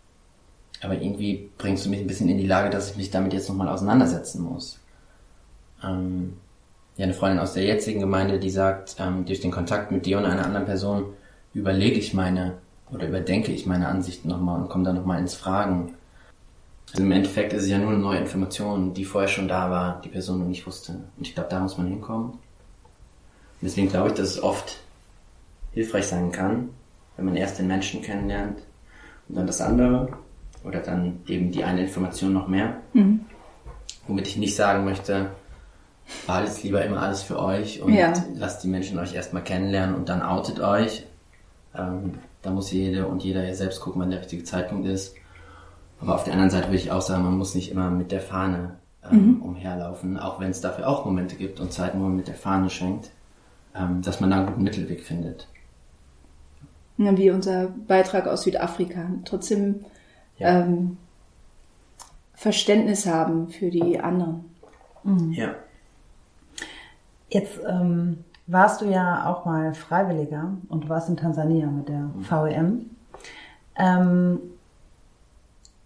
aber 0.83 0.95
irgendwie 0.95 1.51
bringst 1.57 1.87
du 1.87 1.91
mich 1.91 2.01
ein 2.01 2.07
bisschen 2.07 2.29
in 2.29 2.39
die 2.39 2.47
Lage, 2.47 2.71
dass 2.71 2.91
ich 2.91 2.97
mich 2.97 3.11
damit 3.11 3.33
jetzt 3.33 3.49
nochmal 3.49 3.69
auseinandersetzen 3.69 4.43
muss. 4.43 4.81
Ähm, 5.83 6.35
ja, 6.97 7.05
eine 7.05 7.15
Freundin 7.15 7.41
aus 7.41 7.55
der 7.55 7.65
jetzigen 7.65 8.01
Gemeinde, 8.01 8.39
die 8.39 8.51
sagt, 8.51 8.97
ähm, 8.99 9.25
durch 9.25 9.41
den 9.41 9.51
Kontakt 9.51 9.91
mit 9.91 10.07
dir 10.07 10.19
und 10.19 10.25
einer 10.25 10.45
anderen 10.45 10.67
Person 10.67 11.07
überlege 11.53 11.99
ich 11.99 12.15
meine 12.15 12.55
oder 12.91 13.09
überdenke 13.09 13.51
ich 13.51 13.67
meine 13.67 13.89
Ansichten 13.89 14.29
nochmal 14.29 14.61
und 14.61 14.69
komme 14.69 14.85
dann 14.85 14.97
nochmal 14.97 15.19
ins 15.19 15.35
Fragen. 15.35 15.95
Also 16.93 17.03
im 17.03 17.13
Endeffekt 17.13 17.53
ist 17.53 17.65
es 17.65 17.69
ja 17.69 17.79
nur 17.79 17.91
eine 17.91 17.99
neue 17.99 18.19
Information, 18.19 18.95
die 18.95 19.05
vorher 19.05 19.29
schon 19.29 19.49
da 19.49 19.71
war, 19.71 20.01
die 20.03 20.09
Person 20.09 20.39
noch 20.39 20.47
nicht 20.47 20.67
wusste. 20.67 20.93
Und 21.17 21.27
ich 21.27 21.35
glaube, 21.35 21.49
da 21.51 21.61
muss 21.61 21.77
man 21.77 21.89
hinkommen. 21.89 22.31
Und 22.33 22.39
deswegen 23.63 23.89
glaube 23.89 24.09
ich, 24.09 24.15
dass 24.15 24.29
es 24.29 24.43
oft 24.43 24.79
hilfreich 25.73 26.07
sein 26.07 26.31
kann, 26.31 26.71
wenn 27.17 27.25
man 27.25 27.37
erst 27.37 27.59
den 27.59 27.67
Menschen 27.67 28.03
kennenlernt 28.03 28.61
und 29.29 29.37
dann 29.37 29.47
das 29.47 29.61
andere 29.61 30.09
oder 30.63 30.81
dann 30.81 31.21
eben 31.27 31.51
die 31.51 31.65
eine 31.65 31.83
Information 31.83 32.33
noch 32.33 32.49
mehr. 32.49 32.81
Mhm. 32.93 33.21
Womit 34.07 34.29
ich 34.29 34.37
nicht 34.37 34.55
sagen 34.55 34.85
möchte, 34.85 35.31
behaltet 36.27 36.63
lieber 36.63 36.85
immer 36.85 37.03
alles 37.03 37.23
für 37.23 37.41
euch 37.41 37.81
und 37.81 37.93
ja. 37.93 38.13
lasst 38.35 38.63
die 38.63 38.69
Menschen 38.69 38.99
euch 38.99 39.15
erstmal 39.15 39.43
kennenlernen 39.43 39.95
und 39.95 40.09
dann 40.09 40.23
outet 40.23 40.61
euch. 40.61 41.07
Ähm, 41.77 42.19
da 42.43 42.51
muss 42.51 42.71
jede 42.71 43.07
und 43.07 43.25
jeder 43.25 43.45
ja 43.45 43.55
selbst 43.55 43.81
gucken, 43.81 44.01
wann 44.03 44.11
der 44.11 44.21
richtige 44.21 44.45
Zeitpunkt 44.45 44.87
ist. 44.87 45.15
Aber 46.05 46.17
auf 46.17 46.25
der 46.25 46.35
anderen 46.35 46.51
Seite 46.51 46.67
würde 46.67 46.77
ich 46.77 46.93
auch 46.93 47.01
sagen, 47.01 47.25
man 47.25 47.39
muss 47.39 47.55
nicht 47.55 47.71
immer 47.71 47.91
mit 47.91 48.13
der 48.13 48.21
Fahne 48.21 48.77
ähm, 49.11 49.37
mhm. 49.37 49.43
umherlaufen, 49.43 50.19
auch 50.19 50.39
wenn 50.39 50.51
es 50.51 50.61
dafür 50.61 50.87
auch 50.87 51.07
Momente 51.07 51.37
gibt 51.37 51.61
und 51.61 51.73
Zeiten, 51.73 51.99
wo 51.99 52.03
man 52.03 52.17
mit 52.17 52.29
der 52.29 52.35
Fahne 52.35 52.69
schenkt, 52.69 53.11
ähm, 53.75 54.03
dass 54.03 54.21
man 54.21 54.31
da 54.31 54.37
einen 54.37 54.47
guten 54.49 54.63
Mittelweg 54.63 55.03
findet. 55.03 55.49
Wie 56.99 57.31
unser 57.31 57.69
Beitrag 57.89 58.27
aus 58.27 58.43
Südafrika. 58.43 59.07
Trotzdem 59.25 59.87
ja. 60.37 60.61
ähm, 60.61 60.99
Verständnis 62.35 63.07
haben 63.07 63.49
für 63.49 63.71
die 63.71 63.99
anderen. 63.99 64.45
Mhm. 65.05 65.33
Ja. 65.33 65.55
Jetzt 67.31 67.59
ähm, 67.67 68.25
warst 68.47 68.83
du 68.83 68.91
ja 68.91 69.33
auch 69.33 69.47
mal 69.47 69.73
Freiwilliger 69.73 70.53
und 70.69 70.85
du 70.85 70.89
warst 70.91 71.09
in 71.09 71.17
Tansania 71.17 71.67
mit 71.67 71.89
der 71.89 72.01
mhm. 72.01 72.31
VEM. 72.31 72.91
Ähm, 73.77 74.39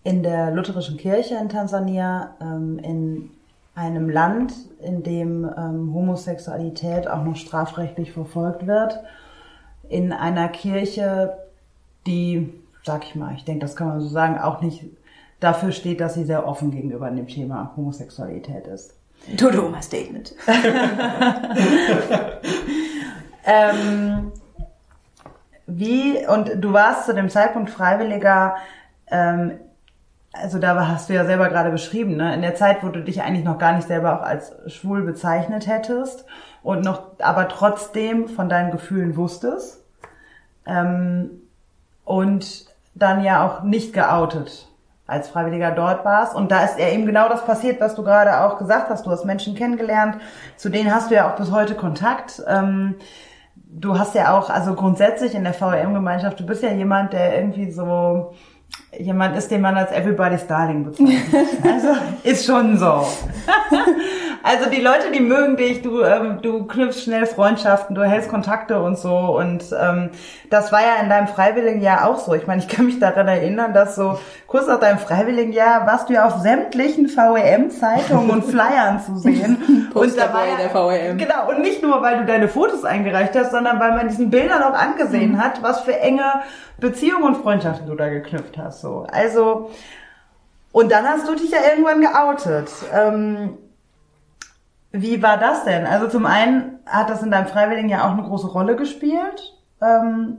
in 0.08 0.22
der 0.22 0.50
lutherischen 0.52 0.96
Kirche 0.96 1.34
in 1.34 1.50
Tansania, 1.50 2.34
ähm, 2.40 2.78
in 2.78 3.30
einem 3.74 4.08
Land, 4.08 4.54
in 4.80 5.02
dem 5.02 5.44
ähm, 5.44 5.92
Homosexualität 5.92 7.06
auch 7.06 7.24
noch 7.24 7.36
strafrechtlich 7.36 8.12
verfolgt 8.12 8.66
wird, 8.66 9.00
in 9.90 10.14
einer 10.14 10.48
Kirche, 10.48 11.36
die, 12.06 12.54
sag 12.84 13.04
ich 13.04 13.16
mal, 13.16 13.34
ich 13.34 13.44
denke, 13.44 13.60
das 13.60 13.76
kann 13.76 13.88
man 13.88 14.00
so 14.00 14.08
sagen, 14.08 14.38
auch 14.38 14.62
nicht 14.62 14.82
dafür 15.40 15.72
steht, 15.72 16.00
dass 16.00 16.14
sie 16.14 16.24
sehr 16.24 16.48
offen 16.48 16.70
gegenüber 16.70 17.10
dem 17.10 17.26
Thema 17.26 17.74
Homosexualität 17.76 18.66
ist. 18.66 18.94
Dodoma 19.36 19.82
Statement. 19.82 20.34
ähm, 23.44 24.32
wie, 25.66 26.26
und 26.26 26.64
du 26.64 26.72
warst 26.72 27.04
zu 27.04 27.14
dem 27.14 27.28
Zeitpunkt 27.28 27.68
Freiwilliger, 27.68 28.56
ähm, 29.10 29.58
also 30.40 30.58
da 30.58 30.88
hast 30.88 31.08
du 31.08 31.14
ja 31.14 31.24
selber 31.24 31.48
gerade 31.48 31.70
beschrieben, 31.70 32.16
ne? 32.16 32.34
in 32.34 32.42
der 32.42 32.54
Zeit, 32.54 32.82
wo 32.82 32.88
du 32.88 33.02
dich 33.02 33.22
eigentlich 33.22 33.44
noch 33.44 33.58
gar 33.58 33.74
nicht 33.74 33.88
selber 33.88 34.18
auch 34.18 34.24
als 34.24 34.52
schwul 34.66 35.02
bezeichnet 35.02 35.66
hättest 35.66 36.24
und 36.62 36.84
noch, 36.84 37.02
aber 37.18 37.48
trotzdem 37.48 38.28
von 38.28 38.48
deinen 38.48 38.70
Gefühlen 38.70 39.16
wusstest 39.16 39.84
ähm, 40.66 41.30
und 42.04 42.66
dann 42.94 43.22
ja 43.22 43.46
auch 43.46 43.62
nicht 43.62 43.92
geoutet 43.92 44.68
als 45.06 45.28
Freiwilliger 45.28 45.70
dort 45.70 46.04
warst. 46.04 46.34
Und 46.34 46.50
da 46.50 46.64
ist 46.64 46.78
ja 46.78 46.88
eben 46.88 47.06
genau 47.06 47.28
das 47.28 47.44
passiert, 47.44 47.80
was 47.80 47.94
du 47.94 48.02
gerade 48.02 48.40
auch 48.40 48.58
gesagt 48.58 48.90
hast. 48.90 49.06
Du 49.06 49.10
hast 49.10 49.24
Menschen 49.24 49.54
kennengelernt, 49.54 50.18
zu 50.56 50.68
denen 50.68 50.94
hast 50.94 51.10
du 51.10 51.14
ja 51.14 51.30
auch 51.30 51.36
bis 51.36 51.50
heute 51.50 51.74
Kontakt. 51.74 52.42
Ähm, 52.46 52.96
du 53.54 53.98
hast 53.98 54.14
ja 54.14 54.38
auch, 54.38 54.50
also 54.50 54.74
grundsätzlich 54.74 55.34
in 55.34 55.44
der 55.44 55.54
VRM-Gemeinschaft, 55.54 56.38
du 56.38 56.44
bist 56.44 56.62
ja 56.62 56.70
jemand, 56.70 57.14
der 57.14 57.40
irgendwie 57.40 57.70
so 57.70 58.34
jemand 58.96 59.36
ist, 59.36 59.50
den 59.50 59.60
man 59.60 59.76
als 59.76 59.92
Everybody's 59.92 60.46
Darling 60.46 60.84
bezeichnet. 60.84 61.18
Also 61.62 61.88
ist 62.22 62.46
schon 62.46 62.78
so. 62.78 63.06
Also 64.42 64.70
die 64.70 64.80
Leute, 64.80 65.10
die 65.12 65.20
mögen 65.20 65.56
dich, 65.56 65.82
du, 65.82 66.02
ähm, 66.02 66.38
du 66.40 66.64
knüpfst 66.66 67.02
schnell 67.02 67.26
Freundschaften, 67.26 67.94
du 67.94 68.04
hältst 68.04 68.30
Kontakte 68.30 68.80
und 68.80 68.96
so. 68.96 69.36
Und 69.36 69.64
ähm, 69.78 70.10
das 70.48 70.70
war 70.72 70.80
ja 70.80 71.02
in 71.02 71.10
deinem 71.10 71.26
Freiwilligenjahr 71.26 72.08
auch 72.08 72.18
so. 72.18 72.34
Ich 72.34 72.46
meine, 72.46 72.62
ich 72.62 72.68
kann 72.68 72.86
mich 72.86 72.98
daran 72.98 73.28
erinnern, 73.28 73.74
dass 73.74 73.96
so 73.96 74.18
kurz 74.46 74.66
nach 74.66 74.80
deinem 74.80 74.98
Freiwilligenjahr 74.98 75.86
warst 75.86 76.08
du 76.08 76.14
ja 76.14 76.24
auf 76.24 76.38
sämtlichen 76.38 77.08
VEM-Zeitungen 77.08 78.30
und 78.30 78.44
Flyern 78.44 79.00
zu 79.00 79.18
sehen. 79.18 79.90
und 79.94 80.16
da 80.16 80.32
war 80.32 80.46
ja, 80.46 80.56
der 80.56 80.72
VEM. 80.72 81.18
Genau, 81.18 81.50
und 81.50 81.60
nicht 81.60 81.82
nur, 81.82 82.00
weil 82.00 82.18
du 82.18 82.24
deine 82.24 82.48
Fotos 82.48 82.84
eingereicht 82.84 83.34
hast, 83.36 83.50
sondern 83.50 83.80
weil 83.80 83.90
man 83.90 84.08
diesen 84.08 84.30
Bildern 84.30 84.62
auch 84.62 84.74
angesehen 84.74 85.32
mhm. 85.32 85.42
hat, 85.42 85.62
was 85.62 85.80
für 85.80 85.98
enge 85.98 86.22
Beziehungen 86.80 87.24
und 87.24 87.36
Freundschaften 87.38 87.88
du 87.88 87.96
da 87.96 88.08
geknüpft 88.08 88.56
hast. 88.56 88.77
So. 88.80 89.06
Also, 89.10 89.70
und 90.72 90.92
dann 90.92 91.06
hast 91.06 91.28
du 91.28 91.34
dich 91.34 91.50
ja 91.50 91.58
irgendwann 91.70 92.00
geoutet. 92.00 92.70
Ähm, 92.92 93.58
wie 94.92 95.22
war 95.22 95.36
das 95.36 95.64
denn? 95.64 95.86
Also 95.86 96.08
zum 96.08 96.26
einen 96.26 96.78
hat 96.86 97.10
das 97.10 97.22
in 97.22 97.30
deinem 97.30 97.46
Freiwilligen 97.46 97.88
ja 97.88 98.06
auch 98.06 98.12
eine 98.12 98.22
große 98.22 98.48
Rolle 98.48 98.76
gespielt. 98.76 99.54
Ähm, 99.82 100.38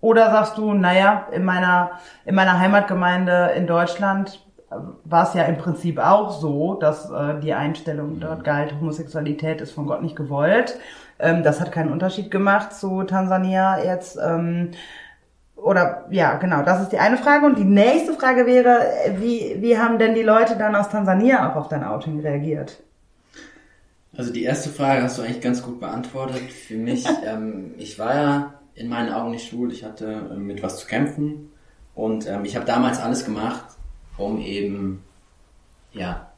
oder 0.00 0.30
sagst 0.30 0.58
du, 0.58 0.74
naja, 0.74 1.26
in 1.32 1.44
meiner, 1.44 1.92
in 2.24 2.34
meiner 2.34 2.58
Heimatgemeinde 2.58 3.52
in 3.56 3.66
Deutschland 3.66 4.40
äh, 4.70 4.76
war 5.04 5.26
es 5.26 5.34
ja 5.34 5.44
im 5.44 5.56
Prinzip 5.56 5.98
auch 5.98 6.30
so, 6.30 6.74
dass 6.74 7.10
äh, 7.10 7.40
die 7.40 7.54
Einstellung 7.54 8.20
dort 8.20 8.44
galt, 8.44 8.74
Homosexualität 8.80 9.60
ist 9.60 9.72
von 9.72 9.86
Gott 9.86 10.02
nicht 10.02 10.16
gewollt. 10.16 10.78
Ähm, 11.18 11.42
das 11.42 11.60
hat 11.60 11.72
keinen 11.72 11.90
Unterschied 11.90 12.30
gemacht 12.30 12.74
zu 12.74 13.02
Tansania 13.04 13.82
jetzt. 13.82 14.18
Ähm, 14.22 14.72
oder 15.56 16.06
ja, 16.10 16.36
genau, 16.36 16.62
das 16.62 16.82
ist 16.82 16.92
die 16.92 16.98
eine 16.98 17.16
Frage. 17.16 17.46
Und 17.46 17.58
die 17.58 17.64
nächste 17.64 18.12
Frage 18.12 18.46
wäre, 18.46 18.80
wie, 19.18 19.56
wie 19.60 19.78
haben 19.78 19.98
denn 19.98 20.14
die 20.14 20.22
Leute 20.22 20.56
dann 20.56 20.76
aus 20.76 20.90
Tansania 20.90 21.50
auch 21.50 21.56
auf 21.56 21.68
dein 21.68 21.82
Outing 21.82 22.20
reagiert? 22.20 22.82
Also 24.16 24.32
die 24.32 24.44
erste 24.44 24.70
Frage 24.70 25.02
hast 25.02 25.18
du 25.18 25.22
eigentlich 25.22 25.40
ganz 25.40 25.62
gut 25.62 25.80
beantwortet. 25.80 26.52
Für 26.52 26.76
mich, 26.76 27.06
ähm, 27.26 27.74
ich 27.78 27.98
war 27.98 28.14
ja 28.14 28.54
in 28.74 28.88
meinen 28.88 29.12
Augen 29.12 29.30
nicht 29.30 29.48
schwul, 29.48 29.72
ich 29.72 29.84
hatte 29.84 30.30
äh, 30.32 30.36
mit 30.36 30.62
was 30.62 30.78
zu 30.78 30.86
kämpfen 30.86 31.50
und 31.94 32.28
ähm, 32.28 32.44
ich 32.44 32.56
habe 32.56 32.66
damals 32.66 33.00
alles 33.00 33.24
gemacht, 33.24 33.64
um 34.18 34.40
eben 34.40 35.02
ja 35.92 36.30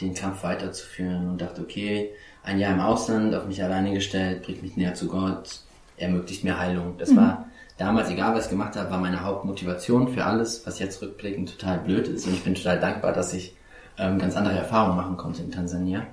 den 0.00 0.14
Kampf 0.14 0.42
weiterzuführen 0.42 1.30
und 1.30 1.40
dachte, 1.40 1.62
okay, 1.62 2.10
ein 2.42 2.58
Jahr 2.58 2.74
im 2.74 2.80
Ausland, 2.80 3.34
auf 3.34 3.46
mich 3.46 3.62
alleine 3.62 3.94
gestellt, 3.94 4.42
bringt 4.42 4.62
mich 4.62 4.76
näher 4.76 4.94
zu 4.94 5.08
Gott, 5.08 5.60
ermöglicht 5.96 6.44
mir 6.44 6.58
Heilung. 6.58 6.98
Das 6.98 7.10
mhm. 7.10 7.16
war 7.16 7.48
damals, 7.78 8.10
egal 8.10 8.34
was 8.34 8.44
ich 8.44 8.50
gemacht 8.50 8.76
habe, 8.76 8.90
war 8.90 8.98
meine 8.98 9.22
Hauptmotivation 9.24 10.08
für 10.08 10.24
alles, 10.24 10.66
was 10.66 10.78
jetzt 10.78 11.00
rückblickend 11.02 11.58
total 11.58 11.78
blöd 11.78 12.08
ist 12.08 12.26
und 12.26 12.34
ich 12.34 12.44
bin 12.44 12.54
total 12.54 12.80
dankbar, 12.80 13.12
dass 13.12 13.32
ich 13.32 13.56
ähm, 13.98 14.18
ganz 14.18 14.36
andere 14.36 14.56
Erfahrungen 14.56 14.96
machen 14.96 15.16
konnte 15.16 15.42
in 15.42 15.50
Tansania. 15.50 16.06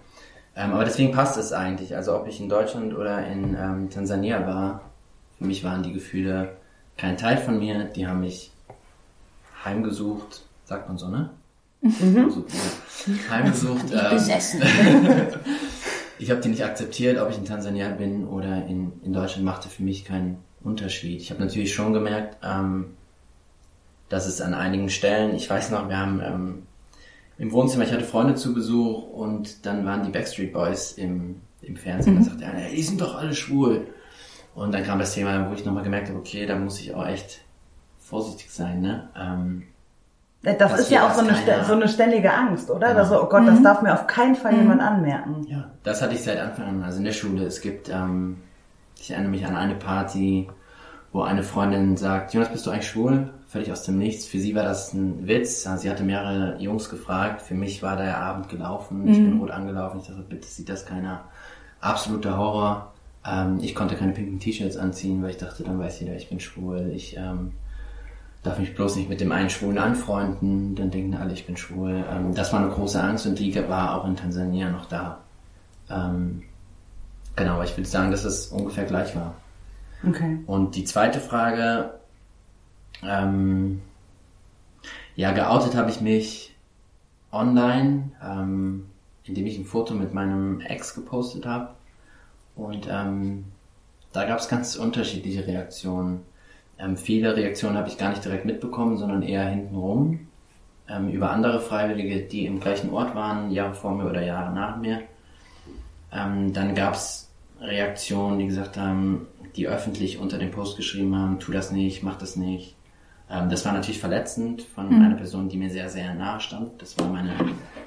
Ähm, 0.55 0.73
aber 0.73 0.83
deswegen 0.83 1.11
passt 1.11 1.37
es 1.37 1.53
eigentlich. 1.53 1.95
Also 1.95 2.15
ob 2.15 2.27
ich 2.27 2.39
in 2.39 2.49
Deutschland 2.49 2.93
oder 2.93 3.25
in 3.27 3.55
ähm, 3.55 3.89
Tansania 3.89 4.45
war, 4.45 4.81
für 5.37 5.45
mich 5.45 5.63
waren 5.63 5.81
die 5.83 5.93
Gefühle 5.93 6.57
kein 6.97 7.17
Teil 7.17 7.37
von 7.37 7.57
mir. 7.57 7.85
Die 7.85 8.05
haben 8.05 8.19
mich 8.19 8.51
heimgesucht, 9.63 10.43
sagt 10.65 10.87
man 10.87 10.97
so, 10.97 11.07
ne? 11.07 11.29
Mhm. 11.81 12.45
Heimgesucht. 13.29 13.83
Ähm, 13.91 14.09
besessen. 14.11 14.61
ich 16.19 16.29
habe 16.29 16.41
die 16.41 16.49
nicht 16.49 16.63
akzeptiert, 16.63 17.19
ob 17.19 17.31
ich 17.31 17.37
in 17.37 17.45
Tansania 17.45 17.89
bin 17.89 18.27
oder 18.27 18.65
in, 18.67 18.91
in 19.03 19.13
Deutschland, 19.13 19.45
machte 19.45 19.69
für 19.69 19.81
mich 19.81 20.05
keinen 20.05 20.37
Unterschied. 20.63 21.21
Ich 21.21 21.31
habe 21.31 21.41
natürlich 21.41 21.73
schon 21.73 21.93
gemerkt, 21.93 22.37
ähm, 22.43 22.95
dass 24.09 24.27
es 24.27 24.41
an 24.41 24.53
einigen 24.53 24.89
Stellen, 24.89 25.35
ich 25.35 25.49
weiß 25.49 25.71
noch, 25.71 25.87
wir 25.87 25.97
haben 25.97 26.21
ähm, 26.23 26.63
im 27.37 27.51
Wohnzimmer, 27.51 27.85
ich 27.85 27.91
hatte 27.91 28.03
Freunde 28.03 28.35
zu 28.35 28.53
Besuch 28.53 29.07
und 29.09 29.65
dann 29.65 29.85
waren 29.85 30.03
die 30.03 30.11
Backstreet 30.11 30.53
Boys 30.53 30.91
im, 30.91 31.41
im 31.61 31.75
Fernsehen. 31.75 32.15
Mhm. 32.15 32.19
Da 32.19 32.25
sagte 32.25 32.45
einer, 32.45 32.65
ey, 32.65 32.75
die 32.75 32.83
sind 32.83 33.01
doch 33.01 33.15
alle 33.15 33.33
schwul. 33.33 33.87
Und 34.53 34.73
dann 34.73 34.83
kam 34.83 34.99
das 34.99 35.13
Thema, 35.13 35.49
wo 35.49 35.53
ich 35.53 35.65
nochmal 35.65 35.83
gemerkt 35.83 36.09
habe, 36.09 36.19
okay, 36.19 36.45
da 36.45 36.55
muss 36.57 36.79
ich 36.79 36.93
auch 36.93 37.07
echt 37.07 37.39
vorsichtig 37.99 38.51
sein, 38.51 38.81
ne? 38.81 39.09
Ähm, 39.17 39.63
das 40.43 40.79
ist 40.79 40.91
ja 40.91 41.07
auch 41.07 41.13
so 41.13 41.21
eine, 41.21 41.35
so 41.65 41.73
eine 41.73 41.87
ständige 41.87 42.33
Angst, 42.33 42.71
oder? 42.71 42.89
Genau. 42.89 42.99
Also, 42.99 43.21
oh 43.21 43.27
Gott, 43.27 43.47
das 43.47 43.59
mhm. 43.59 43.63
darf 43.63 43.81
mir 43.83 43.93
auf 43.93 44.07
keinen 44.07 44.35
Fall 44.35 44.53
mhm. 44.53 44.59
jemand 44.59 44.81
anmerken. 44.81 45.45
Ja, 45.47 45.71
das 45.83 46.01
hatte 46.01 46.15
ich 46.15 46.23
seit 46.23 46.39
Anfang 46.39 46.65
an. 46.65 46.83
Also 46.83 46.97
in 46.97 47.05
der 47.05 47.11
Schule, 47.11 47.45
es 47.45 47.61
gibt, 47.61 47.89
ähm, 47.89 48.37
ich 49.01 49.11
erinnere 49.11 49.31
mich 49.31 49.45
an 49.45 49.55
eine 49.55 49.75
Party, 49.75 50.47
wo 51.11 51.21
eine 51.21 51.43
Freundin 51.43 51.97
sagt, 51.97 52.33
Jonas, 52.33 52.51
bist 52.51 52.65
du 52.65 52.71
eigentlich 52.71 52.87
schwul? 52.87 53.29
völlig 53.51 53.69
aus 53.69 53.83
dem 53.83 53.97
Nichts. 53.97 54.25
Für 54.25 54.39
sie 54.39 54.55
war 54.55 54.63
das 54.63 54.93
ein 54.93 55.27
Witz. 55.27 55.63
Sie 55.63 55.89
hatte 55.89 56.03
mehrere 56.03 56.57
Jungs 56.59 56.89
gefragt. 56.89 57.41
Für 57.41 57.53
mich 57.53 57.83
war 57.83 57.97
der 57.97 58.17
Abend 58.17 58.47
gelaufen. 58.47 59.05
Ich 59.09 59.17
bin 59.17 59.33
mhm. 59.33 59.39
rot 59.41 59.51
angelaufen. 59.51 59.99
Ich 59.99 60.07
dachte, 60.07 60.21
bitte 60.21 60.47
sieht 60.47 60.69
das 60.69 60.85
keiner. 60.85 61.25
Absoluter 61.81 62.37
Horror. 62.37 62.93
Ähm, 63.25 63.59
ich 63.61 63.75
konnte 63.75 63.95
keine 63.95 64.13
pinken 64.13 64.39
T-Shirts 64.39 64.77
anziehen, 64.77 65.21
weil 65.21 65.31
ich 65.31 65.37
dachte, 65.37 65.63
dann 65.63 65.77
weiß 65.77 65.99
jeder, 65.99 66.15
ich 66.15 66.29
bin 66.29 66.39
schwul. 66.39 66.93
Ich 66.95 67.17
ähm, 67.17 67.51
darf 68.41 68.57
mich 68.57 68.73
bloß 68.73 68.95
nicht 68.95 69.09
mit 69.09 69.19
dem 69.19 69.33
einen 69.33 69.49
Schwulen 69.49 69.79
anfreunden. 69.79 70.75
Dann 70.75 70.89
denken 70.89 71.15
alle, 71.15 71.33
ich 71.33 71.45
bin 71.45 71.57
schwul. 71.57 72.05
Ähm, 72.09 72.33
das 72.33 72.53
war 72.53 72.61
eine 72.61 72.71
große 72.71 73.03
Angst 73.03 73.27
und 73.27 73.37
die 73.37 73.53
war 73.67 73.99
auch 73.99 74.07
in 74.07 74.15
Tansania 74.15 74.69
noch 74.69 74.85
da. 74.85 75.17
Ähm, 75.89 76.43
genau, 77.35 77.55
aber 77.55 77.63
ich 77.63 77.75
würde 77.77 77.89
sagen, 77.89 78.11
dass 78.11 78.23
es 78.23 78.47
ungefähr 78.47 78.85
gleich 78.85 79.15
war. 79.15 79.35
Okay. 80.07 80.39
Und 80.47 80.75
die 80.75 80.83
zweite 80.83 81.19
Frage, 81.19 81.91
ähm, 83.03 83.81
ja, 85.15 85.31
geoutet 85.31 85.75
habe 85.75 85.91
ich 85.91 86.01
mich 86.01 86.55
online, 87.31 88.11
ähm, 88.23 88.87
indem 89.23 89.45
ich 89.45 89.57
ein 89.57 89.65
Foto 89.65 89.93
mit 89.93 90.13
meinem 90.13 90.61
Ex 90.61 90.95
gepostet 90.95 91.45
habe. 91.45 91.69
Und 92.55 92.87
ähm, 92.89 93.45
da 94.11 94.25
gab 94.25 94.39
es 94.39 94.49
ganz 94.49 94.75
unterschiedliche 94.75 95.47
Reaktionen. 95.47 96.21
Ähm, 96.77 96.97
viele 96.97 97.35
Reaktionen 97.35 97.77
habe 97.77 97.87
ich 97.87 97.97
gar 97.97 98.09
nicht 98.09 98.25
direkt 98.25 98.45
mitbekommen, 98.45 98.97
sondern 98.97 99.21
eher 99.21 99.45
hintenrum. 99.45 100.27
Ähm, 100.89 101.09
über 101.09 101.31
andere 101.31 101.61
Freiwillige, 101.61 102.21
die 102.21 102.45
im 102.45 102.59
gleichen 102.59 102.89
Ort 102.91 103.15
waren, 103.15 103.51
Jahre 103.51 103.73
vor 103.73 103.95
mir 103.95 104.09
oder 104.09 104.23
Jahre 104.23 104.53
nach 104.53 104.77
mir. 104.77 105.01
Ähm, 106.11 106.53
dann 106.53 106.75
gab 106.75 106.93
es 106.95 107.29
Reaktionen, 107.59 108.39
die 108.39 108.47
gesagt 108.47 108.77
haben, 108.77 109.27
die 109.55 109.67
öffentlich 109.67 110.19
unter 110.19 110.37
dem 110.37 110.51
Post 110.51 110.77
geschrieben 110.77 111.15
haben, 111.15 111.39
tu 111.39 111.51
das 111.51 111.71
nicht, 111.71 112.03
mach 112.03 112.17
das 112.17 112.35
nicht. 112.35 112.75
Ähm, 113.29 113.49
das 113.49 113.65
war 113.65 113.73
natürlich 113.73 113.99
verletzend 113.99 114.63
von 114.63 114.89
mhm. 114.89 115.05
einer 115.05 115.15
Person, 115.15 115.49
die 115.49 115.57
mir 115.57 115.69
sehr, 115.69 115.89
sehr 115.89 116.13
nahe 116.13 116.39
stand. 116.39 116.81
Das 116.81 116.97
war 116.99 117.07
meine, 117.07 117.33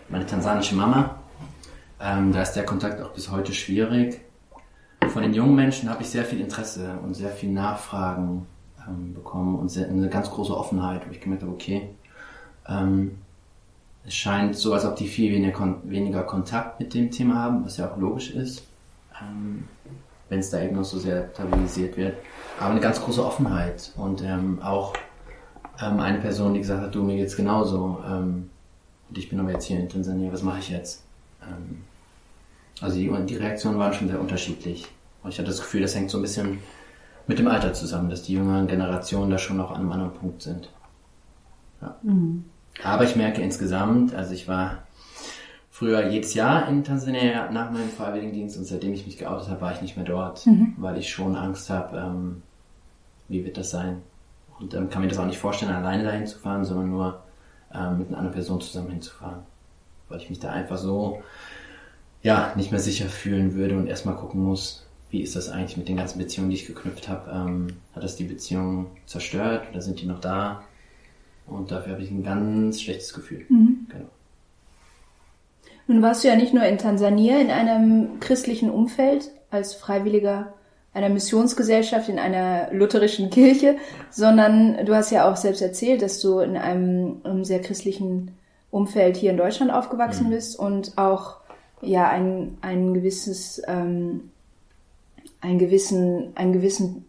meine 0.08 0.26
tansanische 0.26 0.74
Mama. 0.74 1.18
Ähm, 2.00 2.32
da 2.32 2.42
ist 2.42 2.52
der 2.52 2.64
Kontakt 2.64 3.00
auch 3.00 3.12
bis 3.12 3.30
heute 3.30 3.52
schwierig. 3.52 4.20
Von 5.08 5.22
den 5.22 5.34
jungen 5.34 5.54
Menschen 5.54 5.90
habe 5.90 6.02
ich 6.02 6.08
sehr 6.08 6.24
viel 6.24 6.40
Interesse 6.40 6.98
und 7.02 7.14
sehr 7.14 7.30
viel 7.30 7.50
Nachfragen 7.50 8.46
ähm, 8.86 9.14
bekommen 9.14 9.58
und 9.58 9.68
sehr, 9.68 9.88
eine 9.88 10.08
ganz 10.08 10.30
große 10.30 10.56
Offenheit, 10.56 11.06
wo 11.06 11.12
ich 11.12 11.20
gemerkt 11.20 11.42
habe, 11.42 11.52
okay, 11.52 11.90
ähm, 12.68 13.18
es 14.06 14.14
scheint 14.14 14.56
so, 14.56 14.74
als 14.74 14.84
ob 14.84 14.96
die 14.96 15.06
viel 15.06 15.32
weniger, 15.32 15.76
weniger 15.84 16.22
Kontakt 16.22 16.78
mit 16.78 16.92
dem 16.94 17.10
Thema 17.10 17.36
haben, 17.36 17.64
was 17.64 17.78
ja 17.78 17.90
auch 17.90 17.96
logisch 17.96 18.30
ist, 18.30 18.64
ähm, 19.20 19.64
wenn 20.28 20.40
es 20.40 20.50
da 20.50 20.62
eben 20.62 20.76
noch 20.76 20.84
so 20.84 20.98
sehr 20.98 21.32
tabuisiert 21.32 21.96
wird. 21.96 22.16
Aber 22.60 22.70
eine 22.70 22.80
ganz 22.80 23.00
große 23.00 23.24
Offenheit 23.24 23.92
und 23.96 24.22
ähm, 24.22 24.60
auch 24.62 24.92
ähm, 25.80 26.00
eine 26.00 26.18
Person, 26.18 26.54
die 26.54 26.60
gesagt 26.60 26.82
hat, 26.82 26.94
du, 26.94 27.02
mir 27.02 27.16
geht's 27.16 27.36
genauso. 27.36 27.98
Ähm, 28.06 28.50
und 29.08 29.18
ich 29.18 29.28
bin 29.28 29.40
aber 29.40 29.52
jetzt 29.52 29.64
hier 29.64 29.78
in 29.78 29.88
Tansania, 29.88 30.32
was 30.32 30.42
mache 30.42 30.58
ich 30.58 30.68
jetzt? 30.68 31.02
Ähm, 31.42 31.84
also 32.80 32.96
die, 32.96 33.10
die 33.26 33.36
Reaktionen 33.36 33.78
waren 33.78 33.94
schon 33.94 34.08
sehr 34.08 34.20
unterschiedlich. 34.20 34.86
Und 35.22 35.30
ich 35.30 35.38
hatte 35.38 35.48
das 35.48 35.60
Gefühl, 35.60 35.80
das 35.80 35.94
hängt 35.94 36.10
so 36.10 36.18
ein 36.18 36.22
bisschen 36.22 36.58
mit 37.26 37.38
dem 37.38 37.48
Alter 37.48 37.72
zusammen, 37.72 38.10
dass 38.10 38.22
die 38.22 38.34
jüngeren 38.34 38.66
Generationen 38.66 39.30
da 39.30 39.38
schon 39.38 39.56
noch 39.56 39.70
an 39.70 39.78
einem 39.78 39.92
anderen 39.92 40.12
Punkt 40.12 40.42
sind. 40.42 40.68
Ja. 41.80 41.96
Mhm. 42.02 42.44
Aber 42.82 43.04
ich 43.04 43.16
merke 43.16 43.40
insgesamt, 43.40 44.14
also 44.14 44.34
ich 44.34 44.48
war 44.48 44.84
früher 45.70 46.08
jedes 46.08 46.34
Jahr 46.34 46.68
in 46.68 46.84
Tansania 46.84 47.50
nach 47.50 47.70
meinem 47.70 47.88
Freiwilligendienst 47.88 48.56
und 48.56 48.64
seitdem 48.64 48.92
ich 48.92 49.06
mich 49.06 49.18
geoutet 49.18 49.48
habe, 49.48 49.60
war 49.60 49.72
ich 49.72 49.82
nicht 49.82 49.96
mehr 49.96 50.06
dort, 50.06 50.46
mhm. 50.46 50.74
weil 50.76 50.98
ich 50.98 51.10
schon 51.10 51.36
Angst 51.36 51.70
habe, 51.70 51.98
ähm, 51.98 52.42
wie 53.28 53.44
wird 53.44 53.56
das 53.56 53.70
sein? 53.70 54.02
Und 54.60 54.74
ähm, 54.74 54.88
kann 54.88 55.02
mir 55.02 55.08
das 55.08 55.18
auch 55.18 55.26
nicht 55.26 55.38
vorstellen, 55.38 55.72
alleine 55.72 56.04
dahin 56.04 56.26
zu 56.26 56.38
fahren, 56.38 56.64
sondern 56.64 56.90
nur 56.90 57.22
ähm, 57.74 57.98
mit 57.98 58.08
einer 58.08 58.18
anderen 58.18 58.34
Person 58.34 58.60
zusammen 58.60 58.90
hinzufahren. 58.90 59.40
Weil 60.08 60.20
ich 60.20 60.30
mich 60.30 60.38
da 60.38 60.50
einfach 60.50 60.76
so, 60.76 61.22
ja, 62.22 62.52
nicht 62.56 62.70
mehr 62.70 62.80
sicher 62.80 63.06
fühlen 63.06 63.54
würde 63.54 63.76
und 63.76 63.86
erstmal 63.86 64.16
gucken 64.16 64.42
muss, 64.42 64.86
wie 65.10 65.22
ist 65.22 65.36
das 65.36 65.48
eigentlich 65.48 65.76
mit 65.76 65.88
den 65.88 65.96
ganzen 65.96 66.18
Beziehungen, 66.18 66.50
die 66.50 66.56
ich 66.56 66.66
geknüpft 66.66 67.08
habe? 67.08 67.30
Ähm, 67.30 67.66
hat 67.94 68.02
das 68.02 68.16
die 68.16 68.24
Beziehung 68.24 68.86
zerstört 69.06 69.68
oder 69.70 69.80
sind 69.80 70.00
die 70.00 70.06
noch 70.06 70.20
da? 70.20 70.62
Und 71.46 71.70
dafür 71.70 71.92
habe 71.92 72.02
ich 72.02 72.10
ein 72.10 72.22
ganz 72.22 72.80
schlechtes 72.80 73.12
Gefühl. 73.12 73.44
Mhm. 73.48 73.86
Genau. 73.88 74.08
Nun 75.86 76.02
warst 76.02 76.24
du 76.24 76.28
ja 76.28 76.36
nicht 76.36 76.54
nur 76.54 76.64
in 76.64 76.78
Tansania 76.78 77.38
in 77.38 77.50
einem 77.50 78.20
christlichen 78.20 78.70
Umfeld 78.70 79.30
als 79.50 79.74
Freiwilliger 79.74 80.54
einer 80.94 81.08
Missionsgesellschaft 81.08 82.08
in 82.08 82.18
einer 82.18 82.72
lutherischen 82.72 83.28
Kirche, 83.28 83.76
sondern 84.10 84.86
du 84.86 84.94
hast 84.94 85.10
ja 85.10 85.30
auch 85.30 85.36
selbst 85.36 85.60
erzählt, 85.60 86.02
dass 86.02 86.20
du 86.20 86.38
in 86.38 86.56
einem, 86.56 87.20
einem 87.24 87.44
sehr 87.44 87.60
christlichen 87.60 88.30
Umfeld 88.70 89.16
hier 89.16 89.32
in 89.32 89.36
Deutschland 89.36 89.72
aufgewachsen 89.72 90.28
mhm. 90.28 90.30
bist 90.30 90.58
und 90.58 90.96
auch 90.96 91.36
ja 91.82 92.08
ein, 92.08 92.56
ein 92.60 92.94
gewisses 92.94 93.60
ähm, 93.66 94.30
ein 95.40 95.58
gewissen 95.58 96.32
ein 96.34 96.52
gewissen 96.52 97.04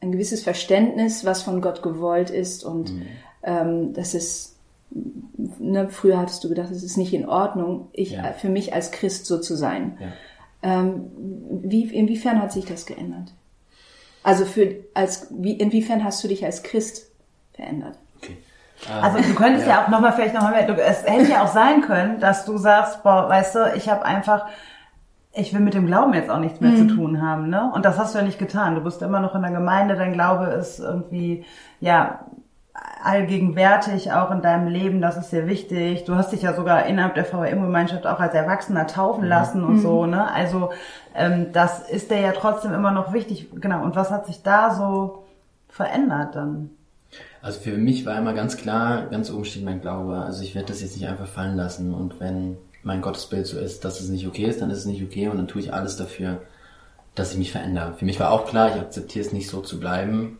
ein 0.00 0.12
gewisses 0.12 0.42
Verständnis, 0.42 1.24
was 1.24 1.42
von 1.42 1.60
Gott 1.60 1.82
gewollt 1.82 2.30
ist 2.30 2.64
und 2.64 2.92
mhm. 2.92 3.06
Ähm, 3.44 3.92
das 3.92 4.14
ist 4.14 4.54
ne, 5.58 5.88
früher 5.88 6.18
hattest 6.18 6.42
du 6.44 6.48
gedacht, 6.48 6.70
es 6.70 6.82
ist 6.82 6.96
nicht 6.96 7.12
in 7.12 7.28
Ordnung, 7.28 7.88
ich 7.92 8.12
ja. 8.12 8.32
für 8.32 8.48
mich 8.48 8.74
als 8.74 8.90
Christ 8.90 9.26
so 9.26 9.38
zu 9.40 9.56
sein. 9.56 9.98
Ja. 10.00 10.06
Ähm, 10.62 11.10
wie, 11.62 11.84
inwiefern 11.84 12.40
hat 12.40 12.52
sich 12.52 12.64
das 12.64 12.86
geändert? 12.86 13.32
Also 14.22 14.46
für, 14.46 14.76
als, 14.94 15.28
wie, 15.30 15.52
inwiefern 15.52 16.02
hast 16.04 16.24
du 16.24 16.28
dich 16.28 16.44
als 16.44 16.62
Christ 16.62 17.10
verändert? 17.52 17.98
Okay. 18.18 18.38
Also 19.02 19.18
du 19.18 19.34
könntest 19.34 19.66
ja, 19.66 19.74
ja 19.74 19.84
auch 19.84 19.88
nochmal 19.88 20.12
vielleicht 20.12 20.34
nochmal 20.34 20.52
mehr, 20.52 20.66
du, 20.66 20.74
es 20.74 21.04
hätte 21.04 21.30
ja 21.30 21.44
auch 21.44 21.52
sein 21.52 21.82
können, 21.82 22.20
dass 22.20 22.44
du 22.44 22.56
sagst, 22.56 23.02
boah, 23.02 23.28
weißt 23.28 23.54
du, 23.54 23.72
ich 23.76 23.88
habe 23.88 24.04
einfach, 24.04 24.46
ich 25.32 25.52
will 25.52 25.60
mit 25.60 25.74
dem 25.74 25.86
Glauben 25.86 26.14
jetzt 26.14 26.30
auch 26.30 26.38
nichts 26.38 26.60
mehr 26.60 26.70
mhm. 26.70 26.88
zu 26.88 26.94
tun 26.94 27.22
haben, 27.22 27.48
ne? 27.48 27.70
Und 27.74 27.84
das 27.84 27.98
hast 27.98 28.14
du 28.14 28.18
ja 28.18 28.24
nicht 28.24 28.38
getan. 28.38 28.74
Du 28.74 28.82
bist 28.82 29.00
immer 29.02 29.20
noch 29.20 29.34
in 29.34 29.42
der 29.42 29.52
Gemeinde, 29.52 29.96
dein 29.96 30.12
Glaube 30.12 30.46
ist 30.46 30.80
irgendwie, 30.80 31.44
ja, 31.80 32.26
allgegenwärtig 32.74 34.12
auch 34.12 34.30
in 34.30 34.42
deinem 34.42 34.66
Leben, 34.66 35.00
das 35.00 35.16
ist 35.16 35.30
sehr 35.30 35.46
wichtig. 35.46 36.04
Du 36.04 36.16
hast 36.16 36.32
dich 36.32 36.42
ja 36.42 36.54
sogar 36.54 36.86
innerhalb 36.86 37.14
der 37.14 37.24
VRM-Gemeinschaft 37.24 38.06
auch 38.06 38.18
als 38.18 38.34
Erwachsener 38.34 38.86
taufen 38.86 39.24
lassen 39.24 39.60
mhm. 39.60 39.68
und 39.68 39.78
so, 39.80 40.06
ne? 40.06 40.30
Also 40.32 40.70
ähm, 41.14 41.52
das 41.52 41.88
ist 41.88 42.10
dir 42.10 42.20
ja 42.20 42.32
trotzdem 42.32 42.74
immer 42.74 42.90
noch 42.90 43.12
wichtig. 43.12 43.48
Genau. 43.54 43.84
Und 43.84 43.94
was 43.94 44.10
hat 44.10 44.26
sich 44.26 44.42
da 44.42 44.74
so 44.74 45.24
verändert 45.68 46.34
dann? 46.34 46.70
Also 47.42 47.60
für 47.60 47.76
mich 47.76 48.06
war 48.06 48.18
immer 48.18 48.32
ganz 48.32 48.56
klar, 48.56 49.06
ganz 49.06 49.30
oben 49.30 49.44
steht 49.44 49.64
mein 49.64 49.80
Glaube. 49.80 50.16
Also 50.16 50.42
ich 50.42 50.54
werde 50.54 50.68
das 50.68 50.80
jetzt 50.80 50.96
nicht 50.96 51.06
einfach 51.06 51.28
fallen 51.28 51.56
lassen. 51.56 51.94
Und 51.94 52.18
wenn 52.18 52.56
mein 52.82 53.02
Gottesbild 53.02 53.46
so 53.46 53.58
ist, 53.58 53.84
dass 53.84 54.00
es 54.00 54.08
nicht 54.08 54.26
okay 54.26 54.46
ist, 54.46 54.62
dann 54.62 54.70
ist 54.70 54.78
es 54.78 54.86
nicht 54.86 55.02
okay 55.02 55.28
und 55.28 55.36
dann 55.36 55.46
tue 55.46 55.60
ich 55.60 55.72
alles 55.72 55.96
dafür, 55.96 56.40
dass 57.14 57.32
ich 57.32 57.38
mich 57.38 57.52
verändere. 57.52 57.94
Für 57.94 58.04
mich 58.04 58.18
war 58.18 58.32
auch 58.32 58.46
klar, 58.46 58.70
ich 58.74 58.80
akzeptiere 58.80 59.24
es 59.24 59.32
nicht 59.32 59.48
so 59.48 59.60
zu 59.60 59.78
bleiben 59.78 60.38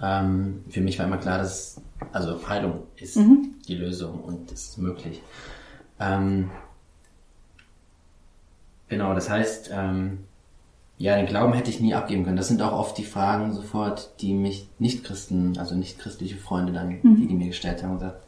ähm, 0.00 0.64
für 0.68 0.80
mich 0.80 0.98
war 0.98 1.06
immer 1.06 1.18
klar, 1.18 1.38
dass 1.38 1.80
also 2.12 2.48
Heilung 2.48 2.84
ist 2.96 3.16
mhm. 3.16 3.54
die 3.66 3.74
Lösung 3.74 4.20
und 4.20 4.52
ist 4.52 4.78
möglich. 4.78 5.22
Ähm, 5.98 6.50
genau, 8.88 9.14
das 9.14 9.28
heißt, 9.28 9.70
ähm, 9.72 10.18
ja, 10.96 11.16
den 11.16 11.26
Glauben 11.26 11.52
hätte 11.52 11.70
ich 11.70 11.80
nie 11.80 11.94
abgeben 11.94 12.24
können. 12.24 12.36
Das 12.36 12.48
sind 12.48 12.62
auch 12.62 12.72
oft 12.72 12.98
die 12.98 13.04
Fragen 13.04 13.52
sofort, 13.52 14.20
die 14.20 14.34
mich 14.34 14.68
Nicht-Christen, 14.78 15.58
also 15.58 15.74
nicht-christliche 15.74 16.36
Freunde 16.36 16.72
dann, 16.72 17.00
mhm. 17.02 17.16
die, 17.16 17.28
die 17.28 17.34
mir 17.34 17.48
gestellt 17.48 17.82
haben 17.82 17.92
und 17.92 17.98
gesagt, 17.98 18.22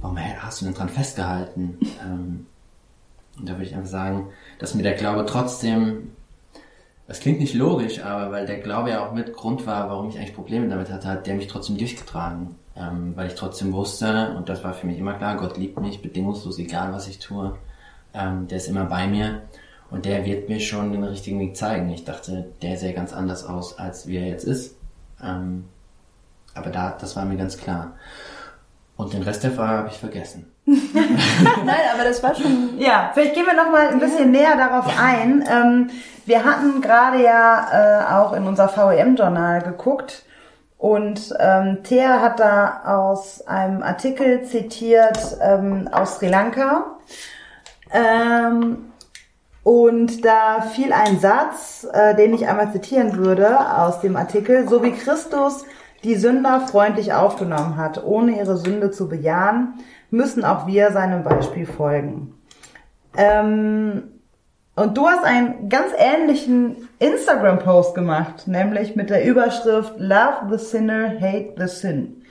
warum 0.00 0.18
hast 0.18 0.60
du 0.60 0.64
denn 0.64 0.74
dran 0.74 0.88
festgehalten? 0.88 1.78
ähm, 2.04 2.46
und 3.38 3.48
da 3.48 3.52
würde 3.52 3.66
ich 3.66 3.74
einfach 3.74 3.88
sagen, 3.88 4.30
dass 4.58 4.74
mir 4.74 4.82
der 4.82 4.94
Glaube 4.94 5.24
trotzdem 5.24 6.10
das 7.08 7.20
klingt 7.20 7.40
nicht 7.40 7.54
logisch, 7.54 8.04
aber 8.04 8.30
weil 8.30 8.46
der 8.46 8.58
Glaube 8.58 8.90
ja 8.90 9.04
auch 9.04 9.12
mit 9.12 9.32
Grund 9.32 9.66
war, 9.66 9.88
warum 9.88 10.10
ich 10.10 10.18
eigentlich 10.18 10.34
Probleme 10.34 10.68
damit 10.68 10.90
hatte, 10.90 11.08
hat 11.08 11.26
der 11.26 11.36
mich 11.36 11.46
trotzdem 11.46 11.78
durchgetragen. 11.78 12.54
Ähm, 12.76 13.14
weil 13.16 13.26
ich 13.26 13.34
trotzdem 13.34 13.72
wusste, 13.72 14.34
und 14.36 14.48
das 14.48 14.62
war 14.62 14.72
für 14.74 14.86
mich 14.86 14.98
immer 14.98 15.14
klar, 15.14 15.36
Gott 15.36 15.56
liebt 15.56 15.80
mich 15.80 16.00
bedingungslos, 16.00 16.58
egal 16.58 16.92
was 16.92 17.08
ich 17.08 17.18
tue. 17.18 17.56
Ähm, 18.14 18.46
der 18.46 18.58
ist 18.58 18.68
immer 18.68 18.84
bei 18.84 19.08
mir 19.08 19.42
und 19.90 20.04
der 20.04 20.24
wird 20.26 20.48
mir 20.48 20.60
schon 20.60 20.92
den 20.92 21.02
richtigen 21.02 21.40
Weg 21.40 21.56
zeigen. 21.56 21.88
Ich 21.90 22.04
dachte, 22.04 22.50
der 22.62 22.76
sähe 22.76 22.92
ganz 22.92 23.12
anders 23.12 23.44
aus, 23.44 23.78
als 23.78 24.06
wie 24.06 24.18
er 24.18 24.28
jetzt 24.28 24.44
ist. 24.44 24.76
Ähm, 25.20 25.64
aber 26.54 26.70
da, 26.70 26.96
das 27.00 27.16
war 27.16 27.24
mir 27.24 27.36
ganz 27.36 27.56
klar. 27.56 27.96
Und 28.96 29.14
den 29.14 29.22
Rest 29.22 29.42
der 29.44 29.52
Frage 29.52 29.78
habe 29.78 29.88
ich 29.88 29.96
vergessen. 29.96 30.52
Nein, 30.66 31.80
aber 31.94 32.04
das 32.04 32.22
war 32.22 32.34
schon. 32.34 32.78
Ja, 32.78 33.10
vielleicht 33.14 33.34
gehen 33.34 33.46
wir 33.46 33.54
noch 33.54 33.72
mal 33.72 33.88
ein 33.88 33.98
bisschen 33.98 34.34
ja. 34.34 34.40
näher 34.40 34.56
darauf 34.56 34.86
ein. 35.00 35.42
Ähm, 35.50 35.90
wir 36.28 36.44
hatten 36.44 36.80
gerade 36.80 37.22
ja 37.22 37.68
äh, 37.72 38.14
auch 38.14 38.32
in 38.34 38.46
unser 38.46 38.68
VEM-Journal 38.68 39.62
geguckt 39.62 40.24
und 40.76 41.34
ähm, 41.40 41.82
Thea 41.82 42.20
hat 42.20 42.38
da 42.38 42.82
aus 42.84 43.46
einem 43.46 43.82
Artikel 43.82 44.44
zitiert 44.44 45.18
ähm, 45.42 45.88
aus 45.90 46.16
Sri 46.16 46.28
Lanka. 46.28 46.98
Ähm, 47.92 48.92
und 49.64 50.24
da 50.24 50.60
fiel 50.60 50.92
ein 50.92 51.18
Satz, 51.18 51.86
äh, 51.92 52.14
den 52.14 52.32
ich 52.32 52.46
einmal 52.46 52.70
zitieren 52.72 53.16
würde 53.16 53.58
aus 53.76 54.00
dem 54.00 54.16
Artikel, 54.16 54.68
so 54.68 54.82
wie 54.82 54.92
Christus 54.92 55.64
die 56.04 56.14
Sünder 56.14 56.60
freundlich 56.60 57.12
aufgenommen 57.12 57.76
hat, 57.76 58.04
ohne 58.04 58.38
ihre 58.38 58.56
Sünde 58.56 58.92
zu 58.92 59.08
bejahen, 59.08 59.74
müssen 60.10 60.44
auch 60.44 60.66
wir 60.66 60.92
seinem 60.92 61.24
Beispiel 61.24 61.66
folgen. 61.66 62.34
Ähm, 63.16 64.17
und 64.78 64.96
du 64.96 65.06
hast 65.06 65.24
einen 65.24 65.68
ganz 65.68 65.92
ähnlichen 65.96 66.88
Instagram-Post 66.98 67.94
gemacht, 67.94 68.46
nämlich 68.46 68.96
mit 68.96 69.10
der 69.10 69.24
Überschrift 69.24 69.94
Love 69.98 70.48
the 70.50 70.58
Sinner, 70.58 71.20
Hate 71.20 71.54
the 71.56 71.66
Sin. 71.66 72.22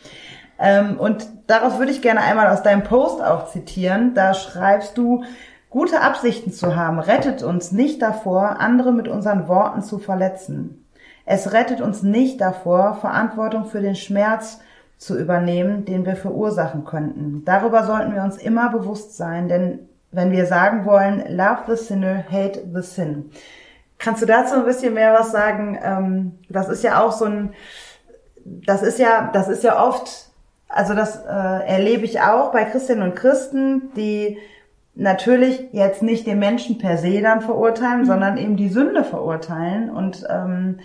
Ähm, 0.59 0.97
und 0.97 1.27
daraus 1.47 1.77
würde 1.77 1.91
ich 1.91 2.01
gerne 2.01 2.21
einmal 2.21 2.47
aus 2.47 2.63
deinem 2.63 2.83
Post 2.83 3.21
auch 3.21 3.47
zitieren. 3.47 4.13
Da 4.13 4.33
schreibst 4.33 4.97
du, 4.97 5.23
gute 5.69 6.01
Absichten 6.01 6.51
zu 6.51 6.75
haben, 6.75 6.99
rettet 6.99 7.43
uns 7.43 7.71
nicht 7.71 8.01
davor, 8.01 8.59
andere 8.59 8.91
mit 8.91 9.07
unseren 9.07 9.47
Worten 9.47 9.81
zu 9.81 9.99
verletzen. 9.99 10.85
Es 11.25 11.51
rettet 11.51 11.81
uns 11.81 12.03
nicht 12.03 12.39
davor, 12.39 12.95
Verantwortung 12.95 13.65
für 13.65 13.81
den 13.81 13.95
Schmerz 13.95 14.59
zu 14.97 15.17
übernehmen, 15.17 15.85
den 15.85 16.05
wir 16.05 16.15
verursachen 16.15 16.85
könnten. 16.85 17.43
Darüber 17.45 17.83
sollten 17.83 18.15
wir 18.15 18.23
uns 18.23 18.37
immer 18.37 18.69
bewusst 18.69 19.15
sein, 19.15 19.47
denn 19.47 19.86
wenn 20.11 20.31
wir 20.31 20.45
sagen 20.45 20.85
wollen, 20.85 21.23
love 21.29 21.63
the 21.67 21.75
sinner, 21.75 22.23
hate 22.31 22.63
the 22.73 22.81
sin. 22.81 23.31
Kannst 23.99 24.21
du 24.21 24.25
dazu 24.25 24.55
ein 24.55 24.65
bisschen 24.65 24.93
mehr 24.93 25.13
was 25.13 25.31
sagen? 25.31 25.77
Ähm, 25.81 26.39
das 26.49 26.69
ist 26.69 26.83
ja 26.83 27.01
auch 27.01 27.11
so 27.11 27.25
ein, 27.25 27.53
das 28.45 28.83
ist 28.83 28.99
ja, 28.99 29.29
das 29.33 29.47
ist 29.47 29.63
ja 29.63 29.83
oft, 29.83 30.29
also 30.69 30.93
das 30.93 31.17
äh, 31.25 31.67
erlebe 31.67 32.05
ich 32.05 32.21
auch 32.21 32.51
bei 32.51 32.63
Christinnen 32.65 33.03
und 33.03 33.15
Christen, 33.15 33.91
die 33.95 34.37
natürlich 34.95 35.69
jetzt 35.71 36.01
nicht 36.01 36.25
den 36.25 36.39
Menschen 36.39 36.77
per 36.77 36.97
se 36.97 37.21
dann 37.21 37.41
verurteilen, 37.41 38.01
mhm. 38.01 38.05
sondern 38.05 38.37
eben 38.37 38.57
die 38.57 38.69
Sünde 38.69 39.03
verurteilen 39.03 39.89
und 39.89 40.25
ähm, 40.29 40.79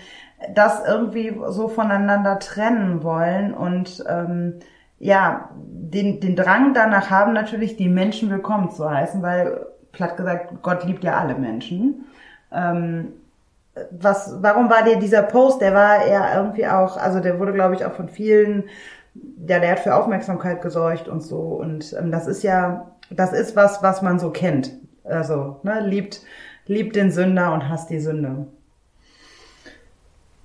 das 0.55 0.83
irgendwie 0.87 1.39
so 1.49 1.69
voneinander 1.69 2.39
trennen 2.39 3.03
wollen 3.03 3.55
und 3.55 4.05
ähm, 4.09 4.59
ja, 5.03 5.51
den, 5.57 6.21
den 6.21 6.37
Drang 6.37 6.75
danach 6.75 7.11
haben, 7.11 7.33
natürlich 7.33 7.77
die 7.77 7.89
Menschen 7.89 8.31
willkommen 8.31 8.71
zu 8.71 8.89
heißen, 8.89 9.21
weil, 9.21 9.67
platt 9.91 10.17
gesagt, 10.17 10.63
Gott 10.63 10.85
liebt 10.85 11.03
ja 11.03 11.19
alle 11.19 11.35
Menschen. 11.35 12.05
Ähm, 12.53 13.09
was, 13.91 14.37
warum 14.41 14.71
war 14.71 14.85
dir 14.85 15.01
dieser 15.01 15.23
Post, 15.23 15.61
der 15.61 15.75
war 15.75 16.07
ja 16.07 16.37
irgendwie 16.37 16.69
auch, 16.69 16.97
also 16.97 17.19
der 17.19 17.41
wurde, 17.41 17.53
glaube 17.53 17.75
ich, 17.75 17.85
auch 17.85 17.95
von 17.95 18.09
vielen, 18.09 18.65
ja, 19.45 19.59
der 19.59 19.73
hat 19.73 19.81
für 19.81 19.97
Aufmerksamkeit 19.97 20.63
gesorgt 20.63 21.09
und 21.09 21.21
so. 21.21 21.41
Und 21.41 21.97
ähm, 21.99 22.13
das 22.13 22.29
ist 22.29 22.45
ja, 22.45 22.93
das 23.11 23.33
ist 23.33 23.57
was, 23.57 23.83
was 23.83 24.03
man 24.03 24.21
so 24.21 24.31
kennt. 24.31 24.71
Also, 25.03 25.59
ne, 25.65 25.81
liebt, 25.81 26.21
liebt 26.67 26.95
den 26.95 27.11
Sünder 27.11 27.53
und 27.53 27.69
hasst 27.69 27.91
die 27.91 27.99
Sünde. 27.99 28.47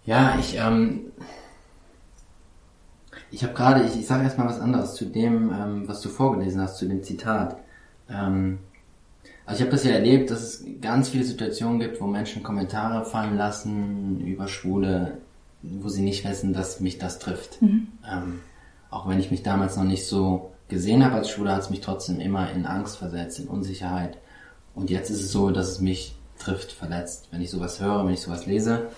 Ja, 0.03 0.33
ich, 0.39 0.57
ähm, 0.57 1.11
ich 3.31 3.43
habe 3.43 3.53
gerade, 3.53 3.83
ich, 3.83 3.99
ich 3.99 4.07
sage 4.07 4.23
erstmal 4.23 4.47
was 4.47 4.59
anderes 4.59 4.95
zu 4.95 5.05
dem, 5.05 5.51
ähm, 5.51 5.87
was 5.87 6.01
du 6.01 6.09
vorgelesen 6.09 6.61
hast, 6.61 6.77
zu 6.77 6.87
dem 6.87 7.03
Zitat. 7.03 7.57
Ähm, 8.09 8.59
also 9.45 9.59
ich 9.59 9.61
habe 9.61 9.71
das 9.71 9.85
ja 9.85 9.91
erlebt, 9.91 10.29
dass 10.29 10.41
es 10.41 10.65
ganz 10.81 11.09
viele 11.09 11.23
Situationen 11.23 11.79
gibt, 11.79 12.01
wo 12.01 12.07
Menschen 12.07 12.43
Kommentare 12.43 13.05
fallen 13.05 13.37
lassen 13.37 14.19
über 14.19 14.47
Schwule, 14.47 15.19
wo 15.61 15.89
sie 15.89 16.01
nicht 16.01 16.27
wissen, 16.27 16.53
dass 16.53 16.79
mich 16.79 16.97
das 16.97 17.19
trifft. 17.19 17.61
Mhm. 17.61 17.87
Ähm, 18.09 18.39
auch 18.89 19.07
wenn 19.07 19.19
ich 19.19 19.31
mich 19.31 19.43
damals 19.43 19.77
noch 19.77 19.83
nicht 19.83 20.05
so 20.05 20.51
gesehen 20.67 21.03
habe 21.03 21.15
als 21.15 21.29
Schwule, 21.29 21.53
hat 21.53 21.61
es 21.61 21.69
mich 21.69 21.81
trotzdem 21.81 22.19
immer 22.19 22.51
in 22.51 22.65
Angst 22.65 22.97
versetzt, 22.97 23.39
in 23.39 23.47
Unsicherheit. 23.47 24.17
Und 24.75 24.89
jetzt 24.89 25.09
ist 25.09 25.21
es 25.21 25.31
so, 25.31 25.49
dass 25.51 25.69
es 25.69 25.81
mich 25.81 26.15
trifft, 26.37 26.71
verletzt, 26.71 27.29
wenn 27.31 27.41
ich 27.41 27.49
sowas 27.49 27.79
höre, 27.79 28.05
wenn 28.05 28.13
ich 28.13 28.21
sowas 28.21 28.45
lese. 28.45 28.89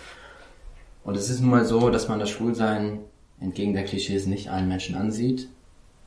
Und 1.04 1.16
es 1.16 1.30
ist 1.30 1.42
nun 1.42 1.52
mal 1.52 1.66
so, 1.66 1.90
dass 1.90 2.08
man 2.08 2.20
das 2.20 2.30
Schwulsein 2.30 3.00
entgegen 3.40 3.74
der 3.74 3.86
Klischees 3.86 4.26
nicht 4.26 4.50
allen 4.50 4.68
Menschen 4.68 4.96
ansieht. 4.96 5.48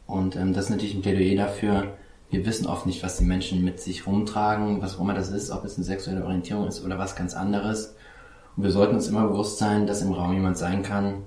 Und 0.07 0.37
ähm, 0.37 0.53
das 0.53 0.67
ist 0.67 0.71
natürlich 0.71 0.95
ein 0.95 1.03
Plädoyer 1.03 1.37
dafür, 1.37 1.95
wir 2.33 2.47
wissen 2.47 2.67
oft 2.67 2.87
nicht, 2.87 3.03
was 3.03 3.19
die 3.19 3.25
Menschen 3.25 3.63
mit 3.63 3.79
sich 3.79 4.07
rumtragen, 4.07 4.81
was 4.81 4.97
auch 4.97 5.03
immer 5.03 5.13
das 5.13 5.29
ist, 5.29 5.51
ob 5.51 5.67
es 5.67 5.77
eine 5.77 5.85
sexuelle 5.85 6.25
Orientierung 6.25 6.67
ist 6.67 6.83
oder 6.83 6.99
was 6.99 7.15
ganz 7.15 7.35
anderes. 7.35 7.95
Und 8.57 8.65
wir 8.65 8.71
sollten 8.71 8.95
uns 8.95 9.07
immer 9.07 9.29
bewusst 9.29 9.59
sein, 9.59 9.87
dass 9.87 10.01
im 10.01 10.13
Raum 10.13 10.33
jemand 10.33 10.57
sein 10.57 10.83
kann, 10.83 11.25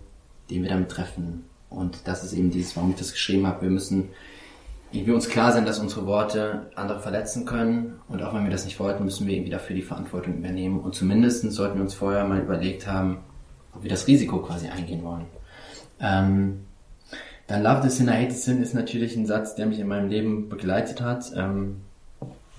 den 0.50 0.64
wir 0.64 0.70
damit 0.70 0.90
treffen. 0.90 1.46
Und 1.70 2.00
das 2.06 2.24
ist 2.24 2.34
eben 2.34 2.50
dieses, 2.50 2.76
warum 2.76 2.90
ich 2.90 2.96
das 2.96 3.12
geschrieben 3.12 3.46
habe. 3.46 3.62
Wir 3.62 3.70
müssen 3.70 4.10
irgendwie 4.92 5.12
uns 5.12 5.30
klar 5.30 5.52
sein, 5.52 5.68
dass 5.68 5.78
unsere 5.78 6.08
Worte 6.08 6.72
andere 6.74 7.00
verletzen 7.00 7.46
können. 7.46 8.00
Und 8.08 8.24
auch 8.24 8.34
wenn 8.34 8.44
wir 8.44 8.52
das 8.52 8.66
nicht 8.66 8.80
wollten, 8.80 9.06
müssen 9.06 9.28
wir 9.28 9.36
irgendwie 9.36 9.52
dafür 9.52 9.76
die 9.76 9.84
Verantwortung 9.84 10.38
übernehmen. 10.38 10.80
Und 10.80 10.96
zumindest 10.96 11.52
sollten 11.52 11.76
wir 11.76 11.84
uns 11.84 11.94
vorher 11.94 12.26
mal 12.26 12.42
überlegt 12.42 12.88
haben, 12.88 13.20
ob 13.76 13.84
wir 13.84 13.92
das 13.92 14.08
Risiko 14.08 14.40
quasi 14.40 14.70
eingehen 14.70 15.04
wollen. 15.04 15.26
Ähm, 16.00 16.62
dann 17.48 17.62
Love 17.62 17.84
the 17.84 17.96
Sin, 17.96 18.08
I 18.08 18.12
Hate 18.12 18.32
the 18.32 18.38
Sin 18.38 18.62
ist 18.62 18.74
natürlich 18.74 19.16
ein 19.16 19.26
Satz, 19.26 19.56
der 19.56 19.68
mich 19.68 19.80
in 19.80 19.88
meinem 19.88 20.10
Leben 20.10 20.50
begleitet 20.50 21.02
hat, 21.02 21.32
ähm, 21.36 21.82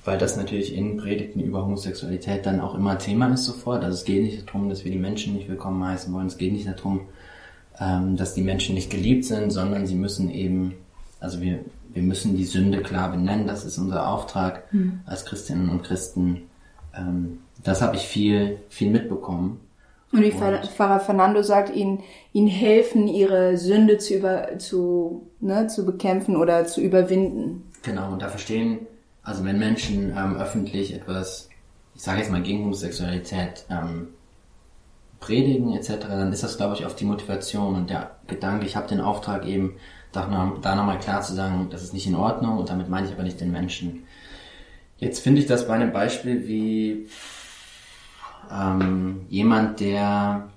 weil 0.04 0.18
das 0.18 0.36
natürlich 0.36 0.74
in 0.74 0.96
Predigten 0.96 1.40
über 1.40 1.64
Homosexualität 1.64 2.46
dann 2.46 2.60
auch 2.60 2.76
immer 2.76 2.98
Thema 2.98 3.32
ist 3.32 3.44
sofort. 3.44 3.82
Also 3.82 3.96
es 3.96 4.04
geht 4.04 4.22
nicht 4.22 4.46
darum, 4.46 4.68
dass 4.68 4.84
wir 4.84 4.92
die 4.92 4.98
Menschen 4.98 5.34
nicht 5.34 5.48
willkommen 5.48 5.84
heißen 5.84 6.12
wollen. 6.14 6.28
Es 6.28 6.38
geht 6.38 6.52
nicht 6.52 6.68
darum, 6.68 7.00
ähm, 7.80 8.16
dass 8.16 8.34
die 8.34 8.42
Menschen 8.42 8.76
nicht 8.76 8.90
geliebt 8.90 9.24
sind, 9.24 9.50
sondern 9.50 9.86
sie 9.86 9.96
müssen 9.96 10.30
eben, 10.30 10.74
also 11.18 11.40
wir, 11.40 11.58
wir 11.92 12.02
müssen 12.02 12.36
die 12.36 12.44
Sünde 12.44 12.80
klar 12.82 13.10
benennen. 13.10 13.48
Das 13.48 13.64
ist 13.64 13.78
unser 13.78 14.08
Auftrag 14.08 14.72
mhm. 14.72 15.00
als 15.04 15.24
Christinnen 15.24 15.68
und 15.68 15.82
Christen. 15.82 16.42
Ähm, 16.94 17.40
das 17.64 17.82
habe 17.82 17.96
ich 17.96 18.02
viel, 18.02 18.58
viel 18.68 18.90
mitbekommen. 18.90 19.60
Und 20.16 20.22
wie 20.22 20.68
Pfarrer 20.68 21.00
Fernando 21.00 21.42
sagt, 21.42 21.74
ihnen, 21.74 22.02
ihnen 22.32 22.48
helfen, 22.48 23.06
ihre 23.08 23.56
Sünde 23.56 23.98
zu, 23.98 24.14
über, 24.14 24.58
zu, 24.58 25.28
ne, 25.40 25.66
zu 25.66 25.84
bekämpfen 25.84 26.36
oder 26.36 26.66
zu 26.66 26.80
überwinden. 26.80 27.70
Genau, 27.82 28.12
und 28.12 28.22
da 28.22 28.28
verstehen, 28.28 28.86
also 29.22 29.44
wenn 29.44 29.58
Menschen 29.58 30.14
ähm, 30.16 30.36
öffentlich 30.36 30.94
etwas, 30.94 31.48
ich 31.94 32.02
sage 32.02 32.20
jetzt 32.20 32.30
mal 32.30 32.42
gegen 32.42 32.64
Homosexualität, 32.64 33.64
ähm, 33.70 34.08
predigen 35.20 35.74
etc., 35.74 36.06
dann 36.08 36.32
ist 36.32 36.42
das, 36.42 36.56
glaube 36.56 36.74
ich, 36.74 36.86
oft 36.86 36.98
die 36.98 37.04
Motivation 37.04 37.74
und 37.74 37.90
der 37.90 38.12
Gedanke, 38.26 38.66
ich 38.66 38.76
habe 38.76 38.88
den 38.88 39.00
Auftrag 39.00 39.46
eben, 39.46 39.76
da, 40.12 40.26
noch, 40.26 40.60
da 40.60 40.74
nochmal 40.74 40.98
klar 40.98 41.22
zu 41.22 41.34
sagen, 41.34 41.68
das 41.70 41.82
ist 41.82 41.92
nicht 41.92 42.06
in 42.06 42.14
Ordnung 42.14 42.58
und 42.58 42.70
damit 42.70 42.88
meine 42.88 43.06
ich 43.06 43.12
aber 43.12 43.22
nicht 43.22 43.40
den 43.40 43.52
Menschen. 43.52 44.04
Jetzt 44.98 45.20
finde 45.20 45.40
ich 45.40 45.46
das 45.46 45.68
bei 45.68 45.74
einem 45.74 45.92
Beispiel 45.92 46.46
wie 46.48 47.06
ähm, 48.52 49.26
jemand, 49.28 49.80
der 49.80 50.48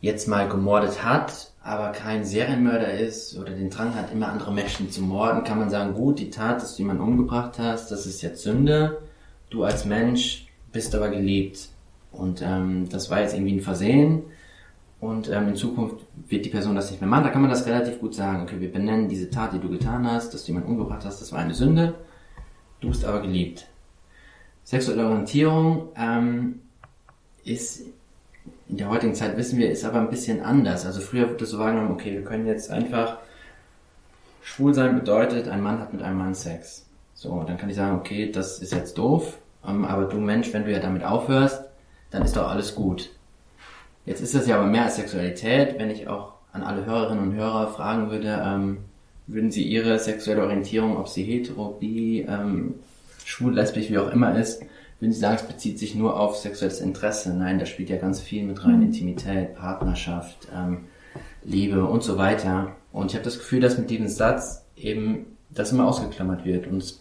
jetzt 0.00 0.28
mal 0.28 0.48
gemordet 0.48 1.04
hat, 1.04 1.52
aber 1.62 1.92
kein 1.92 2.24
Serienmörder 2.24 2.92
ist 2.92 3.38
oder 3.38 3.52
den 3.52 3.70
Drang 3.70 3.94
hat, 3.94 4.12
immer 4.12 4.28
andere 4.28 4.52
Menschen 4.52 4.90
zu 4.90 5.00
morden, 5.00 5.44
kann 5.44 5.58
man 5.58 5.70
sagen, 5.70 5.94
gut, 5.94 6.18
die 6.18 6.30
Tat, 6.30 6.60
dass 6.60 6.76
du 6.76 6.82
jemanden 6.82 7.04
umgebracht 7.04 7.58
hast, 7.58 7.90
das 7.90 8.04
ist 8.04 8.20
jetzt 8.20 8.42
Sünde. 8.42 9.00
Du 9.48 9.62
als 9.62 9.84
Mensch 9.84 10.48
bist 10.72 10.94
aber 10.94 11.08
geliebt. 11.08 11.68
Und 12.10 12.42
ähm, 12.42 12.88
das 12.88 13.10
war 13.10 13.20
jetzt 13.20 13.34
irgendwie 13.34 13.54
ein 13.54 13.60
Versehen. 13.60 14.24
Und 15.00 15.28
ähm, 15.30 15.48
in 15.48 15.56
Zukunft 15.56 16.04
wird 16.28 16.44
die 16.44 16.50
Person 16.50 16.74
das 16.74 16.90
nicht 16.90 17.00
mehr 17.00 17.10
machen. 17.10 17.24
Da 17.24 17.30
kann 17.30 17.42
man 17.42 17.50
das 17.50 17.66
relativ 17.66 18.00
gut 18.00 18.14
sagen. 18.14 18.42
Okay, 18.42 18.60
wir 18.60 18.72
benennen 18.72 19.08
diese 19.08 19.30
Tat, 19.30 19.52
die 19.52 19.58
du 19.58 19.68
getan 19.68 20.06
hast, 20.10 20.34
dass 20.34 20.44
du 20.44 20.52
jemanden 20.52 20.70
umgebracht 20.70 21.04
hast, 21.04 21.20
das 21.20 21.32
war 21.32 21.38
eine 21.38 21.54
Sünde. 21.54 21.94
Du 22.80 22.88
bist 22.88 23.04
aber 23.04 23.20
geliebt. 23.20 23.66
Sexuelle 24.64 25.06
Orientierung 25.06 25.88
ähm, 25.96 26.60
ist 27.44 27.82
in 28.68 28.78
der 28.78 28.88
heutigen 28.88 29.14
Zeit 29.14 29.36
wissen 29.36 29.58
wir, 29.58 29.70
ist 29.70 29.84
aber 29.84 30.00
ein 30.00 30.08
bisschen 30.08 30.40
anders. 30.40 30.86
Also 30.86 31.00
früher 31.00 31.30
wurde 31.30 31.44
so 31.44 31.58
wahrgenommen, 31.58 31.92
okay, 31.92 32.12
wir 32.12 32.24
können 32.24 32.46
jetzt 32.46 32.70
einfach 32.70 33.18
schwul 34.42 34.72
sein 34.72 34.98
bedeutet, 34.98 35.48
ein 35.48 35.62
Mann 35.62 35.78
hat 35.78 35.92
mit 35.92 36.02
einem 36.02 36.18
Mann 36.18 36.34
Sex. 36.34 36.86
So, 37.14 37.44
dann 37.46 37.58
kann 37.58 37.68
ich 37.68 37.76
sagen, 37.76 37.96
okay, 37.96 38.32
das 38.32 38.60
ist 38.60 38.72
jetzt 38.72 38.96
doof, 38.98 39.38
ähm, 39.66 39.84
aber 39.84 40.06
du 40.06 40.18
Mensch, 40.18 40.52
wenn 40.52 40.64
du 40.64 40.72
ja 40.72 40.78
damit 40.78 41.04
aufhörst, 41.04 41.64
dann 42.10 42.22
ist 42.22 42.36
doch 42.36 42.48
alles 42.48 42.74
gut. 42.74 43.10
Jetzt 44.06 44.20
ist 44.20 44.34
das 44.34 44.46
ja 44.46 44.56
aber 44.56 44.66
mehr 44.66 44.84
als 44.84 44.96
Sexualität. 44.96 45.78
Wenn 45.78 45.90
ich 45.90 46.08
auch 46.08 46.32
an 46.52 46.62
alle 46.62 46.84
Hörerinnen 46.84 47.28
und 47.28 47.34
Hörer 47.34 47.68
fragen 47.68 48.10
würde, 48.10 48.42
ähm, 48.44 48.78
würden 49.26 49.50
sie 49.50 49.62
ihre 49.62 49.98
sexuelle 49.98 50.42
Orientierung, 50.42 50.96
ob 50.96 51.08
sie 51.08 51.22
hetero, 51.22 51.76
bi, 51.78 52.26
ähm, 52.28 52.74
schwul, 53.28 53.54
lesbisch, 53.54 53.90
wie 53.90 53.98
auch 53.98 54.10
immer 54.10 54.36
ist, 54.36 54.62
würden 55.00 55.12
Sie 55.12 55.18
sagen, 55.20 55.34
es 55.34 55.42
bezieht 55.42 55.78
sich 55.80 55.96
nur 55.96 56.18
auf 56.18 56.36
sexuelles 56.36 56.80
Interesse. 56.80 57.34
Nein, 57.34 57.58
da 57.58 57.66
spielt 57.66 57.90
ja 57.90 57.96
ganz 57.96 58.20
viel 58.20 58.44
mit 58.44 58.64
rein. 58.64 58.76
Mhm. 58.76 58.82
Intimität, 58.82 59.56
Partnerschaft, 59.56 60.48
ähm, 60.54 60.84
Liebe 61.42 61.84
und 61.84 62.04
so 62.04 62.18
weiter. 62.18 62.76
Und 62.92 63.10
ich 63.10 63.14
habe 63.14 63.24
das 63.24 63.38
Gefühl, 63.38 63.60
dass 63.60 63.78
mit 63.78 63.90
diesem 63.90 64.06
Satz 64.06 64.64
eben 64.76 65.26
das 65.50 65.72
immer 65.72 65.88
ausgeklammert 65.88 66.44
wird 66.44 66.66
und 66.66 66.78
es 66.78 67.00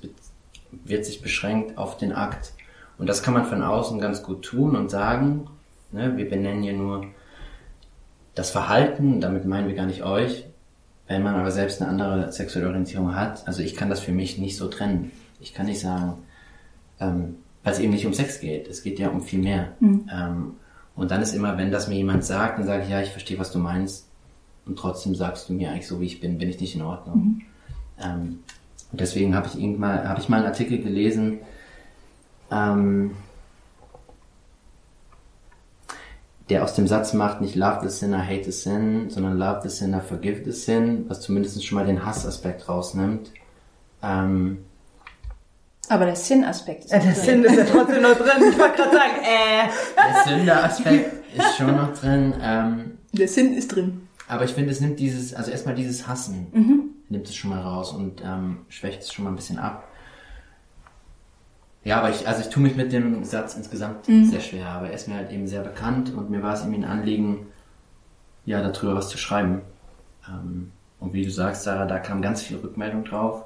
wird 0.71 1.05
sich 1.05 1.21
beschränkt 1.21 1.77
auf 1.77 1.97
den 1.97 2.11
Akt. 2.11 2.53
Und 2.97 3.07
das 3.07 3.23
kann 3.23 3.33
man 3.33 3.45
von 3.45 3.61
außen 3.61 3.99
ganz 3.99 4.23
gut 4.23 4.43
tun 4.43 4.75
und 4.75 4.89
sagen, 4.89 5.47
ne, 5.91 6.17
wir 6.17 6.29
benennen 6.29 6.63
ja 6.63 6.73
nur 6.73 7.05
das 8.35 8.51
Verhalten, 8.51 9.21
damit 9.21 9.45
meinen 9.45 9.67
wir 9.67 9.75
gar 9.75 9.85
nicht 9.85 10.03
euch. 10.03 10.45
Wenn 11.07 11.23
man 11.23 11.35
aber 11.35 11.51
selbst 11.51 11.81
eine 11.81 11.91
andere 11.91 12.31
sexuelle 12.31 12.67
Orientierung 12.67 13.15
hat, 13.15 13.47
also 13.47 13.61
ich 13.61 13.75
kann 13.75 13.89
das 13.89 13.99
für 13.99 14.11
mich 14.11 14.37
nicht 14.37 14.55
so 14.55 14.67
trennen. 14.67 15.11
Ich 15.41 15.53
kann 15.53 15.65
nicht 15.65 15.79
sagen, 15.79 16.23
ähm, 16.99 17.35
weil 17.63 17.73
es 17.73 17.79
eben 17.79 17.91
nicht 17.91 18.05
um 18.05 18.13
Sex 18.13 18.39
geht. 18.39 18.67
Es 18.67 18.83
geht 18.83 18.99
ja 18.99 19.09
um 19.09 19.21
viel 19.21 19.39
mehr. 19.39 19.73
Mhm. 19.79 20.09
Ähm, 20.11 20.53
und 20.95 21.11
dann 21.11 21.21
ist 21.21 21.33
immer, 21.33 21.57
wenn 21.57 21.71
das 21.71 21.87
mir 21.87 21.95
jemand 21.95 22.23
sagt, 22.23 22.59
dann 22.59 22.65
sage 22.65 22.83
ich, 22.83 22.89
ja, 22.89 23.01
ich 23.01 23.09
verstehe, 23.09 23.39
was 23.39 23.51
du 23.51 23.59
meinst. 23.59 24.07
Und 24.65 24.77
trotzdem 24.77 25.15
sagst 25.15 25.49
du 25.49 25.53
mir 25.53 25.71
eigentlich 25.71 25.87
so, 25.87 25.99
wie 25.99 26.05
ich 26.05 26.19
bin, 26.19 26.37
bin 26.37 26.49
ich 26.49 26.59
nicht 26.59 26.75
in 26.75 26.81
Ordnung. 26.81 27.17
Mhm. 27.17 27.41
Ähm, 27.99 28.39
und 28.91 28.99
deswegen 28.99 29.35
habe 29.35 29.47
ich 29.47 29.59
irgendwann, 29.59 30.07
habe 30.07 30.19
ich 30.19 30.29
mal 30.29 30.37
einen 30.37 30.47
Artikel 30.47 30.81
gelesen, 30.81 31.39
ähm, 32.51 33.11
der 36.49 36.65
aus 36.65 36.73
dem 36.73 36.85
Satz 36.85 37.13
macht, 37.13 37.39
nicht 37.39 37.55
love 37.55 37.79
the 37.81 37.95
sinner, 37.95 38.25
hate 38.27 38.43
the 38.43 38.51
sin, 38.51 39.09
sondern 39.09 39.37
love 39.37 39.61
the 39.63 39.69
sinner, 39.69 40.01
forgive 40.01 40.43
the 40.43 40.51
sin, 40.51 41.05
was 41.07 41.21
zumindest 41.21 41.65
schon 41.65 41.77
mal 41.77 41.85
den 41.85 42.05
Hassaspekt 42.05 42.67
rausnimmt. 42.67 43.31
Ähm, 44.03 44.65
aber 45.91 46.05
der 46.05 46.15
Sinn-Aspekt 46.15 46.85
ist. 46.85 46.91
Ja, 46.91 46.99
der 46.99 47.13
Sinn 47.13 47.43
ist 47.43 47.55
ja 47.55 47.65
trotzdem 47.65 48.01
noch 48.01 48.15
drin. 48.15 48.49
Ich 48.49 48.57
wollte 48.57 48.77
gerade 48.77 48.95
sagen, 48.95 49.15
äh. 49.23 49.67
Der 49.97 50.37
Sünder-Aspekt 50.37 51.35
ist 51.35 51.57
schon 51.57 51.75
noch 51.75 51.93
drin. 51.93 52.33
Ähm, 52.41 52.97
der 53.11 53.27
Sinn 53.27 53.53
ist 53.53 53.75
drin. 53.75 54.07
Aber 54.29 54.45
ich 54.45 54.51
finde, 54.51 54.71
es 54.71 54.79
nimmt 54.79 54.99
dieses, 55.01 55.33
also 55.33 55.51
erstmal 55.51 55.75
dieses 55.75 56.07
Hassen, 56.07 56.47
mhm. 56.53 56.83
nimmt 57.09 57.27
es 57.27 57.35
schon 57.35 57.49
mal 57.49 57.59
raus 57.59 57.91
und 57.91 58.21
ähm, 58.23 58.59
schwächt 58.69 59.01
es 59.01 59.11
schon 59.11 59.25
mal 59.25 59.31
ein 59.31 59.35
bisschen 59.35 59.59
ab. 59.59 59.89
Ja, 61.83 61.97
aber 61.97 62.09
ich, 62.09 62.25
also 62.25 62.39
ich 62.39 62.47
tue 62.47 62.63
mich 62.63 62.77
mit 62.77 62.93
dem 62.93 63.25
Satz 63.25 63.55
insgesamt 63.55 64.07
mhm. 64.07 64.29
sehr 64.29 64.39
schwer, 64.39 64.67
aber 64.67 64.87
er 64.87 64.93
ist 64.93 65.09
mir 65.09 65.15
halt 65.15 65.31
eben 65.31 65.47
sehr 65.47 65.61
bekannt 65.61 66.13
und 66.13 66.29
mir 66.29 66.41
war 66.41 66.53
es 66.53 66.61
irgendwie 66.61 66.79
ein 66.79 66.89
Anliegen, 66.89 67.47
ja, 68.45 68.61
darüber 68.61 68.95
was 68.95 69.09
zu 69.09 69.17
schreiben. 69.17 69.61
Ähm, 70.25 70.71
und 71.01 71.13
wie 71.13 71.25
du 71.25 71.31
sagst, 71.31 71.63
Sarah, 71.63 71.85
da 71.85 71.99
kam 71.99 72.21
ganz 72.21 72.41
viel 72.41 72.57
Rückmeldung 72.57 73.03
drauf. 73.03 73.43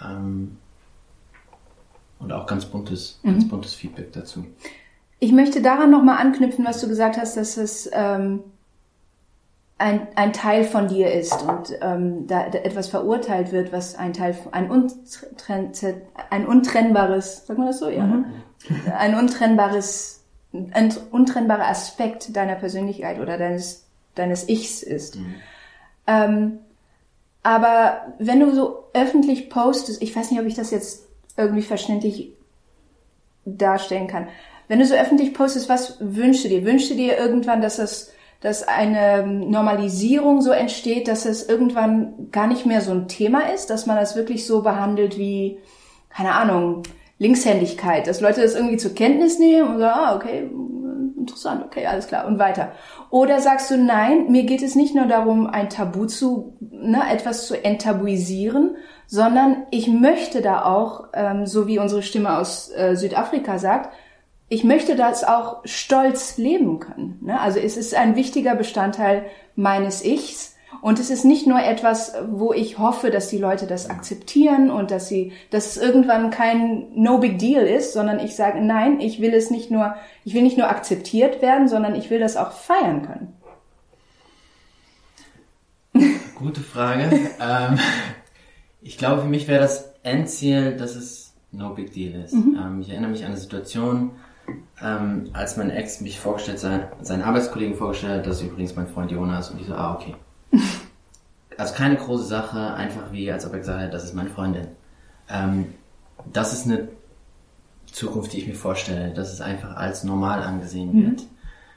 Ähm, 0.00 0.58
und 2.22 2.32
auch 2.32 2.46
ganz 2.46 2.64
buntes, 2.64 3.18
mhm. 3.22 3.32
ganz 3.32 3.48
buntes 3.48 3.74
Feedback 3.74 4.12
dazu. 4.12 4.44
ich 5.18 5.32
möchte 5.32 5.62
daran 5.62 5.90
nochmal 5.90 6.18
anknüpfen, 6.18 6.64
was 6.64 6.80
du 6.80 6.88
gesagt 6.88 7.16
hast, 7.16 7.36
dass 7.36 7.56
es 7.56 7.90
ähm, 7.92 8.42
ein, 9.78 10.06
ein 10.14 10.32
Teil 10.32 10.64
von 10.64 10.88
dir 10.88 11.12
ist 11.12 11.42
und 11.42 11.76
ähm, 11.80 12.26
da, 12.26 12.46
etwas 12.46 12.88
verurteilt 12.88 13.50
wird, 13.50 13.72
was 13.72 13.96
ein 13.96 14.12
Teil, 14.12 14.36
ein, 14.52 14.70
untrenn, 14.70 15.72
ein 16.30 16.46
untrennbares, 16.46 17.46
sagt 17.46 17.58
man 17.58 17.66
das 17.66 17.80
so? 17.80 17.88
Ja. 17.88 18.04
Mhm. 18.04 18.26
Ein 18.96 19.16
untrennbares, 19.16 20.22
ein 20.52 20.94
untrennbarer 21.10 21.66
Aspekt 21.66 22.36
deiner 22.36 22.54
Persönlichkeit 22.54 23.18
oder 23.18 23.38
deines, 23.38 23.86
deines 24.14 24.48
Ichs 24.48 24.84
ist. 24.84 25.16
Mhm. 25.16 25.34
Ähm, 26.06 26.58
aber 27.42 28.14
wenn 28.18 28.38
du 28.38 28.54
so 28.54 28.84
öffentlich 28.92 29.50
postest, 29.50 30.00
ich 30.00 30.14
weiß 30.14 30.30
nicht, 30.30 30.40
ob 30.40 30.46
ich 30.46 30.54
das 30.54 30.70
jetzt 30.70 31.08
irgendwie 31.36 31.62
verständlich 31.62 32.32
darstellen 33.44 34.06
kann. 34.06 34.28
Wenn 34.68 34.78
du 34.78 34.86
so 34.86 34.94
öffentlich 34.94 35.34
postest, 35.34 35.68
was 35.68 35.96
wünschst 36.00 36.44
du 36.44 36.48
dir? 36.48 36.64
Wünschst 36.64 36.90
du 36.90 36.94
dir 36.94 37.18
irgendwann, 37.18 37.60
dass 37.60 37.76
das 37.76 38.12
dass 38.42 38.66
eine 38.66 39.24
Normalisierung 39.24 40.42
so 40.42 40.50
entsteht, 40.50 41.06
dass 41.06 41.26
es 41.26 41.48
irgendwann 41.48 42.28
gar 42.32 42.48
nicht 42.48 42.66
mehr 42.66 42.80
so 42.80 42.90
ein 42.90 43.06
Thema 43.06 43.52
ist, 43.52 43.70
dass 43.70 43.86
man 43.86 43.96
das 43.96 44.16
wirklich 44.16 44.46
so 44.46 44.62
behandelt 44.62 45.16
wie, 45.16 45.58
keine 46.10 46.34
Ahnung, 46.34 46.82
Linkshändigkeit, 47.18 48.08
dass 48.08 48.20
Leute 48.20 48.42
das 48.42 48.56
irgendwie 48.56 48.78
zur 48.78 48.96
Kenntnis 48.96 49.38
nehmen 49.38 49.74
und 49.74 49.78
sagen, 49.78 49.96
ah, 49.96 50.16
okay, 50.16 50.50
interessant, 51.16 51.64
okay, 51.64 51.86
alles 51.86 52.08
klar 52.08 52.26
und 52.26 52.40
weiter. 52.40 52.72
Oder 53.10 53.40
sagst 53.40 53.70
du, 53.70 53.78
nein, 53.78 54.32
mir 54.32 54.42
geht 54.42 54.62
es 54.62 54.74
nicht 54.74 54.96
nur 54.96 55.06
darum, 55.06 55.46
ein 55.46 55.70
Tabu 55.70 56.06
zu, 56.06 56.56
ne, 56.58 57.00
etwas 57.12 57.46
zu 57.46 57.64
enttabuisieren, 57.64 58.76
sondern 59.06 59.64
ich 59.70 59.88
möchte 59.88 60.40
da 60.40 60.64
auch, 60.64 61.08
ähm, 61.12 61.46
so 61.46 61.66
wie 61.66 61.78
unsere 61.78 62.02
Stimme 62.02 62.38
aus 62.38 62.70
äh, 62.70 62.96
Südafrika 62.96 63.58
sagt, 63.58 63.92
ich 64.48 64.64
möchte 64.64 64.96
das 64.96 65.24
auch 65.24 65.62
stolz 65.64 66.36
leben 66.36 66.78
können. 66.78 67.18
Ne? 67.22 67.40
Also 67.40 67.58
es 67.58 67.76
ist 67.78 67.94
ein 67.94 68.16
wichtiger 68.16 68.54
Bestandteil 68.54 69.24
meines 69.56 70.04
Ichs. 70.04 70.56
Und 70.80 70.98
es 70.98 71.10
ist 71.10 71.24
nicht 71.24 71.46
nur 71.46 71.60
etwas, 71.60 72.14
wo 72.30 72.52
ich 72.52 72.78
hoffe, 72.78 73.10
dass 73.10 73.28
die 73.28 73.38
Leute 73.38 73.66
das 73.66 73.88
akzeptieren 73.88 74.70
und 74.70 74.90
dass 74.90 75.08
sie, 75.08 75.32
dass 75.50 75.66
es 75.66 75.76
irgendwann 75.76 76.30
kein 76.30 76.88
No 76.94 77.18
Big 77.18 77.38
Deal 77.38 77.66
ist, 77.66 77.92
sondern 77.92 78.18
ich 78.20 78.36
sage, 78.36 78.60
nein, 78.60 79.00
ich 79.00 79.20
will 79.20 79.32
es 79.32 79.50
nicht 79.50 79.70
nur, 79.70 79.94
ich 80.24 80.34
will 80.34 80.42
nicht 80.42 80.58
nur 80.58 80.68
akzeptiert 80.68 81.40
werden, 81.40 81.68
sondern 81.68 81.94
ich 81.94 82.10
will 82.10 82.20
das 82.20 82.36
auch 82.36 82.52
feiern 82.52 83.02
können. 83.02 83.32
Gute 86.34 86.60
Frage. 86.60 87.10
ähm, 87.40 87.78
ich 88.82 88.98
glaube, 88.98 89.22
für 89.22 89.28
mich 89.28 89.48
wäre 89.48 89.60
das 89.60 89.92
Endziel, 90.02 90.76
dass 90.76 90.96
es 90.96 91.34
No 91.52 91.70
Big 91.70 91.92
Deal 91.92 92.22
ist. 92.22 92.34
Mhm. 92.34 92.58
Ähm, 92.60 92.80
ich 92.80 92.90
erinnere 92.90 93.10
mich 93.10 93.22
an 93.22 93.32
eine 93.32 93.36
Situation, 93.36 94.12
ähm, 94.80 95.30
als 95.32 95.56
mein 95.56 95.70
Ex 95.70 96.00
mich 96.00 96.18
vorgestellt, 96.18 96.58
sein, 96.58 96.88
seinen 97.00 97.22
Arbeitskollegen 97.22 97.76
vorgestellt 97.76 98.18
hat, 98.18 98.26
das 98.26 98.40
ist 98.40 98.48
übrigens 98.48 98.74
mein 98.74 98.88
Freund 98.88 99.10
Jonas, 99.10 99.50
und 99.50 99.60
ich 99.60 99.66
so, 99.66 99.74
ah, 99.74 99.94
okay. 99.94 100.16
also 101.56 101.74
keine 101.74 101.96
große 101.96 102.24
Sache, 102.24 102.74
einfach 102.74 103.12
wie, 103.12 103.30
als 103.30 103.46
ob 103.46 103.52
er 103.52 103.60
gesagt 103.60 103.80
hätte, 103.80 103.92
das 103.92 104.04
ist 104.04 104.14
meine 104.14 104.30
Freundin. 104.30 104.68
Ähm, 105.28 105.66
das 106.32 106.52
ist 106.52 106.66
eine 106.66 106.88
Zukunft, 107.86 108.32
die 108.32 108.38
ich 108.38 108.46
mir 108.46 108.54
vorstelle, 108.54 109.12
dass 109.12 109.32
es 109.32 109.40
einfach 109.40 109.76
als 109.76 110.02
normal 110.02 110.42
angesehen 110.42 110.94
mhm. 110.94 111.10
wird. 111.10 111.22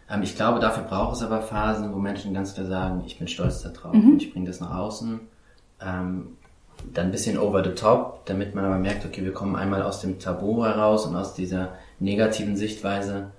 Ähm, 0.10 0.24
ich 0.24 0.36
glaube, 0.36 0.60
dafür 0.60 0.84
braucht 0.84 1.18
es 1.18 1.22
aber 1.22 1.42
Phasen, 1.42 1.94
wo 1.94 1.98
Menschen 1.98 2.34
ganz 2.34 2.56
klar 2.56 2.66
sagen, 2.66 3.04
ich 3.06 3.20
bin 3.20 3.28
stolz 3.28 3.62
darauf 3.62 3.94
mhm. 3.94 4.14
und 4.14 4.24
ich 4.24 4.32
bringe 4.32 4.48
das 4.48 4.60
nach 4.60 4.74
außen. 4.76 5.20
Ähm, 5.82 6.38
dann 6.94 7.08
ein 7.08 7.12
bisschen 7.12 7.38
over 7.38 7.64
the 7.64 7.72
top, 7.72 8.26
damit 8.26 8.56
man 8.56 8.66
aber 8.66 8.78
merkt, 8.78 9.06
okay, 9.06 9.24
wir 9.24 9.34
kommen 9.34 9.56
einmal 9.56 9.82
aus 9.82 10.02
dem 10.02 10.20
Tabu 10.20 10.64
heraus 10.64 11.06
und 11.06 11.16
aus 11.16 11.34
dieser 11.34 11.74
negativen 12.00 12.56
Sichtweise. 12.56 13.32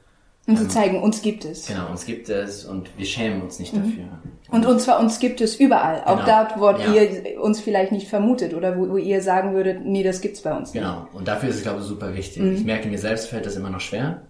Und 0.47 0.57
zu 0.57 0.65
ähm, 0.65 0.71
zeigen, 0.71 1.03
uns 1.03 1.23
gibt 1.23 1.45
es. 1.45 1.67
Genau, 1.67 1.91
uns 1.91 2.07
gibt 2.07 2.29
es 2.29 2.65
und 2.65 2.89
wir 2.97 3.07
schämen 3.07 3.43
uns 3.43 3.59
nicht 3.59 3.75
mhm. 3.75 3.83
dafür. 3.83 4.05
Und, 4.51 4.67
und 4.67 4.81
zwar 4.81 5.01
uns 5.01 5.19
gibt 5.19 5.41
es 5.41 5.57
überall, 5.57 6.03
auch 6.05 6.25
genau. 6.25 6.45
dort, 6.45 6.61
wo 6.61 6.71
ja. 6.81 6.93
ihr 6.93 7.41
uns 7.41 7.61
vielleicht 7.61 7.91
nicht 7.91 8.09
vermutet 8.09 8.55
oder 8.55 8.79
wo, 8.79 8.89
wo, 8.89 8.97
ihr 8.97 9.23
sagen 9.23 9.55
würdet, 9.55 9.85
nee, 9.85 10.05
das 10.05 10.21
gibt's 10.21 10.43
bei 10.43 10.57
uns 10.57 10.73
nicht. 10.73 10.83
Genau, 10.83 11.09
und 11.13 11.27
dafür 11.27 11.49
ist 11.49 11.57
es, 11.57 11.63
glaube 11.63 11.81
ich, 11.81 11.87
super 11.87 12.15
wichtig. 12.15 12.43
Mhm. 12.43 12.55
Ich 12.55 12.65
merke, 12.65 12.89
mir 12.89 12.99
selbst 12.99 13.27
fällt 13.29 13.45
das 13.45 13.57
immer 13.57 13.71
noch 13.71 13.81
schwer, 13.81 14.23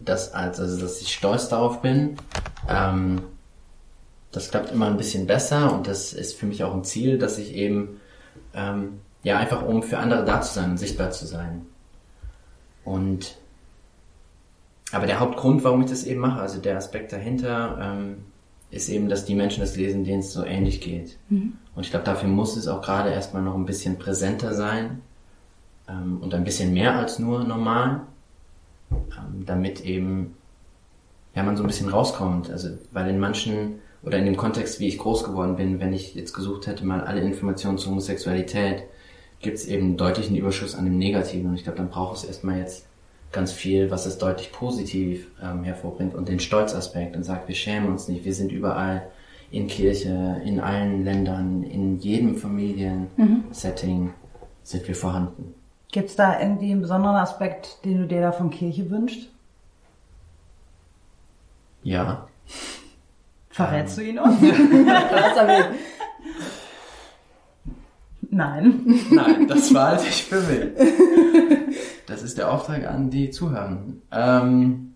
dass, 0.00 0.34
also, 0.34 0.78
dass 0.78 1.00
ich 1.00 1.14
stolz 1.14 1.48
darauf 1.48 1.80
bin. 1.80 2.16
Ähm, 2.68 3.22
das 4.32 4.50
klappt 4.50 4.72
immer 4.72 4.86
ein 4.86 4.96
bisschen 4.96 5.26
besser 5.26 5.72
und 5.72 5.86
das 5.86 6.12
ist 6.12 6.36
für 6.36 6.46
mich 6.46 6.64
auch 6.64 6.74
ein 6.74 6.84
Ziel, 6.84 7.18
dass 7.18 7.38
ich 7.38 7.54
eben, 7.54 8.00
ähm, 8.54 9.00
ja, 9.22 9.38
einfach 9.38 9.62
um 9.62 9.82
für 9.82 9.98
andere 9.98 10.24
da 10.24 10.40
zu 10.40 10.54
sein 10.54 10.70
und 10.70 10.78
sichtbar 10.78 11.10
zu 11.10 11.26
sein. 11.26 11.66
Und 12.84 13.38
aber 14.92 15.06
der 15.06 15.18
Hauptgrund, 15.18 15.64
warum 15.64 15.82
ich 15.82 15.90
das 15.90 16.04
eben 16.04 16.20
mache, 16.20 16.40
also 16.40 16.60
der 16.60 16.76
Aspekt 16.76 17.12
dahinter, 17.12 17.78
ähm, 17.80 18.18
ist 18.70 18.88
eben, 18.88 19.08
dass 19.08 19.24
die 19.24 19.34
Menschen 19.34 19.60
das 19.60 19.76
lesen, 19.76 20.04
denen 20.04 20.20
es 20.20 20.32
so 20.32 20.44
ähnlich 20.44 20.80
geht. 20.80 21.18
Mhm. 21.28 21.54
Und 21.74 21.84
ich 21.84 21.90
glaube, 21.90 22.04
dafür 22.04 22.28
muss 22.28 22.56
es 22.56 22.68
auch 22.68 22.82
gerade 22.82 23.10
erstmal 23.10 23.42
noch 23.42 23.54
ein 23.54 23.66
bisschen 23.66 23.98
präsenter 23.98 24.54
sein 24.54 25.02
ähm, 25.88 26.18
und 26.20 26.34
ein 26.34 26.44
bisschen 26.44 26.72
mehr 26.72 26.96
als 26.96 27.18
nur 27.18 27.44
normal, 27.44 28.02
ähm, 28.90 29.44
damit 29.44 29.80
eben 29.84 30.36
ja 31.34 31.42
man 31.42 31.56
so 31.56 31.62
ein 31.62 31.66
bisschen 31.66 31.88
rauskommt. 31.88 32.50
Also 32.50 32.70
weil 32.92 33.08
in 33.08 33.18
manchen 33.18 33.80
oder 34.02 34.18
in 34.18 34.24
dem 34.24 34.36
Kontext, 34.36 34.80
wie 34.80 34.88
ich 34.88 34.98
groß 34.98 35.24
geworden 35.24 35.56
bin, 35.56 35.80
wenn 35.80 35.92
ich 35.92 36.14
jetzt 36.14 36.32
gesucht 36.32 36.66
hätte 36.66 36.84
mal 36.84 37.00
alle 37.00 37.20
Informationen 37.20 37.78
zur 37.78 37.90
Homosexualität, 37.90 38.84
gibt 39.40 39.56
es 39.56 39.66
eben 39.66 39.86
einen 39.86 39.96
deutlichen 39.96 40.36
Überschuss 40.36 40.74
an 40.74 40.84
dem 40.84 40.98
Negativen. 40.98 41.50
Und 41.50 41.56
ich 41.56 41.64
glaube, 41.64 41.78
dann 41.78 41.90
braucht 41.90 42.16
es 42.16 42.24
erstmal 42.24 42.58
jetzt 42.58 42.86
ganz 43.32 43.52
viel, 43.52 43.90
was 43.90 44.06
es 44.06 44.18
deutlich 44.18 44.52
positiv 44.52 45.28
ähm, 45.42 45.64
hervorbringt 45.64 46.14
und 46.14 46.28
den 46.28 46.40
Stolzaspekt 46.40 47.16
und 47.16 47.22
sagt, 47.22 47.48
wir 47.48 47.54
schämen 47.54 47.90
uns 47.90 48.08
nicht, 48.08 48.24
wir 48.24 48.34
sind 48.34 48.52
überall 48.52 49.08
in 49.50 49.66
Kirche, 49.66 50.40
in 50.44 50.60
allen 50.60 51.04
Ländern, 51.04 51.62
in 51.62 51.98
jedem 51.98 52.36
Familiensetting 52.36 54.04
mhm. 54.04 54.14
sind 54.62 54.88
wir 54.88 54.94
vorhanden. 54.94 55.54
Gibt 55.92 56.10
es 56.10 56.16
da 56.16 56.40
irgendwie 56.40 56.72
einen 56.72 56.80
besonderen 56.80 57.16
Aspekt, 57.16 57.84
den 57.84 57.98
du 57.98 58.06
dir 58.06 58.20
da 58.20 58.32
von 58.32 58.50
Kirche 58.50 58.90
wünschst? 58.90 59.28
Ja. 61.82 62.26
Verrätst 63.56 63.98
ähm. 63.98 64.04
du 64.04 64.10
ihn 64.10 64.18
uns? 64.18 64.38
Nein. 68.30 69.00
Nein, 69.10 69.48
das 69.48 69.72
war 69.72 69.98
ich 70.02 70.24
für 70.24 70.42
mich. 70.42 70.72
Das 72.06 72.22
ist 72.22 72.36
der 72.36 72.52
Auftrag 72.52 72.86
an 72.86 73.08
die 73.08 73.30
Zuhörer. 73.30 73.78
Ähm, 74.12 74.94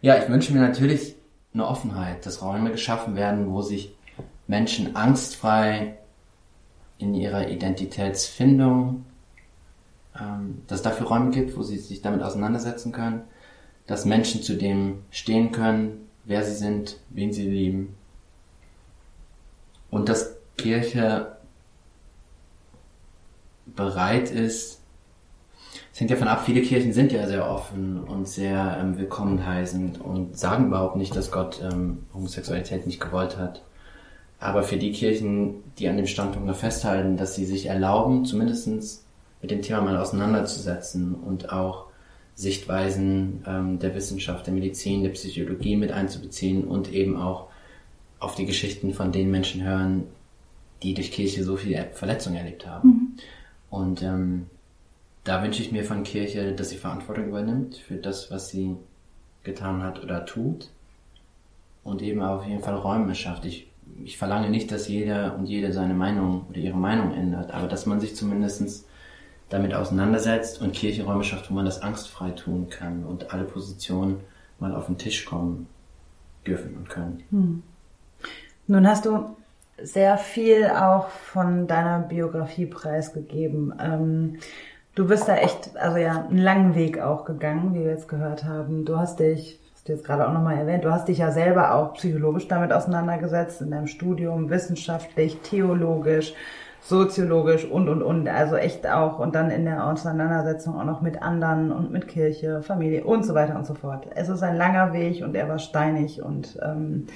ja, 0.00 0.16
ich 0.16 0.30
wünsche 0.30 0.54
mir 0.54 0.60
natürlich 0.60 1.14
eine 1.52 1.66
Offenheit, 1.66 2.24
dass 2.24 2.40
Räume 2.40 2.70
geschaffen 2.70 3.16
werden, 3.16 3.52
wo 3.52 3.60
sich 3.60 3.94
Menschen 4.46 4.96
angstfrei 4.96 5.98
in 6.96 7.14
ihrer 7.14 7.50
Identitätsfindung, 7.50 9.04
ähm, 10.18 10.62
dass 10.68 10.78
es 10.78 10.82
dafür 10.82 11.08
Räume 11.08 11.32
gibt, 11.32 11.54
wo 11.54 11.62
sie 11.62 11.76
sich 11.76 12.00
damit 12.00 12.22
auseinandersetzen 12.22 12.92
können, 12.92 13.24
dass 13.86 14.06
Menschen 14.06 14.42
zu 14.42 14.54
dem 14.56 15.00
stehen 15.10 15.52
können, 15.52 16.08
wer 16.24 16.44
sie 16.44 16.54
sind, 16.54 16.98
wen 17.10 17.32
sie 17.32 17.48
lieben 17.48 17.96
und 19.92 20.08
dass 20.08 20.36
Kirche 20.56 21.36
bereit 23.66 24.30
ist, 24.30 24.80
es 25.92 26.00
hängt 26.00 26.10
ja 26.10 26.16
von 26.16 26.28
ab, 26.28 26.42
viele 26.44 26.62
Kirchen 26.62 26.92
sind 26.92 27.12
ja 27.12 27.26
sehr 27.26 27.48
offen 27.48 28.02
und 28.04 28.26
sehr 28.26 28.78
ähm, 28.80 28.98
willkommen 28.98 29.46
heißend 29.46 30.00
und 30.00 30.38
sagen 30.38 30.66
überhaupt 30.66 30.96
nicht, 30.96 31.14
dass 31.14 31.30
Gott 31.30 31.60
ähm, 31.62 32.06
Homosexualität 32.14 32.86
nicht 32.86 33.00
gewollt 33.00 33.36
hat. 33.36 33.62
Aber 34.40 34.62
für 34.62 34.78
die 34.78 34.92
Kirchen, 34.92 35.62
die 35.78 35.88
an 35.88 35.98
dem 35.98 36.06
Standpunkt 36.06 36.48
noch 36.48 36.56
festhalten, 36.56 37.16
dass 37.16 37.34
sie 37.34 37.44
sich 37.44 37.66
erlauben, 37.66 38.24
zumindestens 38.24 39.04
mit 39.42 39.50
dem 39.50 39.60
Thema 39.60 39.82
mal 39.82 39.96
auseinanderzusetzen 39.96 41.14
und 41.14 41.52
auch 41.52 41.86
Sichtweisen 42.34 43.44
ähm, 43.46 43.78
der 43.78 43.94
Wissenschaft, 43.94 44.46
der 44.46 44.54
Medizin, 44.54 45.02
der 45.02 45.10
Psychologie 45.10 45.76
mit 45.76 45.92
einzubeziehen 45.92 46.64
und 46.64 46.92
eben 46.92 47.16
auch 47.16 47.48
auf 48.18 48.34
die 48.34 48.46
Geschichten 48.46 48.94
von 48.94 49.12
den 49.12 49.30
Menschen 49.30 49.62
hören, 49.62 50.04
die 50.82 50.94
durch 50.94 51.12
Kirche 51.12 51.44
so 51.44 51.56
viel 51.56 51.76
Verletzung 51.92 52.34
erlebt 52.34 52.66
haben. 52.66 52.88
Mhm. 52.88 53.16
Und 53.70 54.02
ähm, 54.02 54.46
da 55.24 55.42
wünsche 55.42 55.62
ich 55.62 55.72
mir 55.72 55.84
von 55.84 56.02
Kirche, 56.02 56.52
dass 56.52 56.70
sie 56.70 56.76
Verantwortung 56.76 57.28
übernimmt 57.28 57.76
für 57.76 57.96
das, 57.96 58.30
was 58.30 58.48
sie 58.48 58.76
getan 59.44 59.82
hat 59.82 60.02
oder 60.02 60.24
tut. 60.24 60.70
Und 61.84 62.02
eben 62.02 62.22
auf 62.22 62.46
jeden 62.46 62.62
Fall 62.62 62.76
Räume 62.76 63.14
schafft. 63.14 63.44
Ich, 63.44 63.68
ich 64.04 64.16
verlange 64.16 64.50
nicht, 64.50 64.70
dass 64.70 64.88
jeder 64.88 65.36
und 65.36 65.46
jede 65.46 65.72
seine 65.72 65.94
Meinung 65.94 66.46
oder 66.48 66.58
ihre 66.58 66.76
Meinung 66.76 67.12
ändert, 67.12 67.52
aber 67.52 67.66
dass 67.66 67.86
man 67.86 68.00
sich 68.00 68.14
zumindestens 68.14 68.86
damit 69.52 69.74
auseinandersetzt 69.74 70.60
und 70.60 70.72
Kirche 70.72 71.04
Räume 71.04 71.24
schafft, 71.24 71.50
wo 71.50 71.54
man 71.54 71.64
das 71.64 71.82
angstfrei 71.82 72.30
tun 72.30 72.68
kann 72.70 73.04
und 73.04 73.32
alle 73.32 73.44
Positionen 73.44 74.20
mal 74.58 74.74
auf 74.74 74.86
den 74.86 74.98
Tisch 74.98 75.24
kommen 75.24 75.66
dürfen 76.46 76.76
und 76.76 76.88
können. 76.88 77.22
Hm. 77.30 77.62
Nun 78.66 78.88
hast 78.88 79.04
du 79.04 79.36
sehr 79.82 80.18
viel 80.18 80.68
auch 80.68 81.08
von 81.08 81.66
deiner 81.66 82.00
Biografie 82.00 82.66
preisgegeben. 82.66 83.74
Ähm, 83.80 84.38
Du 84.94 85.08
bist 85.08 85.26
da 85.26 85.36
echt, 85.36 85.74
also 85.78 85.96
ja, 85.96 86.26
einen 86.28 86.36
langen 86.36 86.74
Weg 86.74 87.00
auch 87.00 87.24
gegangen, 87.24 87.74
wie 87.74 87.80
wir 87.80 87.92
jetzt 87.92 88.08
gehört 88.08 88.44
haben. 88.44 88.84
Du 88.84 88.98
hast 88.98 89.20
dich, 89.20 89.58
hast 89.72 89.88
du 89.88 89.92
jetzt 89.92 90.04
gerade 90.04 90.28
auch 90.28 90.34
nochmal 90.34 90.58
erwähnt, 90.58 90.84
du 90.84 90.92
hast 90.92 91.08
dich 91.08 91.18
ja 91.18 91.30
selber 91.30 91.74
auch 91.74 91.94
psychologisch 91.94 92.46
damit 92.46 92.74
auseinandergesetzt, 92.74 93.62
in 93.62 93.70
deinem 93.70 93.86
Studium, 93.86 94.50
wissenschaftlich, 94.50 95.38
theologisch, 95.42 96.34
soziologisch 96.82 97.64
und, 97.64 97.88
und, 97.88 98.02
und. 98.02 98.28
Also 98.28 98.56
echt 98.56 98.86
auch, 98.86 99.18
und 99.18 99.34
dann 99.34 99.50
in 99.50 99.64
der 99.64 99.86
Auseinandersetzung 99.86 100.78
auch 100.78 100.84
noch 100.84 101.00
mit 101.00 101.22
anderen 101.22 101.72
und 101.72 101.90
mit 101.90 102.08
Kirche, 102.08 102.62
Familie 102.62 103.04
und 103.04 103.24
so 103.24 103.34
weiter 103.34 103.56
und 103.56 103.66
so 103.66 103.74
fort. 103.74 104.06
Es 104.14 104.28
ist 104.28 104.42
ein 104.42 104.56
langer 104.56 104.92
Weg 104.92 105.22
und 105.22 105.34
er 105.34 105.48
war 105.48 105.58
steinig 105.58 106.22
und 106.22 106.58
ähm, 106.62 107.06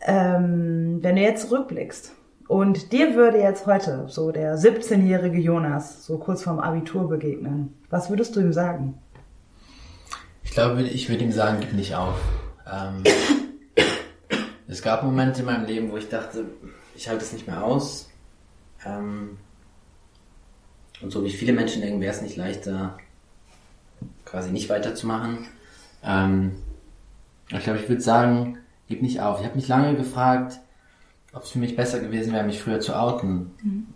ähm, 0.00 0.98
wenn 1.02 1.16
du 1.16 1.22
jetzt 1.22 1.48
zurückblickst, 1.48 2.14
und 2.50 2.90
dir 2.90 3.14
würde 3.14 3.38
jetzt 3.38 3.66
heute 3.66 4.06
so 4.08 4.32
der 4.32 4.58
17-jährige 4.58 5.38
Jonas 5.38 6.04
so 6.04 6.18
kurz 6.18 6.42
vorm 6.42 6.58
Abitur 6.58 7.08
begegnen. 7.08 7.78
Was 7.90 8.10
würdest 8.10 8.34
du 8.34 8.40
ihm 8.40 8.52
sagen? 8.52 8.98
Ich 10.42 10.50
glaube, 10.50 10.82
ich 10.82 11.08
würde 11.08 11.22
ihm 11.22 11.30
sagen, 11.30 11.58
gib 11.60 11.74
nicht 11.74 11.94
auf. 11.94 12.16
Ähm, 12.68 13.04
es 14.66 14.82
gab 14.82 15.04
Momente 15.04 15.42
in 15.42 15.46
meinem 15.46 15.64
Leben, 15.64 15.92
wo 15.92 15.96
ich 15.96 16.08
dachte, 16.08 16.46
ich 17.00 17.08
halte 17.08 17.24
es 17.24 17.32
nicht 17.32 17.46
mehr 17.46 17.64
aus. 17.64 18.10
Ähm, 18.84 19.38
und 21.00 21.10
so 21.10 21.24
wie 21.24 21.30
viele 21.30 21.54
Menschen 21.54 21.80
denken, 21.80 22.02
wäre 22.02 22.14
es 22.14 22.20
nicht 22.20 22.36
leichter, 22.36 22.98
quasi 24.26 24.50
nicht 24.50 24.68
weiterzumachen. 24.68 25.46
Ähm, 26.04 26.56
ich 27.48 27.64
glaube, 27.64 27.78
ich 27.78 27.88
würde 27.88 28.02
sagen, 28.02 28.58
gib 28.86 29.00
nicht 29.00 29.22
auf. 29.22 29.40
Ich 29.40 29.46
habe 29.46 29.56
mich 29.56 29.66
lange 29.66 29.96
gefragt, 29.96 30.60
ob 31.32 31.44
es 31.44 31.50
für 31.50 31.58
mich 31.58 31.74
besser 31.74 32.00
gewesen 32.00 32.34
wäre, 32.34 32.44
mich 32.44 32.60
früher 32.60 32.80
zu 32.80 32.94
outen. 32.94 33.54
Mhm. 33.62 33.86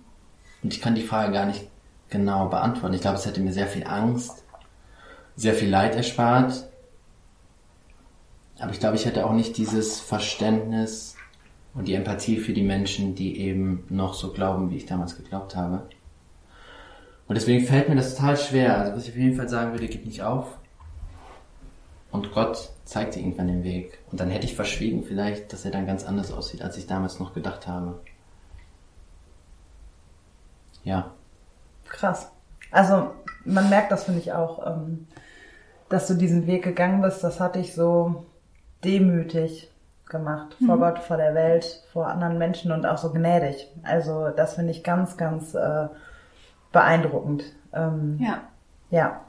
Und 0.62 0.72
ich 0.72 0.80
kann 0.80 0.94
die 0.94 1.02
Frage 1.02 1.34
gar 1.34 1.44
nicht 1.44 1.68
genau 2.08 2.48
beantworten. 2.48 2.94
Ich 2.94 3.02
glaube, 3.02 3.18
es 3.18 3.26
hätte 3.26 3.42
mir 3.42 3.52
sehr 3.52 3.66
viel 3.66 3.86
Angst, 3.86 4.44
sehr 5.36 5.52
viel 5.52 5.68
Leid 5.68 5.94
erspart. 5.94 6.70
Aber 8.58 8.70
ich 8.70 8.80
glaube, 8.80 8.96
ich 8.96 9.04
hätte 9.04 9.26
auch 9.26 9.34
nicht 9.34 9.58
dieses 9.58 10.00
Verständnis 10.00 11.13
und 11.74 11.88
die 11.88 11.94
Empathie 11.94 12.38
für 12.38 12.52
die 12.52 12.62
Menschen, 12.62 13.14
die 13.14 13.40
eben 13.40 13.84
noch 13.88 14.14
so 14.14 14.32
glauben, 14.32 14.70
wie 14.70 14.76
ich 14.76 14.86
damals 14.86 15.16
geglaubt 15.16 15.56
habe. 15.56 15.82
Und 17.26 17.34
deswegen 17.36 17.64
fällt 17.64 17.88
mir 17.88 17.96
das 17.96 18.14
total 18.14 18.36
schwer. 18.36 18.78
Also 18.78 18.96
was 18.96 19.04
ich 19.04 19.10
auf 19.10 19.16
jeden 19.16 19.36
Fall 19.36 19.48
sagen 19.48 19.72
würde, 19.72 19.88
gib 19.88 20.04
nicht 20.04 20.22
auf. 20.22 20.58
Und 22.10 22.32
Gott 22.32 22.70
zeigte 22.84 23.18
irgendwann 23.18 23.48
den 23.48 23.64
Weg. 23.64 23.98
Und 24.12 24.20
dann 24.20 24.30
hätte 24.30 24.46
ich 24.46 24.54
verschwiegen 24.54 25.02
vielleicht, 25.02 25.52
dass 25.52 25.64
er 25.64 25.72
dann 25.72 25.86
ganz 25.86 26.04
anders 26.04 26.32
aussieht, 26.32 26.62
als 26.62 26.76
ich 26.76 26.86
damals 26.86 27.18
noch 27.18 27.34
gedacht 27.34 27.66
habe. 27.66 28.00
Ja. 30.84 31.10
Krass. 31.88 32.30
Also 32.70 33.10
man 33.44 33.68
merkt 33.68 33.90
das, 33.90 34.04
finde 34.04 34.20
ich 34.20 34.32
auch, 34.32 34.64
ähm, 34.64 35.08
dass 35.88 36.06
du 36.06 36.14
diesen 36.14 36.46
Weg 36.46 36.62
gegangen 36.62 37.02
bist. 37.02 37.24
Das 37.24 37.40
hat 37.40 37.56
dich 37.56 37.74
so 37.74 38.26
demütig 38.84 39.70
gemacht 40.06 40.56
vor 40.64 40.76
mhm. 40.76 40.80
Gott, 40.80 40.98
vor 40.98 41.16
der 41.16 41.34
Welt, 41.34 41.82
vor 41.92 42.08
anderen 42.08 42.38
Menschen 42.38 42.72
und 42.72 42.86
auch 42.86 42.98
so 42.98 43.10
gnädig. 43.12 43.70
Also 43.82 44.28
das 44.28 44.54
finde 44.54 44.72
ich 44.72 44.84
ganz, 44.84 45.16
ganz 45.16 45.54
äh, 45.54 45.88
beeindruckend. 46.72 47.44
Ähm, 47.72 48.18
ja. 48.20 48.38
Ja. 48.90 49.20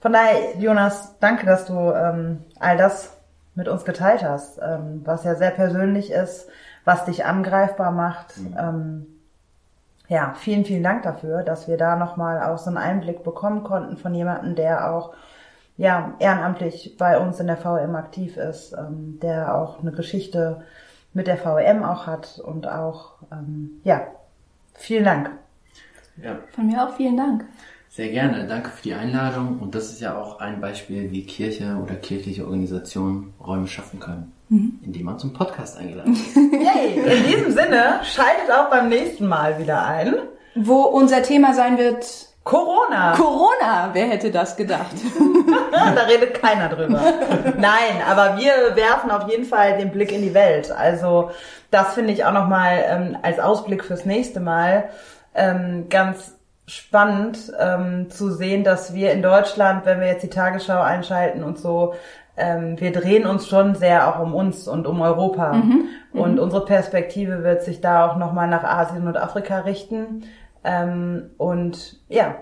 Von 0.00 0.12
daher, 0.12 0.56
Jonas, 0.58 1.14
danke, 1.20 1.46
dass 1.46 1.66
du 1.66 1.74
ähm, 1.74 2.44
all 2.58 2.76
das 2.76 3.16
mit 3.54 3.68
uns 3.68 3.84
geteilt 3.84 4.22
hast, 4.22 4.58
ähm, 4.58 5.02
was 5.04 5.24
ja 5.24 5.34
sehr 5.34 5.50
persönlich 5.50 6.10
ist, 6.10 6.48
was 6.84 7.04
dich 7.04 7.24
angreifbar 7.24 7.90
macht. 7.90 8.36
Mhm. 8.38 8.56
Ähm, 8.58 9.06
ja, 10.08 10.34
vielen, 10.36 10.64
vielen 10.64 10.82
Dank 10.82 11.02
dafür, 11.02 11.42
dass 11.42 11.68
wir 11.68 11.78
da 11.78 11.96
nochmal 11.96 12.42
auch 12.42 12.58
so 12.58 12.68
einen 12.68 12.76
Einblick 12.76 13.24
bekommen 13.24 13.64
konnten 13.64 13.96
von 13.96 14.14
jemandem, 14.14 14.54
der 14.54 14.92
auch 14.92 15.14
ja, 15.76 16.14
ehrenamtlich 16.18 16.96
bei 16.98 17.18
uns 17.18 17.40
in 17.40 17.46
der 17.46 17.62
VEM 17.62 17.96
aktiv 17.96 18.36
ist, 18.36 18.72
ähm, 18.72 19.18
der 19.20 19.54
auch 19.54 19.80
eine 19.80 19.92
Geschichte 19.92 20.62
mit 21.12 21.26
der 21.26 21.44
VEM 21.44 21.82
auch 21.82 22.06
hat 22.06 22.38
und 22.38 22.68
auch, 22.68 23.14
ähm, 23.32 23.80
ja, 23.84 24.06
vielen 24.74 25.04
Dank. 25.04 25.30
Ja. 26.22 26.38
Von 26.54 26.66
mir 26.66 26.84
auch 26.84 26.94
vielen 26.94 27.16
Dank. 27.16 27.44
Sehr 27.88 28.08
gerne, 28.08 28.46
danke 28.48 28.70
für 28.70 28.82
die 28.82 28.94
Einladung. 28.94 29.60
Und 29.60 29.74
das 29.76 29.92
ist 29.92 30.00
ja 30.00 30.18
auch 30.18 30.40
ein 30.40 30.60
Beispiel, 30.60 31.12
wie 31.12 31.24
Kirche 31.24 31.76
oder 31.80 31.94
kirchliche 31.94 32.44
Organisationen 32.44 33.34
Räume 33.44 33.68
schaffen 33.68 34.00
können, 34.00 34.32
mhm. 34.48 34.80
indem 34.82 35.06
man 35.06 35.18
zum 35.20 35.32
Podcast 35.32 35.78
eingeladen 35.78 36.12
ist. 36.12 36.34
Yay! 36.36 36.98
In 36.98 37.24
diesem 37.24 37.52
Sinne, 37.52 38.00
schaltet 38.02 38.50
auch 38.52 38.68
beim 38.68 38.88
nächsten 38.88 39.26
Mal 39.26 39.60
wieder 39.60 39.86
ein. 39.86 40.14
Wo 40.56 40.82
unser 40.82 41.22
Thema 41.22 41.54
sein 41.54 41.78
wird 41.78 42.33
Corona. 42.44 43.14
Corona, 43.16 43.90
wer 43.94 44.06
hätte 44.06 44.30
das 44.30 44.54
gedacht? 44.56 44.94
da 45.72 46.02
redet 46.02 46.40
keiner 46.40 46.68
drüber. 46.68 47.00
Nein, 47.56 48.02
aber 48.06 48.36
wir 48.36 48.76
werfen 48.76 49.10
auf 49.10 49.28
jeden 49.30 49.46
Fall 49.46 49.78
den 49.78 49.90
Blick 49.90 50.12
in 50.12 50.20
die 50.20 50.34
Welt. 50.34 50.70
Also 50.70 51.30
das 51.70 51.94
finde 51.94 52.12
ich 52.12 52.26
auch 52.26 52.32
nochmal 52.32 52.84
ähm, 52.86 53.16
als 53.22 53.40
Ausblick 53.40 53.82
fürs 53.82 54.04
nächste 54.04 54.40
Mal 54.40 54.90
ähm, 55.34 55.86
ganz 55.88 56.36
spannend 56.66 57.52
ähm, 57.58 58.10
zu 58.10 58.30
sehen, 58.30 58.62
dass 58.62 58.94
wir 58.94 59.12
in 59.12 59.22
Deutschland, 59.22 59.86
wenn 59.86 60.00
wir 60.00 60.06
jetzt 60.06 60.22
die 60.22 60.30
Tagesschau 60.30 60.80
einschalten 60.80 61.42
und 61.42 61.58
so, 61.58 61.94
ähm, 62.36 62.78
wir 62.80 62.92
drehen 62.92 63.26
uns 63.26 63.48
schon 63.48 63.74
sehr 63.74 64.08
auch 64.08 64.20
um 64.20 64.34
uns 64.34 64.66
und 64.68 64.86
um 64.86 65.00
Europa. 65.00 65.52
Mhm, 65.54 65.88
mhm. 66.12 66.20
und 66.20 66.38
unsere 66.38 66.64
Perspektive 66.64 67.42
wird 67.42 67.62
sich 67.62 67.80
da 67.80 68.06
auch 68.06 68.16
nochmal 68.16 68.48
nach 68.48 68.64
Asien 68.64 69.06
und 69.06 69.16
Afrika 69.16 69.60
richten. 69.60 70.24
Ähm, 70.64 71.30
und 71.36 72.00
ja, 72.08 72.36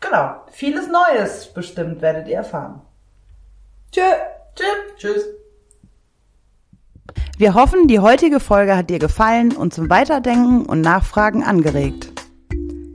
genau, 0.00 0.44
vieles 0.50 0.88
Neues 0.88 1.52
bestimmt 1.54 2.02
werdet 2.02 2.28
ihr 2.28 2.36
erfahren. 2.36 2.82
Tschö. 3.92 4.02
Tschö. 4.54 4.64
Tschüss. 4.96 5.24
Wir 7.38 7.54
hoffen, 7.54 7.88
die 7.88 8.00
heutige 8.00 8.38
Folge 8.38 8.76
hat 8.76 8.90
dir 8.90 8.98
gefallen 8.98 9.56
und 9.56 9.72
zum 9.72 9.88
Weiterdenken 9.88 10.66
und 10.66 10.80
Nachfragen 10.80 11.42
angeregt. 11.42 12.19